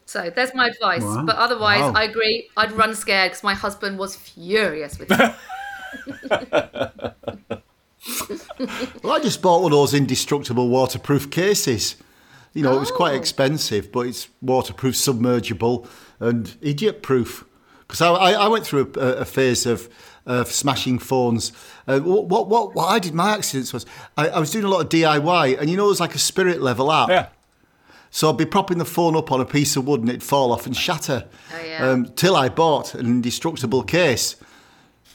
So 0.06 0.30
there's 0.34 0.54
my 0.56 0.68
advice. 0.70 1.04
Wow. 1.04 1.26
But 1.26 1.36
otherwise, 1.36 1.82
Wow. 1.82 1.92
I 2.00 2.04
agree. 2.06 2.48
I'd 2.56 2.72
run 2.72 2.96
scared 2.96 3.32
because 3.32 3.44
my 3.44 3.54
husband 3.54 4.00
was 4.00 4.16
furious 4.16 4.98
with 4.98 5.10
me. 5.10 5.18
Well, 9.04 9.14
I 9.14 9.20
just 9.20 9.42
bought 9.42 9.62
one 9.62 9.72
of 9.72 9.78
those 9.78 9.94
indestructible 9.94 10.70
waterproof 10.70 11.30
cases. 11.30 11.96
You 12.54 12.64
know, 12.64 12.76
it 12.76 12.80
was 12.80 12.92
quite 12.92 13.14
Oh. 13.14 13.18
expensive, 13.18 13.92
but 13.92 14.08
it's 14.08 14.28
waterproof, 14.42 14.96
submergible, 14.96 15.88
and 16.20 16.56
idiot 16.62 17.02
proof. 17.02 17.46
Because 17.88 18.02
I, 18.02 18.10
I, 18.14 18.32
I 18.34 18.48
went 18.48 18.66
through 18.66 18.92
a, 18.98 19.00
a 19.00 19.26
phase 19.26 19.66
of, 19.66 19.88
of 20.26 20.52
smashing 20.52 21.00
phones. 21.00 21.52
Uh, 21.88 22.00
what, 22.00 22.26
what, 22.26 22.48
what, 22.50 22.76
what 22.76 22.86
I 22.88 23.00
did, 23.00 23.14
my 23.14 23.32
accidents 23.36 23.72
was 23.74 23.86
I, 24.18 24.30
I 24.30 24.40
was 24.40 24.52
doing 24.52 24.66
a 24.66 24.70
lot 24.70 24.82
of 24.82 24.90
DIY, 24.90 25.60
and 25.60 25.70
you 25.70 25.78
know, 25.78 25.86
it 25.86 25.90
was 25.90 26.00
like 26.00 26.16
a 26.16 26.20
spirit 26.20 26.62
level 26.62 26.92
app. 26.92 27.10
Yeah. 27.10 27.28
So 28.14 28.30
I'd 28.30 28.38
be 28.38 28.46
propping 28.46 28.78
the 28.78 28.86
phone 28.86 29.16
up 29.16 29.32
on 29.32 29.40
a 29.40 29.46
piece 29.46 29.78
of 29.78 29.88
wood 29.88 30.02
and 30.02 30.10
it'd 30.10 30.24
fall 30.24 30.52
off 30.52 30.66
and 30.66 30.76
shatter. 30.76 31.26
Oh, 31.54 31.64
yeah. 31.66 31.88
um, 31.90 32.06
till 32.16 32.36
I 32.36 32.50
bought 32.50 32.94
an 32.94 33.06
indestructible 33.06 33.84
case. 33.84 34.36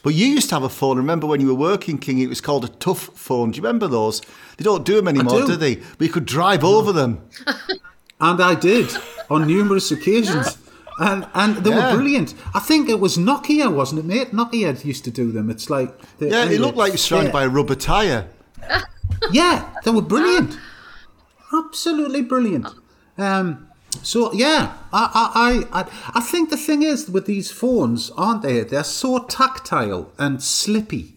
But 0.07 0.13
you 0.15 0.25
used 0.25 0.47
to 0.47 0.55
have 0.55 0.63
a 0.63 0.69
phone. 0.69 0.95
Remember 0.95 1.27
when 1.27 1.41
you 1.41 1.47
were 1.47 1.53
working, 1.53 1.97
King? 1.97 2.19
It 2.19 2.29
was 2.29 2.39
called 2.39 2.63
a 2.63 2.69
tough 2.69 3.09
phone. 3.13 3.51
Do 3.51 3.57
you 3.57 3.61
remember 3.61 3.89
those? 3.89 4.21
They 4.55 4.63
don't 4.63 4.85
do 4.85 4.95
them 4.95 5.09
anymore, 5.09 5.41
do. 5.41 5.47
do. 5.47 5.55
they? 5.57 5.75
But 5.75 5.99
you 5.99 6.07
could 6.07 6.23
drive 6.25 6.63
over 6.63 6.93
them. 6.93 7.27
And 8.21 8.41
I 8.41 8.55
did 8.55 8.89
on 9.29 9.47
numerous 9.47 9.91
occasions. 9.91 10.57
And, 10.99 11.27
and 11.33 11.57
they 11.57 11.71
Yeah. 11.71 11.91
were 11.91 11.97
brilliant. 11.97 12.33
I 12.55 12.59
think 12.61 12.87
it 12.87 13.01
was 13.01 13.17
Nokia, 13.17 13.69
wasn't 13.69 13.99
it, 13.99 14.05
mate? 14.05 14.31
Nokia 14.31 14.85
used 14.85 15.03
to 15.03 15.11
do 15.11 15.33
them. 15.33 15.49
It's 15.49 15.69
like. 15.69 15.91
they- 16.19 16.29
Yeah, 16.29 16.45
it 16.49 16.61
looked 16.61 16.77
like 16.77 16.93
you 16.93 16.97
surrounded 16.97 17.27
yeah. 17.31 17.33
by 17.33 17.43
a 17.43 17.49
rubber 17.49 17.75
tyre. 17.75 18.29
Yeah, 19.31 19.69
they 19.83 19.91
were 19.91 20.01
brilliant. 20.01 20.57
Absolutely 21.53 22.21
brilliant. 22.21 22.67
Um, 23.17 23.66
so 24.03 24.31
yeah, 24.33 24.73
I, 24.93 25.65
I, 25.71 25.81
I, 25.81 26.11
I 26.15 26.21
think 26.21 26.49
the 26.49 26.57
thing 26.57 26.83
is 26.83 27.09
with 27.09 27.25
these 27.25 27.51
phones, 27.51 28.09
aren't 28.11 28.41
they? 28.41 28.61
They're 28.63 28.83
so 28.83 29.19
tactile 29.25 30.11
and 30.17 30.41
slippy. 30.41 31.15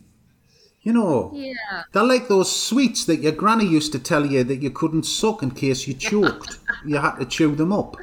You 0.82 0.94
know, 0.94 1.30
Yeah. 1.34 1.82
they're 1.92 2.02
like 2.04 2.28
those 2.28 2.50
sweets 2.54 3.04
that 3.04 3.16
your 3.20 3.32
granny 3.32 3.66
used 3.66 3.92
to 3.92 3.98
tell 3.98 4.24
you 4.24 4.42
that 4.44 4.62
you 4.62 4.70
couldn't 4.70 5.02
suck 5.04 5.42
in 5.42 5.50
case 5.50 5.86
you 5.86 5.94
choked. 5.94 6.58
you 6.86 6.96
had 6.96 7.16
to 7.16 7.26
chew 7.26 7.54
them 7.54 7.72
up. 7.72 7.96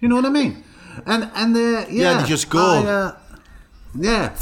You 0.00 0.08
know 0.08 0.16
what 0.16 0.26
I 0.26 0.30
mean? 0.30 0.62
And 1.06 1.28
and 1.34 1.54
they 1.56 1.86
yeah, 1.90 2.22
they 2.22 2.28
just 2.28 2.48
go. 2.50 2.58
I, 2.58 2.86
uh, 2.86 3.16
yeah. 3.94 4.34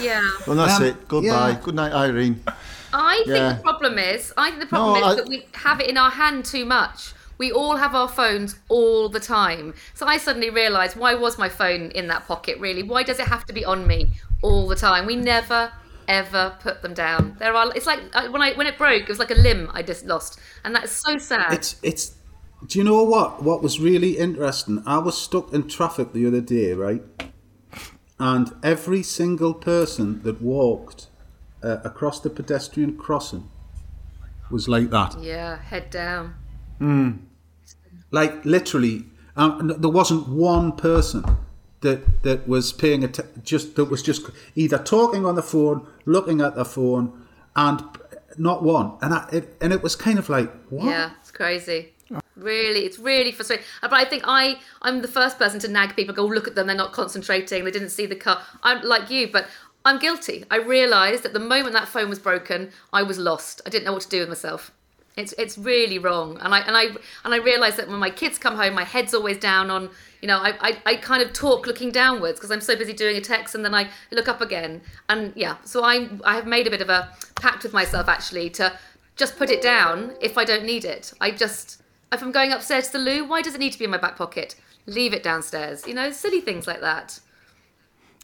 yeah. 0.00 0.30
And 0.46 0.58
that's 0.58 0.76
Um, 0.78 0.84
it. 0.84 1.08
Goodbye. 1.08 1.26
yeah. 1.50 1.60
Good 1.62 1.74
night, 1.74 1.92
Irene. 1.92 2.42
I 2.92 3.16
think 3.24 3.28
Yeah. 3.28 3.52
the 3.54 3.62
problem 3.62 3.98
is, 3.98 4.32
I 4.36 4.50
think 4.50 4.60
the 4.60 4.66
problem 4.66 5.00
No, 5.00 5.06
is 5.08 5.12
I- 5.12 5.16
that 5.16 5.28
we 5.28 5.46
have 5.54 5.80
it 5.80 5.88
in 5.88 5.96
our 5.96 6.10
hand 6.10 6.44
too 6.44 6.64
much. 6.64 7.14
We 7.42 7.50
all 7.50 7.74
have 7.74 7.92
our 7.96 8.06
phones 8.06 8.54
all 8.68 9.08
the 9.08 9.18
time. 9.18 9.74
So 9.94 10.06
I 10.06 10.16
suddenly 10.16 10.48
realised, 10.48 10.96
why 10.96 11.16
was 11.16 11.38
my 11.38 11.48
phone 11.48 11.90
in 11.90 12.06
that 12.06 12.24
pocket? 12.28 12.60
Really, 12.60 12.84
why 12.84 13.02
does 13.02 13.18
it 13.18 13.26
have 13.26 13.44
to 13.46 13.52
be 13.52 13.64
on 13.64 13.84
me 13.84 14.10
all 14.42 14.68
the 14.68 14.76
time? 14.76 15.06
We 15.06 15.16
never 15.16 15.72
ever 16.06 16.56
put 16.60 16.82
them 16.82 16.94
down. 16.94 17.34
There 17.40 17.52
are. 17.52 17.72
It's 17.74 17.84
like 17.84 17.98
uh, 18.12 18.28
when 18.28 18.42
I 18.42 18.52
when 18.52 18.68
it 18.68 18.78
broke, 18.78 19.02
it 19.02 19.08
was 19.08 19.18
like 19.18 19.32
a 19.32 19.40
limb 19.48 19.68
I 19.74 19.82
just 19.82 20.06
lost, 20.06 20.38
and 20.62 20.72
that's 20.72 20.92
so 20.92 21.18
sad. 21.18 21.52
It's 21.52 21.74
it's. 21.82 22.14
Do 22.64 22.78
you 22.78 22.84
know 22.84 23.02
what? 23.02 23.42
What 23.42 23.60
was 23.60 23.80
really 23.80 24.18
interesting? 24.18 24.80
I 24.86 24.98
was 24.98 25.18
stuck 25.18 25.52
in 25.52 25.66
traffic 25.66 26.12
the 26.12 26.24
other 26.28 26.40
day, 26.40 26.74
right? 26.74 27.02
And 28.20 28.54
every 28.62 29.02
single 29.02 29.52
person 29.52 30.22
that 30.22 30.40
walked 30.40 31.08
uh, 31.60 31.78
across 31.82 32.20
the 32.20 32.30
pedestrian 32.30 32.96
crossing 32.96 33.50
was 34.48 34.68
like 34.68 34.90
that. 34.90 35.20
yeah, 35.20 35.60
head 35.60 35.90
down. 35.90 36.34
Like 38.12 38.44
literally, 38.44 39.06
um, 39.36 39.74
there 39.78 39.90
wasn't 39.90 40.28
one 40.28 40.72
person 40.72 41.24
that 41.80 42.22
that 42.22 42.46
was 42.46 42.72
paying 42.72 43.02
att- 43.04 43.42
just 43.42 43.74
that 43.76 43.86
was 43.86 44.02
just 44.02 44.30
either 44.54 44.78
talking 44.78 45.26
on 45.26 45.34
the 45.34 45.42
phone, 45.42 45.86
looking 46.06 46.40
at 46.40 46.54
the 46.54 46.64
phone, 46.64 47.12
and 47.56 47.82
not 48.38 48.62
one. 48.62 48.92
And 49.02 49.14
I, 49.14 49.28
it, 49.32 49.56
and 49.60 49.72
it 49.72 49.82
was 49.82 49.96
kind 49.96 50.18
of 50.18 50.28
like 50.28 50.50
what? 50.70 50.84
Yeah, 50.84 51.10
it's 51.20 51.30
crazy. 51.32 51.88
Really, 52.36 52.80
it's 52.80 52.98
really 52.98 53.32
frustrating. 53.32 53.64
Uh, 53.82 53.88
But 53.88 53.98
I 53.98 54.04
think 54.04 54.22
I, 54.26 54.58
I'm 54.82 55.02
the 55.02 55.08
first 55.08 55.38
person 55.38 55.60
to 55.60 55.68
nag 55.68 55.96
people. 55.96 56.14
Go 56.14 56.26
look 56.26 56.46
at 56.48 56.54
them; 56.54 56.66
they're 56.66 56.76
not 56.76 56.92
concentrating. 56.92 57.64
They 57.64 57.70
didn't 57.70 57.90
see 57.90 58.06
the 58.06 58.16
car. 58.16 58.42
I'm 58.62 58.82
like 58.82 59.10
you, 59.10 59.28
but 59.32 59.46
I'm 59.84 59.98
guilty. 59.98 60.44
I 60.50 60.56
realised 60.56 61.22
that 61.24 61.32
the 61.32 61.40
moment 61.40 61.72
that 61.74 61.88
phone 61.88 62.08
was 62.08 62.18
broken, 62.18 62.70
I 62.92 63.02
was 63.02 63.18
lost. 63.18 63.60
I 63.66 63.70
didn't 63.70 63.84
know 63.84 63.92
what 63.92 64.02
to 64.02 64.08
do 64.08 64.20
with 64.20 64.28
myself. 64.28 64.70
It's 65.16 65.34
it's 65.34 65.58
really 65.58 65.98
wrong. 65.98 66.38
And 66.40 66.54
I 66.54 66.60
and 66.60 66.76
I 66.76 66.84
and 67.24 67.34
I 67.34 67.36
realised 67.36 67.76
that 67.76 67.88
when 67.88 67.98
my 67.98 68.10
kids 68.10 68.38
come 68.38 68.56
home, 68.56 68.74
my 68.74 68.84
head's 68.84 69.12
always 69.12 69.38
down 69.38 69.70
on. 69.70 69.90
You 70.22 70.28
know, 70.28 70.38
I, 70.38 70.54
I, 70.60 70.78
I 70.86 70.96
kind 70.96 71.20
of 71.20 71.32
talk 71.32 71.66
looking 71.66 71.90
downwards 71.90 72.38
because 72.38 72.50
I'm 72.50 72.60
so 72.60 72.76
busy 72.76 72.92
doing 72.92 73.16
a 73.16 73.20
text, 73.20 73.54
and 73.54 73.64
then 73.64 73.74
I 73.74 73.90
look 74.10 74.28
up 74.28 74.40
again. 74.40 74.80
And 75.08 75.32
yeah, 75.36 75.56
so 75.64 75.84
I 75.84 76.08
I 76.24 76.34
have 76.36 76.46
made 76.46 76.66
a 76.66 76.70
bit 76.70 76.80
of 76.80 76.88
a 76.88 77.12
pact 77.34 77.62
with 77.64 77.72
myself 77.72 78.08
actually 78.08 78.48
to 78.50 78.72
just 79.16 79.36
put 79.36 79.50
it 79.50 79.60
down 79.60 80.14
if 80.20 80.38
I 80.38 80.44
don't 80.44 80.64
need 80.64 80.84
it. 80.84 81.12
I 81.20 81.30
just 81.30 81.82
if 82.12 82.22
I'm 82.22 82.32
going 82.32 82.52
upstairs 82.52 82.86
to 82.88 82.92
the 82.92 82.98
loo, 82.98 83.24
why 83.24 83.42
does 83.42 83.54
it 83.54 83.58
need 83.58 83.72
to 83.72 83.78
be 83.78 83.84
in 83.84 83.90
my 83.90 83.98
back 83.98 84.16
pocket? 84.16 84.54
Leave 84.86 85.12
it 85.12 85.22
downstairs. 85.22 85.86
You 85.86 85.94
know, 85.94 86.10
silly 86.10 86.40
things 86.40 86.66
like 86.66 86.80
that. 86.80 87.20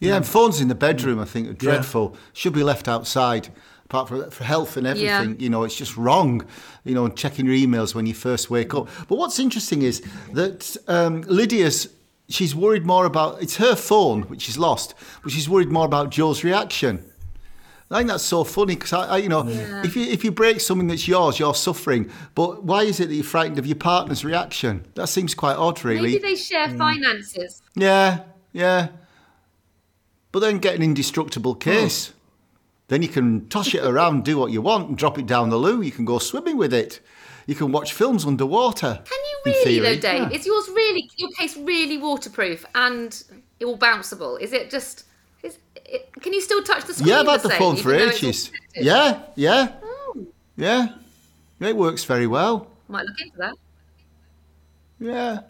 Yeah, 0.01 0.17
and 0.17 0.27
phones 0.27 0.61
in 0.61 0.69
the 0.69 0.75
bedroom, 0.75 1.19
I 1.19 1.25
think, 1.25 1.49
are 1.49 1.53
dreadful. 1.55 2.17
Should 2.33 2.53
be 2.53 2.63
left 2.63 2.87
outside. 2.87 3.49
Apart 3.89 4.09
from 4.09 4.31
for 4.31 4.45
health 4.45 4.77
and 4.77 4.87
everything, 4.87 5.31
Yeah. 5.31 5.37
you 5.39 5.49
know, 5.49 5.65
it's 5.65 5.75
just 5.75 5.97
wrong. 5.97 6.45
You 6.85 6.95
know, 6.95 7.09
checking 7.09 7.47
your 7.47 7.55
emails 7.55 7.95
when 7.95 8.05
you 8.05 8.13
first 8.13 8.51
wake 8.51 8.75
up. 8.75 8.89
But 9.09 9.17
what's 9.17 9.39
interesting 9.39 9.81
is 9.81 10.03
that 10.35 10.77
um, 10.89 11.23
Lydia's 11.23 11.89
she's 12.29 12.55
worried 12.55 12.85
more 12.85 13.07
about 13.07 13.41
it's 13.43 13.57
her 13.57 13.75
phone 13.75 14.23
which 14.25 14.43
she's 14.43 14.59
lost, 14.59 14.95
but 15.23 15.33
she's 15.33 15.49
worried 15.49 15.71
more 15.71 15.87
about 15.87 16.11
Joe's 16.11 16.45
reaction. 16.45 17.03
I 17.91 18.01
think 18.01 18.11
that's 18.11 18.23
so 18.25 18.45
funny 18.45 18.75
because 18.75 18.93
I, 18.93 19.07
I, 19.07 19.17
you 19.17 19.31
know, 19.31 19.49
if 19.83 19.97
you 19.97 20.03
if 20.05 20.23
you 20.23 20.33
break 20.33 20.61
something 20.61 20.89
that's 20.89 21.09
yours, 21.09 21.39
you're 21.39 21.55
suffering. 21.55 22.11
But 22.35 22.63
why 22.65 22.83
is 22.83 23.01
it 23.01 23.09
that 23.09 23.15
you're 23.15 23.25
frightened 23.25 23.59
of 23.59 23.65
your 23.67 23.77
partner's 23.77 24.23
reaction? 24.23 24.85
That 24.97 25.07
seems 25.09 25.35
quite 25.35 25.57
odd, 25.57 25.83
really. 25.83 26.11
Maybe 26.13 26.19
they 26.19 26.37
share 26.37 26.69
finances. 26.69 27.63
Yeah, 27.75 28.25
yeah. 28.53 28.89
But 30.31 30.41
then 30.41 30.59
get 30.59 30.75
an 30.75 30.83
indestructible 30.83 31.55
case. 31.55 32.13
Then 32.89 33.03
you 33.03 33.09
can 33.09 33.49
toss 33.49 33.73
it 33.75 33.85
around, 33.85 34.25
do 34.25 34.39
what 34.39 34.51
you 34.51 34.63
want, 34.63 34.89
and 34.89 34.99
drop 34.99 35.19
it 35.19 35.27
down 35.27 35.51
the 35.51 35.57
loo. 35.57 35.83
You 35.83 35.93
can 35.93 36.05
go 36.05 36.19
swimming 36.19 36.57
with 36.57 36.73
it. 36.73 37.01
You 37.47 37.55
can 37.55 37.71
watch 37.73 37.93
films 37.93 38.25
underwater. 38.27 39.03
Can 39.05 39.19
you 39.47 39.53
really 39.53 39.79
though, 39.81 40.01
Dave? 40.01 40.33
Is 40.33 40.47
yours 40.47 40.69
really 40.69 41.11
your 41.17 41.31
case 41.39 41.57
really 41.57 41.97
waterproof 41.99 42.65
and 42.75 43.23
all 43.65 43.79
bounceable? 43.79 44.41
Is 44.41 44.53
it 44.53 44.71
just? 44.71 45.05
Is 45.43 45.59
it, 45.87 46.11
can 46.21 46.33
you 46.33 46.41
still 46.41 46.63
touch 46.63 46.85
the 46.85 46.95
screen? 46.95 47.09
Yeah, 47.09 47.21
I've 47.21 47.27
had 47.27 47.43
the 47.43 47.51
same, 47.51 47.59
phone 47.59 47.77
for 47.77 47.95
even 47.95 48.09
though 48.09 48.13
it's 48.13 48.23
all 48.23 48.29
ages. 48.29 48.53
Yeah, 48.75 49.23
yeah, 49.35 49.73
Oh, 49.83 50.27
yeah. 50.57 50.89
It 51.61 51.77
works 51.77 52.05
very 52.05 52.27
well. 52.27 52.69
might 52.89 53.05
look 53.05 53.21
into 53.21 53.37
that. 53.39 53.55
Yeah. 55.01 55.41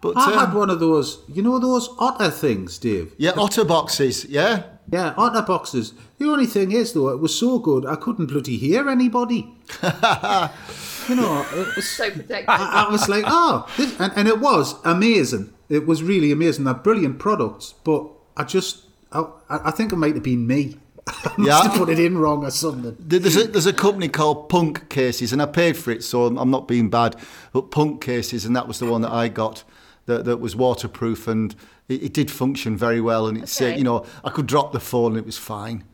But 0.00 0.16
I 0.16 0.30
had 0.30 0.48
um, 0.50 0.54
one 0.54 0.70
of 0.70 0.78
those, 0.78 1.22
you 1.28 1.42
know, 1.42 1.58
those 1.58 1.88
otter 1.98 2.30
things, 2.30 2.78
Dave. 2.78 3.12
yeah, 3.18 3.32
otter 3.36 3.64
boxes. 3.64 4.24
Yeah. 4.26 4.62
Yeah, 4.92 5.14
otter 5.16 5.42
boxes. 5.42 5.94
The 6.18 6.26
only 6.30 6.46
thing 6.46 6.70
is, 6.72 6.92
though, 6.92 7.08
it 7.08 7.18
was 7.20 7.36
so 7.36 7.58
good 7.58 7.84
I 7.86 7.96
couldn't 7.96 8.26
bloody 8.26 8.56
hear 8.56 8.88
anybody. 8.88 9.52
you 9.82 11.14
know, 11.16 11.44
it 11.52 11.76
was, 11.76 11.88
So 11.88 12.10
protective. 12.10 12.44
I, 12.48 12.86
I 12.88 12.90
was 12.90 13.08
like, 13.08 13.24
oh, 13.26 13.66
this, 13.76 13.98
and, 13.98 14.12
and 14.16 14.28
it 14.28 14.40
was 14.40 14.74
amazing. 14.84 15.52
It 15.68 15.86
was 15.86 16.02
really 16.02 16.30
amazing. 16.32 16.64
They're 16.64 16.74
brilliant 16.74 17.18
products, 17.18 17.74
but 17.84 18.06
I 18.36 18.44
just, 18.44 18.84
I, 19.12 19.24
I 19.48 19.70
think 19.72 19.92
it 19.92 19.96
might 19.96 20.14
have 20.14 20.22
been 20.22 20.46
me. 20.46 20.76
I 21.08 21.32
must 21.36 21.38
Yeah. 21.48 21.62
have 21.62 21.72
put 21.78 21.88
it 21.88 21.98
in 21.98 22.18
wrong 22.18 22.44
or 22.44 22.50
something. 22.50 22.96
There's 23.00 23.36
a, 23.36 23.44
there's 23.48 23.66
a 23.66 23.72
company 23.72 24.08
called 24.08 24.48
Punk 24.48 24.88
Cases, 24.88 25.32
and 25.32 25.40
I 25.42 25.46
paid 25.46 25.76
for 25.76 25.90
it, 25.90 26.02
so 26.04 26.26
I'm, 26.26 26.36
I'm 26.38 26.50
not 26.50 26.68
being 26.68 26.90
bad. 26.90 27.16
But 27.52 27.70
Punk 27.70 28.00
Cases, 28.00 28.44
and 28.44 28.54
that 28.56 28.68
was 28.68 28.78
the 28.78 28.86
one 28.86 29.02
that 29.02 29.12
I 29.12 29.28
got 29.28 29.62
that, 30.06 30.24
that 30.24 30.38
was 30.38 30.56
waterproof, 30.56 31.28
and 31.28 31.54
it, 31.88 32.02
it 32.04 32.12
did 32.14 32.30
function 32.30 32.76
very 32.76 33.00
well. 33.00 33.26
And 33.28 33.38
it's, 33.38 33.60
uh, 33.60 33.66
Okay. 33.66 33.78
you 33.78 33.84
know, 33.84 34.04
I 34.24 34.30
could 34.30 34.46
drop 34.46 34.72
the 34.72 34.80
phone 34.80 35.12
and 35.12 35.18
it 35.18 35.26
was 35.26 35.38
fine, 35.38 35.84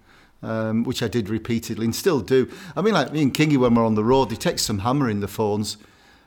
um, 0.42 0.84
which 0.84 1.02
I 1.02 1.08
did 1.08 1.28
repeatedly 1.28 1.84
and 1.84 1.94
still 1.94 2.20
do. 2.20 2.48
I 2.76 2.82
mean, 2.82 2.94
like 2.94 3.12
me 3.12 3.22
and 3.22 3.32
Kingy, 3.34 3.56
when 3.56 3.74
we're 3.74 3.86
on 3.86 3.94
the 3.94 4.04
road, 4.04 4.30
they 4.30 4.36
take 4.36 4.58
some 4.58 4.80
hammering 4.80 5.20
the 5.20 5.28
phones, 5.28 5.76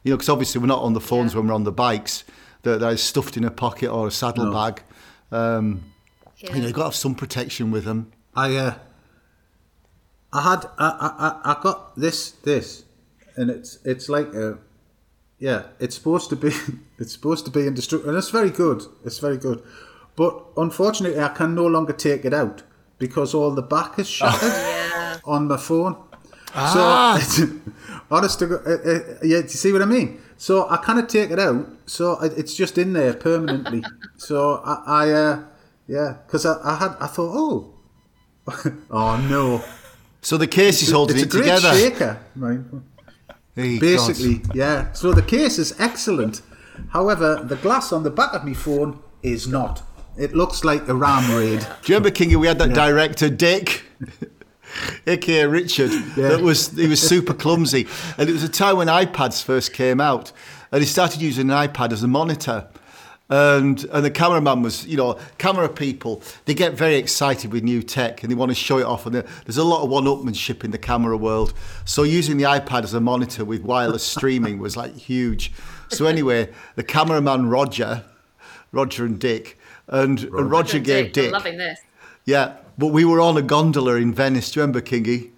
you 0.04 0.12
know, 0.12 0.18
because 0.18 0.30
obviously 0.30 0.60
we're 0.62 0.68
not 0.68 0.82
on 0.82 0.94
the 0.94 1.02
phones 1.02 1.36
when 1.36 1.48
we're 1.48 1.54
on 1.54 1.64
the 1.64 1.72
bikes. 1.72 2.24
They're, 2.64 2.78
they're 2.78 2.98
stuffed 2.98 3.38
in 3.38 3.44
a 3.44 3.52
pocket 3.52 3.90
or 3.90 4.08
a 4.08 4.12
saddlebag. 4.12 4.82
Um, 5.32 5.84
You 6.38 6.50
know, 6.50 6.68
you've 6.68 6.74
got 6.74 6.82
to 6.82 6.88
have 6.88 6.96
some 6.96 7.16
protection 7.16 7.72
with 7.72 7.86
them. 7.86 8.12
I 8.36 8.56
uh, 8.58 8.74
I 10.34 10.42
had 10.42 10.66
I, 10.78 10.90
I 11.08 11.28
I- 11.28 11.52
I 11.52 11.62
got 11.64 11.96
this 11.96 12.32
this, 12.44 12.84
and 13.38 13.50
it's 13.50 13.80
it's 13.86 14.10
like 14.10 14.34
a, 14.34 14.58
yeah, 15.46 15.62
it's 15.80 15.96
supposed 16.00 16.30
to 16.32 16.36
be 16.36 16.52
it's 17.02 17.14
supposed 17.14 17.46
to 17.46 17.52
be 17.52 17.68
indestructible, 17.68 18.10
and 18.10 18.18
it's 18.18 18.32
very 18.40 18.50
good. 18.50 18.80
It's 19.08 19.20
very 19.20 19.38
good, 19.38 19.60
but 20.16 20.34
unfortunately, 20.58 21.20
I 21.20 21.30
can 21.40 21.54
no 21.54 21.68
longer 21.68 21.94
take 21.94 22.26
it 22.26 22.34
out 22.34 22.64
because 22.98 23.36
all 23.38 23.52
the 23.52 23.62
back 23.76 24.00
is 24.00 24.10
shattered 24.10 25.22
on 25.24 25.48
my 25.48 25.58
phone. 25.58 25.96
Ah. 26.56 27.20
So, 27.36 27.44
honest 28.10 28.40
to 28.40 28.46
God, 28.48 28.62
uh, 28.66 28.72
uh, 28.72 29.00
yeah, 29.32 29.42
do 29.42 29.50
you 29.56 29.60
see 29.64 29.72
what 29.74 29.82
I 29.82 29.86
mean? 29.98 30.20
So 30.38 30.54
I 30.70 30.78
kind 30.78 31.00
of 31.00 31.08
take 31.08 31.30
it 31.32 31.40
out, 31.40 31.66
so 31.86 32.18
it's 32.22 32.56
just 32.56 32.78
in 32.78 32.94
there 32.94 33.14
permanently. 33.14 33.84
so 34.18 34.62
I, 34.74 34.76
I 34.88 35.12
uh, 35.12 35.44
yeah, 35.88 36.10
because 36.26 36.46
I, 36.46 36.56
I 36.72 36.76
had 36.82 36.92
I 37.00 37.08
thought, 37.08 37.34
oh, 37.44 37.74
oh 38.90 39.18
no, 39.30 39.64
So 40.22 40.38
the 40.38 40.48
case 40.48 40.82
is 40.82 40.92
holding 40.92 41.18
it's 41.18 41.26
a 41.26 41.28
it 41.28 41.32
great 41.32 41.44
together. 41.44 41.74
shaker, 41.78 42.14
right? 42.36 42.62
Hey, 43.56 43.80
Basically, 43.80 44.36
God. 44.40 44.56
yeah. 44.56 44.92
So 44.92 45.14
the 45.14 45.22
case 45.22 45.58
is 45.58 45.74
excellent. 45.80 46.42
However, 46.90 47.42
the 47.44 47.56
glass 47.56 47.92
on 47.94 48.04
the 48.04 48.10
back 48.12 48.34
of 48.34 48.44
my 48.44 48.54
phone 48.54 49.00
is 49.24 49.48
not. 49.48 49.82
It 50.18 50.34
looks 50.36 50.64
like 50.64 50.88
a 50.88 50.94
ram 50.96 51.30
raid. 51.36 51.60
Do 51.84 51.92
you 51.94 51.98
remember, 51.98 52.10
Kingy, 52.12 52.36
we 52.36 52.48
had 52.48 52.60
that 52.60 52.74
director, 52.74 53.30
Dick, 53.30 53.84
aka 55.08 55.46
Richard, 55.46 55.92
that 56.16 56.42
was 56.42 56.70
he 56.72 56.88
was 56.88 57.02
super 57.02 57.34
clumsy. 57.44 57.88
And 58.18 58.30
it 58.30 58.34
was 58.34 58.44
a 58.44 58.50
time 58.50 58.78
when 58.78 58.88
iPads 58.88 59.42
first 59.44 59.74
came 59.74 60.02
out, 60.02 60.32
and 60.72 60.82
he 60.82 60.88
started 60.88 61.22
using 61.22 61.50
an 61.50 61.68
iPad 61.68 61.92
as 61.92 62.04
a 62.04 62.08
monitor. 62.08 62.68
And 63.28 63.84
and 63.86 64.06
the 64.06 64.12
cameraman 64.12 64.62
was, 64.62 64.86
you 64.86 64.98
know, 64.98 65.18
camera 65.40 65.68
people, 65.68 66.22
they 66.46 66.54
get 66.54 66.74
very 66.74 66.96
excited 66.96 67.52
with 67.52 67.64
new 67.64 67.82
tech 67.82 68.22
and 68.22 68.32
they 68.32 68.36
want 68.36 68.52
to 68.52 68.56
show 68.56 68.78
it 68.78 68.86
off. 68.86 69.08
And 69.08 69.16
there's 69.16 69.58
a 69.58 69.64
lot 69.64 69.84
of 69.84 69.90
one-upmanship 69.90 70.64
in 70.64 70.70
the 70.70 70.78
camera 70.78 71.18
world. 71.18 71.54
So 71.86 72.04
using 72.04 72.38
the 72.38 72.44
iPad 72.44 72.84
as 72.84 72.94
a 72.94 73.02
monitor 73.02 73.44
with 73.44 73.64
wireless 73.64 74.04
streaming 74.04 74.60
was 74.60 74.78
like 74.78 74.96
huge. 74.96 75.52
So 75.90 76.06
anyway, 76.06 76.50
the 76.76 76.84
cameraman 76.84 77.50
Roger, 77.50 78.04
Roger 78.72 79.06
and 79.06 79.20
Dick, 79.20 79.58
and 79.88 80.22
Roger, 80.24 80.38
and 80.38 80.52
Roger 80.52 80.80
gave 80.80 81.06
I'm 81.08 81.12
Dick 81.12 81.32
loving 81.32 81.58
this. 81.58 81.80
yeah, 82.26 82.58
but 82.78 82.88
we 82.88 83.06
were 83.06 83.22
on 83.22 83.38
a 83.38 83.42
gondola 83.42 83.96
in 83.96 84.14
Venice. 84.14 84.52
Do 84.52 84.60
you 84.60 84.62
remember, 84.62 84.82
Kingy? 84.82 85.32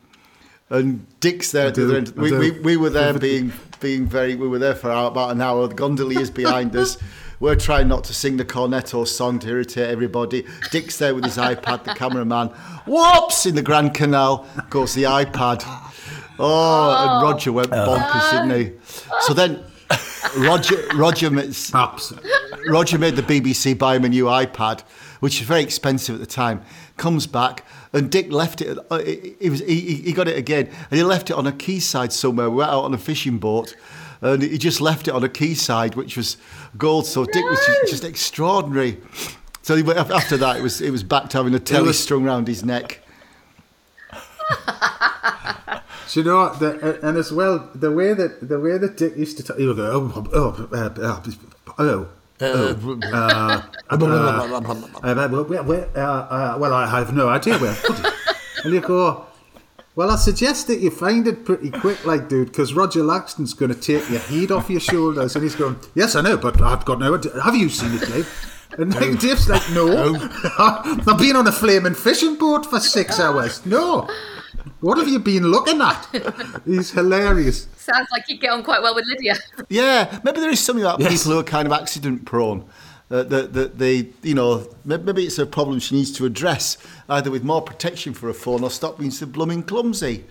And 0.69 1.05
Dick's 1.21 1.51
there 1.51 1.67
at 1.67 1.75
the 1.75 1.95
end. 1.95 2.09
We, 2.09 2.31
we, 2.33 2.51
we 2.51 2.77
were 2.77 2.89
there 2.89 3.13
being 3.19 3.53
being 3.79 4.05
very. 4.05 4.35
We 4.35 4.49
were 4.49 4.59
there 4.59 4.75
for 4.75 4.89
about 4.89 5.31
an 5.31 5.39
hour. 5.39 5.67
The 5.67 5.75
gondoliers 5.75 6.29
behind 6.29 6.75
us. 6.75 6.97
We're 7.39 7.55
trying 7.55 7.87
not 7.87 8.03
to 8.05 8.13
sing 8.15 8.37
the 8.37 8.45
cornetto 8.45 9.07
song 9.07 9.37
to 9.39 9.47
irritate 9.49 9.89
everybody. 9.89 10.45
Dick's 10.71 10.97
there 10.97 11.13
with 11.13 11.23
his 11.23 11.37
iPad. 11.37 11.83
The 11.83 11.93
cameraman. 11.93 12.47
Whoops! 12.87 13.45
In 13.45 13.53
the 13.53 13.61
Grand 13.61 13.93
Canal 13.93 14.47
goes 14.71 14.95
the 14.95 15.03
iPad. 15.03 15.63
Oh, 16.39 16.97
and 17.19 17.23
Roger 17.23 17.51
went 17.53 17.69
bonkers, 17.69 18.31
didn't 18.31 18.59
he? 18.59 18.73
So 19.21 19.33
then, 19.35 19.63
Roger 20.37 20.77
Roger 20.95 21.29
makes, 21.29 21.69
Perhaps. 21.69 22.13
Roger 22.69 22.97
made 22.97 23.15
the 23.15 23.21
BBC 23.21 23.77
buy 23.77 23.95
him 23.97 24.05
a 24.05 24.09
new 24.09 24.25
iPad, 24.25 24.81
which 25.19 25.39
was 25.39 25.47
very 25.47 25.61
expensive 25.61 26.15
at 26.15 26.19
the 26.21 26.25
time. 26.27 26.63
Comes 26.97 27.27
back, 27.27 27.63
and 27.93 28.09
Dick 28.11 28.31
left 28.31 28.61
it. 28.61 28.79
uh, 28.89 28.97
He, 28.99 29.35
he 29.39 29.49
was 29.51 29.59
he, 29.59 29.79
he 29.79 30.11
got 30.11 30.27
it 30.27 30.37
again, 30.37 30.67
and 30.89 30.97
he 30.97 31.03
left 31.03 31.29
it 31.29 31.33
on 31.35 31.45
a 31.45 31.51
quayside 31.51 32.11
somewhere. 32.11 32.49
We 32.49 32.57
went 32.57 32.71
out 32.71 32.83
on 32.83 32.93
a 32.95 32.97
fishing 32.97 33.37
boat, 33.37 33.75
and 34.21 34.41
he 34.41 34.57
just 34.57 34.81
left 34.81 35.07
it 35.07 35.13
on 35.13 35.23
a 35.23 35.29
quayside, 35.29 35.95
which 35.95 36.17
was 36.17 36.37
gold. 36.77 37.05
So 37.05 37.25
Dick 37.25 37.43
was 37.45 37.59
just, 37.65 37.91
just 37.91 38.03
extraordinary. 38.03 38.97
So 39.61 39.75
he 39.75 39.83
went, 39.83 39.99
after 39.99 40.37
that, 40.37 40.57
it 40.57 40.61
was 40.63 40.81
it 40.81 40.91
was 40.91 41.03
back 41.03 41.29
to 41.29 41.37
having 41.37 41.53
a 41.53 41.59
telly 41.59 41.87
was- 41.87 41.99
strung 41.99 42.25
around 42.25 42.47
his 42.47 42.63
neck. 42.63 43.01
Do 46.09 46.19
you 46.21 46.25
know 46.25 46.37
what? 46.37 46.59
The, 46.59 46.99
and 47.05 47.17
as 47.17 47.31
well, 47.33 47.69
the 47.75 47.91
way 47.91 48.13
that 48.13 48.47
the 48.47 48.59
way 48.59 48.77
that 48.77 48.95
Dick 48.97 49.17
used 49.17 49.35
to 49.37 49.43
talk, 49.43 49.57
he 49.57 49.67
would 49.67 49.75
go, 49.75 49.91
oh, 50.15 50.27
oh, 50.33 50.69
uh, 50.71 50.89
uh, 51.01 51.21
oh. 51.79 52.07
Oh, 52.39 52.99
uh, 53.03 53.61
uh, 53.89 53.97
where- 55.27 55.63
where- 55.63 55.89
uh, 55.97 56.55
well, 56.59 56.73
I 56.73 56.85
have 56.87 57.11
no 57.13 57.27
idea 57.29 57.57
where. 57.57 57.71
I 57.71 57.75
put 57.75 57.99
it. 57.99 58.13
And 58.63 58.73
you 58.73 58.81
go, 58.81 59.25
well, 59.97 60.11
I 60.11 60.15
suggest 60.15 60.67
that 60.67 60.79
you 60.79 60.91
find 60.91 61.27
it 61.27 61.43
pretty 61.43 61.71
quick, 61.71 62.05
like, 62.05 62.29
dude, 62.29 62.49
because 62.49 62.75
Roger 62.75 63.01
Laxton's 63.01 63.55
going 63.55 63.73
to 63.73 63.79
take 63.79 64.07
your 64.11 64.19
heat 64.19 64.51
off 64.51 64.69
your 64.69 64.79
shoulders. 64.79 65.35
And 65.35 65.41
he's 65.41 65.55
going, 65.55 65.75
yes, 65.95 66.15
I 66.15 66.21
know, 66.21 66.37
but 66.37 66.61
I've 66.61 66.85
got 66.85 66.99
no 66.99 67.15
idea. 67.15 67.41
Have 67.41 67.55
you 67.55 67.67
seen 67.67 67.95
it, 67.95 68.07
Dave? 68.07 68.53
And 68.77 68.93
like, 68.93 69.19
Dave's 69.19 69.49
like, 69.49 69.67
no. 69.71 70.13
I've 70.59 71.17
been 71.17 71.35
on 71.35 71.47
a 71.47 71.51
flaming 71.51 71.95
fishing 71.95 72.35
boat 72.35 72.67
for 72.67 72.79
six 72.79 73.19
hours. 73.19 73.65
No. 73.65 74.07
What 74.81 74.99
have 74.99 75.07
you 75.07 75.17
been 75.17 75.45
looking 75.47 75.81
at? 75.81 76.07
He's 76.63 76.91
hilarious. 76.91 77.67
Sounds 77.75 78.07
like 78.11 78.25
you'd 78.29 78.39
get 78.39 78.51
on 78.51 78.63
quite 78.63 78.83
well 78.83 78.93
with 78.93 79.05
Lydia. 79.07 79.33
Yeah, 79.67 80.19
maybe 80.23 80.41
there 80.41 80.51
is 80.51 80.59
something 80.59 80.85
about 80.85 80.99
Yes. 80.99 81.11
people 81.23 81.31
who 81.31 81.39
are 81.39 81.43
kind 81.43 81.65
of 81.65 81.71
accident 81.71 82.25
prone. 82.25 82.69
Uh, 83.09 83.23
that, 83.23 83.53
that 83.53 83.77
they, 83.77 84.09
you 84.21 84.33
know, 84.33 84.67
maybe 84.83 85.23
it's 85.23 85.39
a 85.39 85.45
problem 85.45 85.79
she 85.79 85.95
needs 85.95 86.11
to 86.11 86.25
address, 86.25 86.77
either 87.07 87.31
with 87.31 87.41
more 87.41 87.61
protection 87.61 88.13
for 88.13 88.27
her 88.27 88.33
phone 88.33 88.63
or 88.63 88.69
stop 88.69 88.97
being 88.99 89.11
so 89.11 89.25
blooming 89.25 89.63
clumsy. 89.63 90.25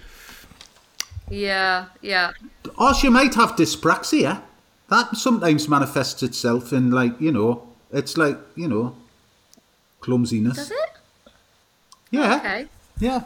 Yeah, 1.31 1.87
yeah. 2.03 2.33
Or 2.79 2.93
she 2.93 3.09
might 3.09 3.35
have 3.35 3.57
dyspraxia. 3.57 4.43
That 4.91 5.17
sometimes 5.17 5.69
manifests 5.69 6.23
itself 6.23 6.73
in, 6.73 6.91
like, 6.91 7.19
you 7.19 7.33
know, 7.33 7.67
it's 7.93 8.17
like, 8.19 8.39
you 8.55 8.69
know, 8.69 8.95
clumsiness. 10.01 10.57
Does 10.57 10.71
it? 10.71 11.33
Yeah. 12.11 12.37
Okay. 12.37 12.67
Yeah. 13.01 13.25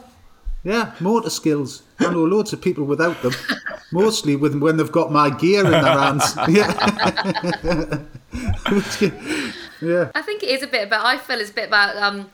Yeah. 0.63 0.93
Motor 0.99 1.29
skills. 1.29 1.83
I 1.99 2.11
know 2.11 2.23
loads 2.23 2.53
of 2.53 2.61
people 2.61 2.85
without 2.85 3.21
them. 3.21 3.33
Mostly 3.91 4.35
with 4.35 4.55
when 4.55 4.77
they've 4.77 4.91
got 4.91 5.11
my 5.11 5.29
gear 5.29 5.65
in 5.65 5.71
their 5.71 5.83
hands. 5.83 6.33
yeah. 6.47 7.97
yeah. 9.81 10.11
I 10.15 10.21
think 10.21 10.43
it 10.43 10.49
is 10.49 10.63
a 10.63 10.67
bit 10.67 10.87
about. 10.87 11.05
I 11.05 11.17
feel 11.17 11.39
it's 11.39 11.51
a 11.51 11.53
bit 11.53 11.67
about. 11.67 11.95
Um, 11.97 12.29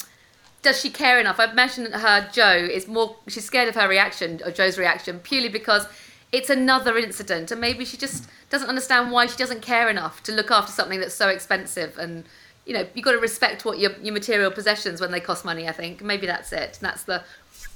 does 0.62 0.80
she 0.80 0.90
care 0.90 1.20
enough? 1.20 1.40
I've 1.40 1.56
mentioned 1.56 1.94
her 1.94 2.30
Joe 2.32 2.54
is 2.56 2.88
more. 2.88 3.16
She's 3.28 3.46
scared 3.46 3.68
of 3.70 3.76
her 3.76 3.88
reaction, 3.88 4.42
or 4.46 4.52
Joe's 4.52 4.78
reaction, 4.78 5.20
purely 5.20 5.50
because 5.50 5.88
it's 6.32 6.50
another 6.50 6.98
incident, 6.98 7.52
and 7.52 7.62
maybe 7.62 7.86
she 7.86 7.98
just 7.98 8.28
doesn't 8.50 8.70
understand 8.70 9.12
why 9.12 9.26
she 9.26 9.38
doesn't 9.38 9.62
care 9.62 9.90
enough 9.90 10.24
to 10.24 10.32
look 10.32 10.52
after 10.52 10.72
something 10.72 11.00
that's 11.00 11.16
so 11.16 11.30
expensive. 11.30 11.98
And 11.98 12.26
you 12.66 12.74
know, 12.74 12.86
you've 12.94 13.06
got 13.06 13.14
to 13.14 13.20
respect 13.20 13.66
what 13.66 13.80
your 13.80 13.92
your 14.02 14.14
material 14.14 14.52
possessions 14.52 15.00
when 15.00 15.12
they 15.12 15.20
cost 15.20 15.46
money. 15.46 15.68
I 15.68 15.72
think 15.72 16.02
maybe 16.04 16.28
that's 16.28 16.52
it. 16.52 16.78
That's 16.82 17.04
the. 17.04 17.24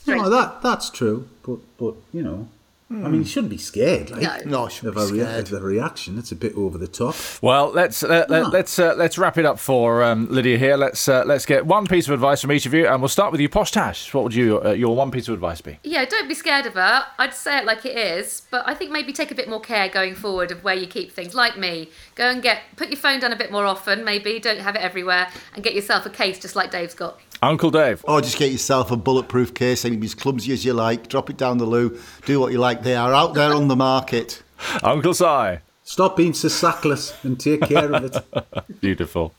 No, 0.06 0.30
that 0.30 0.62
that's 0.62 0.90
true, 0.90 1.28
but 1.44 1.60
but 1.78 1.96
you 2.14 2.24
know, 2.24 2.48
I 2.92 3.08
mean, 3.08 3.22
you 3.22 3.26
shouldn't 3.26 3.50
be 3.52 3.58
scared. 3.58 4.10
Like, 4.12 4.46
No, 4.46 4.66
I 4.66 4.70
shouldn't 4.70 4.98
of 4.98 5.12
be 5.14 5.20
a, 5.20 5.24
rea- 5.24 5.30
scared. 5.32 5.48
of 5.54 5.64
a 5.64 5.66
reaction. 5.66 6.18
It's 6.20 6.32
a 6.32 6.36
bit 6.36 6.54
over 6.56 6.78
the 6.78 6.88
top. 6.90 7.16
Well, 7.42 7.72
let's 7.72 8.04
uh, 8.04 8.26
let, 8.28 8.44
Ah. 8.44 8.50
let's 8.50 8.78
uh, 8.80 8.96
let's 8.98 9.18
wrap 9.18 9.38
it 9.38 9.46
up 9.46 9.60
for 9.60 10.04
um, 10.04 10.28
Lydia 10.30 10.58
here. 10.58 10.76
Let's 10.76 11.08
uh, 11.08 11.24
let's 11.26 11.46
get 11.46 11.66
one 11.66 11.88
piece 11.88 12.08
of 12.08 12.14
advice 12.14 12.42
from 12.42 12.52
each 12.52 12.66
of 12.66 12.74
you, 12.74 12.88
and 12.88 13.02
we'll 13.02 13.08
start 13.10 13.32
with 13.32 13.40
you, 13.40 13.48
Posh 13.48 13.72
Tash. 13.72 14.14
What 14.14 14.24
would 14.26 14.36
you 14.36 14.62
uh, 14.64 14.72
your 14.72 14.96
one 14.96 15.10
piece 15.10 15.28
of 15.30 15.34
advice 15.34 15.62
be? 15.62 15.80
Yeah, 15.84 16.04
don't 16.06 16.28
be 16.28 16.34
scared 16.34 16.66
of 16.66 16.74
her. 16.74 17.06
I'd 17.18 17.34
say 17.34 17.60
it 17.60 17.66
like 17.66 17.86
it 17.86 17.98
is, 17.98 18.42
but 18.52 18.68
I 18.68 18.74
think 18.74 18.92
maybe 18.92 19.14
take 19.14 19.32
a 19.32 19.36
bit 19.36 19.48
more 19.48 19.62
care 19.62 19.88
going 19.88 20.14
forward 20.16 20.52
of 20.52 20.64
where 20.64 20.76
you 20.76 20.86
keep 20.88 21.12
things. 21.14 21.34
Like 21.34 21.58
me, 21.58 21.90
go 22.16 22.26
and 22.30 22.42
get 22.44 22.62
put 22.76 22.90
your 22.90 22.98
phone 23.00 23.20
down 23.22 23.32
a 23.32 23.38
bit 23.38 23.52
more 23.52 23.66
often. 23.66 24.04
Maybe 24.04 24.38
don't 24.40 24.60
have 24.60 24.76
it 24.76 24.82
everywhere, 24.82 25.30
and 25.56 25.64
get 25.64 25.76
yourself 25.76 26.06
a 26.06 26.10
case 26.10 26.40
just 26.40 26.56
like 26.58 26.72
Dave's 26.72 26.94
got. 26.94 27.20
Uncle 27.44 27.72
Dave. 27.72 28.06
Or 28.08 28.22
just 28.22 28.38
get 28.38 28.52
yourself 28.52 28.92
a 28.92 28.98
bulletproof 28.98 29.56
case, 29.56 29.84
and 29.86 30.00
be 30.00 30.06
as 30.06 30.14
clumsy 30.14 30.54
as 30.54 30.64
you 30.64 30.74
like. 30.74 31.08
Drop 31.08 31.30
it 31.30 31.38
down 31.38 31.58
the 31.58 31.66
loo. 31.66 31.98
Do 32.26 32.40
what 32.40 32.52
you 32.52 32.60
like. 32.60 32.81
They 32.82 32.96
are 32.96 33.14
out 33.14 33.36
there 33.36 33.54
on 33.54 33.68
the 33.68 33.76
market. 33.76 34.42
Uncle 34.82 35.14
Si. 35.14 35.60
Stop 35.84 36.18
being 36.18 36.34
so 36.34 36.48
sackless 36.48 37.14
and 37.24 37.40
take 37.40 37.62
care 37.62 37.94
of 37.94 38.04
it. 38.06 38.82
Beautiful. 38.82 39.36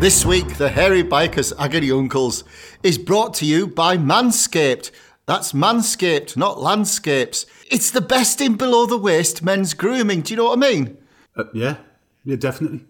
This 0.00 0.26
week, 0.26 0.56
the 0.56 0.68
Hairy 0.68 1.04
Bikers 1.04 1.52
Agony 1.60 1.92
Uncles 1.92 2.42
is 2.82 2.98
brought 2.98 3.34
to 3.34 3.46
you 3.46 3.68
by 3.68 3.96
Manscaped. 3.96 4.90
That's 5.26 5.52
Manscaped, 5.52 6.36
not 6.36 6.60
Landscapes. 6.60 7.46
It's 7.70 7.92
the 7.92 8.00
best 8.00 8.40
in 8.40 8.56
below 8.56 8.84
the 8.84 8.98
waist 8.98 9.44
men's 9.44 9.74
grooming. 9.74 10.22
Do 10.22 10.32
you 10.32 10.38
know 10.38 10.46
what 10.46 10.58
I 10.58 10.72
mean? 10.72 10.98
Uh, 11.36 11.44
yeah, 11.54 11.76
yeah, 12.24 12.36
definitely. 12.36 12.80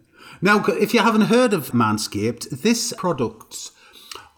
Now, 0.41 0.65
if 0.67 0.95
you 0.95 1.01
haven't 1.01 1.23
heard 1.23 1.53
of 1.53 1.73
Manscaped, 1.73 2.63
this 2.63 2.95
products 2.97 3.73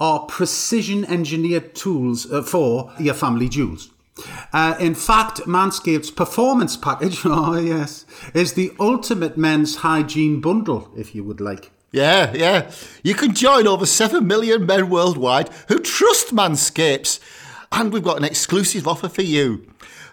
are 0.00 0.20
precision 0.26 1.04
engineered 1.04 1.74
tools 1.74 2.30
uh, 2.30 2.42
for 2.42 2.92
your 2.98 3.14
family 3.14 3.48
jewels. 3.48 3.90
Uh, 4.52 4.76
in 4.80 4.94
fact, 4.94 5.40
Manscaped's 5.40 6.10
performance 6.10 6.76
package, 6.76 7.20
oh 7.24 7.58
yes, 7.58 8.04
is 8.34 8.54
the 8.54 8.72
ultimate 8.80 9.36
men's 9.36 9.76
hygiene 9.76 10.40
bundle, 10.40 10.90
if 10.96 11.14
you 11.14 11.24
would 11.24 11.40
like. 11.40 11.70
Yeah, 11.90 12.32
yeah. 12.34 12.70
You 13.02 13.14
can 13.14 13.34
join 13.34 13.66
over 13.66 13.86
7 13.86 14.26
million 14.26 14.66
men 14.66 14.90
worldwide 14.90 15.48
who 15.68 15.78
trust 15.78 16.34
Manscapes. 16.34 17.18
And 17.72 17.92
we've 17.92 18.02
got 18.02 18.18
an 18.18 18.24
exclusive 18.24 18.86
offer 18.86 19.08
for 19.08 19.22
you 19.22 19.66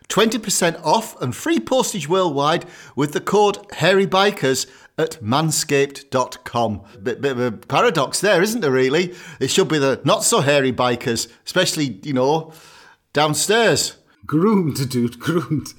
20% 0.09 0.79
off 0.83 1.19
and 1.21 1.35
free 1.35 1.59
postage 1.59 2.07
worldwide 2.07 2.65
with 2.95 3.13
the 3.13 3.19
code 3.19 3.57
HairyBikers 3.69 4.69
at 4.97 5.21
manscaped.com. 5.21 6.81
Bit, 7.03 7.21
bit 7.21 7.31
of 7.31 7.39
a 7.39 7.51
paradox 7.51 8.21
there, 8.21 8.41
isn't 8.41 8.61
there, 8.61 8.71
really? 8.71 9.13
It 9.39 9.49
should 9.49 9.67
be 9.67 9.77
the 9.77 10.01
not 10.05 10.23
so 10.23 10.41
hairy 10.41 10.71
bikers, 10.71 11.27
especially, 11.45 11.99
you 12.03 12.13
know, 12.13 12.53
downstairs. 13.13 13.97
Groomed, 14.25 14.89
dude, 14.89 15.19
groomed. 15.19 15.73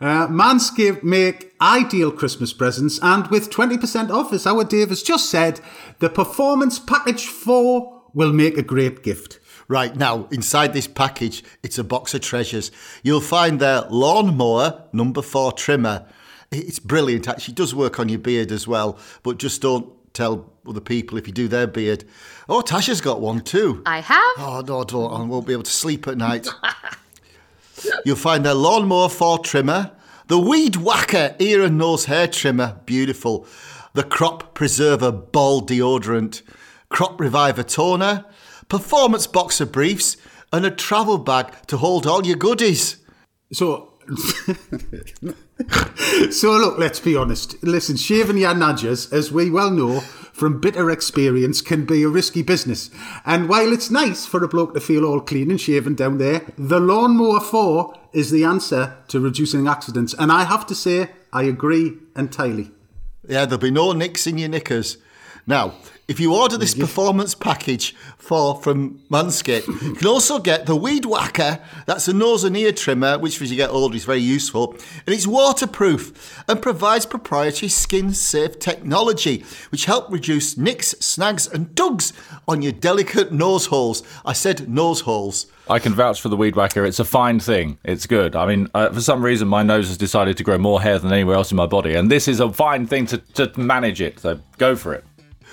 Uh, 0.00 0.26
Manscaped 0.26 1.04
make 1.04 1.54
ideal 1.60 2.10
Christmas 2.10 2.52
presents, 2.52 2.98
and 3.00 3.28
with 3.28 3.50
20% 3.50 4.10
off, 4.10 4.32
as 4.32 4.46
our 4.46 4.64
Dave 4.64 4.88
has 4.88 5.02
just 5.02 5.30
said, 5.30 5.60
the 6.00 6.08
Performance 6.08 6.78
Package 6.78 7.26
4 7.26 8.02
will 8.12 8.32
make 8.32 8.58
a 8.58 8.62
great 8.62 9.02
gift. 9.02 9.38
Right 9.68 9.94
now, 9.96 10.28
inside 10.30 10.72
this 10.72 10.86
package, 10.86 11.42
it's 11.62 11.78
a 11.78 11.84
box 11.84 12.14
of 12.14 12.20
treasures. 12.20 12.70
You'll 13.02 13.20
find 13.20 13.60
their 13.60 13.82
lawnmower 13.90 14.84
number 14.92 15.22
four 15.22 15.52
trimmer. 15.52 16.06
It's 16.52 16.78
brilliant, 16.78 17.28
actually. 17.28 17.52
It 17.52 17.56
does 17.56 17.74
work 17.74 17.98
on 17.98 18.08
your 18.08 18.18
beard 18.18 18.52
as 18.52 18.66
well, 18.68 18.98
but 19.22 19.38
just 19.38 19.62
don't 19.62 19.92
tell 20.14 20.52
other 20.66 20.80
people 20.80 21.18
if 21.18 21.26
you 21.26 21.32
do 21.32 21.48
their 21.48 21.66
beard. 21.66 22.04
Oh, 22.48 22.62
Tasha's 22.62 23.00
got 23.00 23.20
one 23.20 23.40
too. 23.40 23.82
I 23.86 24.00
have. 24.00 24.22
Oh, 24.38 24.62
no, 24.66 24.84
don't. 24.84 25.12
I 25.12 25.22
won't 25.24 25.46
be 25.46 25.52
able 25.52 25.62
to 25.64 25.70
sleep 25.70 26.06
at 26.08 26.16
night. 26.16 26.48
You'll 28.04 28.16
find 28.16 28.44
their 28.44 28.54
Lawnmower 28.54 29.08
4 29.08 29.40
trimmer, 29.40 29.92
the 30.28 30.38
Weed 30.38 30.76
Whacker 30.76 31.36
ear 31.38 31.62
and 31.62 31.78
nose 31.78 32.06
hair 32.06 32.26
trimmer, 32.26 32.80
beautiful, 32.86 33.46
the 33.92 34.02
Crop 34.02 34.54
Preserver 34.54 35.12
ball 35.12 35.64
deodorant, 35.64 36.42
Crop 36.88 37.20
Reviver 37.20 37.62
toner, 37.62 38.24
Performance 38.68 39.26
Boxer 39.26 39.66
briefs, 39.66 40.16
and 40.52 40.64
a 40.64 40.70
travel 40.70 41.18
bag 41.18 41.54
to 41.66 41.76
hold 41.76 42.06
all 42.06 42.26
your 42.26 42.36
goodies. 42.36 42.96
So, 43.52 43.92
so 46.30 46.52
look, 46.52 46.78
let's 46.78 47.00
be 47.00 47.16
honest. 47.16 47.62
Listen, 47.62 47.96
shaving 47.96 48.38
your 48.38 48.54
nudges, 48.54 49.12
as 49.12 49.32
we 49.32 49.50
well 49.50 49.70
know 49.70 50.00
from 50.00 50.60
bitter 50.60 50.90
experience, 50.90 51.62
can 51.62 51.86
be 51.86 52.02
a 52.02 52.08
risky 52.08 52.42
business. 52.42 52.90
And 53.24 53.48
while 53.48 53.72
it's 53.72 53.90
nice 53.90 54.26
for 54.26 54.44
a 54.44 54.48
bloke 54.48 54.74
to 54.74 54.80
feel 54.80 55.04
all 55.04 55.20
clean 55.20 55.50
and 55.50 55.60
shaven 55.60 55.94
down 55.94 56.18
there, 56.18 56.42
the 56.58 56.78
Lawnmower 56.78 57.40
4 57.40 57.94
is 58.12 58.30
the 58.30 58.44
answer 58.44 58.96
to 59.08 59.20
reducing 59.20 59.66
accidents. 59.66 60.14
And 60.18 60.30
I 60.30 60.44
have 60.44 60.66
to 60.66 60.74
say, 60.74 61.10
I 61.32 61.44
agree 61.44 61.94
entirely. 62.14 62.70
Yeah, 63.26 63.46
there'll 63.46 63.58
be 63.58 63.70
no 63.70 63.92
nicks 63.92 64.26
in 64.26 64.38
your 64.38 64.50
knickers. 64.50 64.98
Now, 65.46 65.74
if 66.08 66.20
you 66.20 66.34
order 66.34 66.56
this 66.56 66.74
performance 66.74 67.34
package 67.34 67.94
for 68.16 68.54
from 68.62 69.00
Manscaped, 69.10 69.66
you 69.82 69.94
can 69.94 70.06
also 70.06 70.38
get 70.38 70.66
the 70.66 70.76
Weed 70.76 71.04
Whacker. 71.04 71.58
That's 71.86 72.06
a 72.06 72.12
nose 72.12 72.44
and 72.44 72.56
ear 72.56 72.72
trimmer, 72.72 73.18
which 73.18 73.40
as 73.42 73.50
you 73.50 73.56
get 73.56 73.70
older 73.70 73.96
is 73.96 74.04
very 74.04 74.20
useful. 74.20 74.72
And 75.06 75.14
it's 75.14 75.26
waterproof 75.26 76.44
and 76.48 76.62
provides 76.62 77.06
proprietary 77.06 77.68
skin-safe 77.68 78.58
technology, 78.58 79.44
which 79.70 79.86
help 79.86 80.10
reduce 80.10 80.56
nicks, 80.56 80.90
snags 81.00 81.48
and 81.48 81.74
dugs 81.74 82.12
on 82.46 82.62
your 82.62 82.72
delicate 82.72 83.32
nose 83.32 83.66
holes. 83.66 84.02
I 84.24 84.32
said 84.32 84.68
nose 84.68 85.00
holes. 85.00 85.46
I 85.68 85.80
can 85.80 85.94
vouch 85.94 86.20
for 86.20 86.28
the 86.28 86.36
weed 86.36 86.54
whacker. 86.54 86.86
It's 86.86 87.00
a 87.00 87.04
fine 87.04 87.40
thing. 87.40 87.78
It's 87.82 88.06
good. 88.06 88.36
I 88.36 88.46
mean, 88.46 88.68
uh, 88.72 88.90
for 88.90 89.00
some 89.00 89.24
reason, 89.24 89.48
my 89.48 89.64
nose 89.64 89.88
has 89.88 89.98
decided 89.98 90.36
to 90.36 90.44
grow 90.44 90.58
more 90.58 90.80
hair 90.80 91.00
than 91.00 91.12
anywhere 91.12 91.34
else 91.34 91.50
in 91.50 91.56
my 91.56 91.66
body, 91.66 91.96
and 91.96 92.08
this 92.08 92.28
is 92.28 92.38
a 92.38 92.52
fine 92.52 92.86
thing 92.86 93.06
to, 93.06 93.18
to 93.18 93.50
manage 93.58 94.00
it. 94.00 94.20
So 94.20 94.38
go 94.58 94.76
for 94.76 94.94
it. 94.94 95.04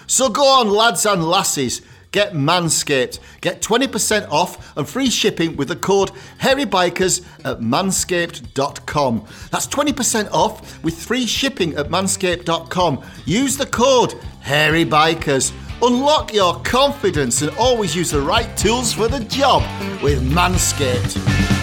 So 0.07 0.29
go 0.29 0.45
on, 0.45 0.69
lads 0.69 1.05
and 1.05 1.23
lasses. 1.23 1.81
Get 2.13 2.33
Manscaped. 2.33 3.17
Get 3.41 3.61
20% 3.61 4.29
off 4.29 4.77
and 4.77 4.87
free 4.87 5.09
shipping 5.09 5.55
with 5.55 5.69
the 5.69 5.75
code 5.75 6.11
HairyBikers 6.39 7.25
at 7.43 7.59
manscaped.com. 7.59 9.25
That's 9.51 9.65
20% 9.65 10.29
off 10.31 10.83
with 10.83 11.01
free 11.01 11.25
shipping 11.25 11.73
at 11.73 11.87
manscaped.com. 11.87 13.03
Use 13.25 13.57
the 13.57 13.65
code 13.65 14.11
HairyBikers. 14.43 15.53
Unlock 15.81 16.33
your 16.33 16.59
confidence 16.61 17.41
and 17.41 17.49
always 17.57 17.95
use 17.95 18.11
the 18.11 18.21
right 18.21 18.55
tools 18.55 18.93
for 18.93 19.07
the 19.07 19.21
job 19.21 19.63
with 20.03 20.21
Manscaped. 20.21 21.62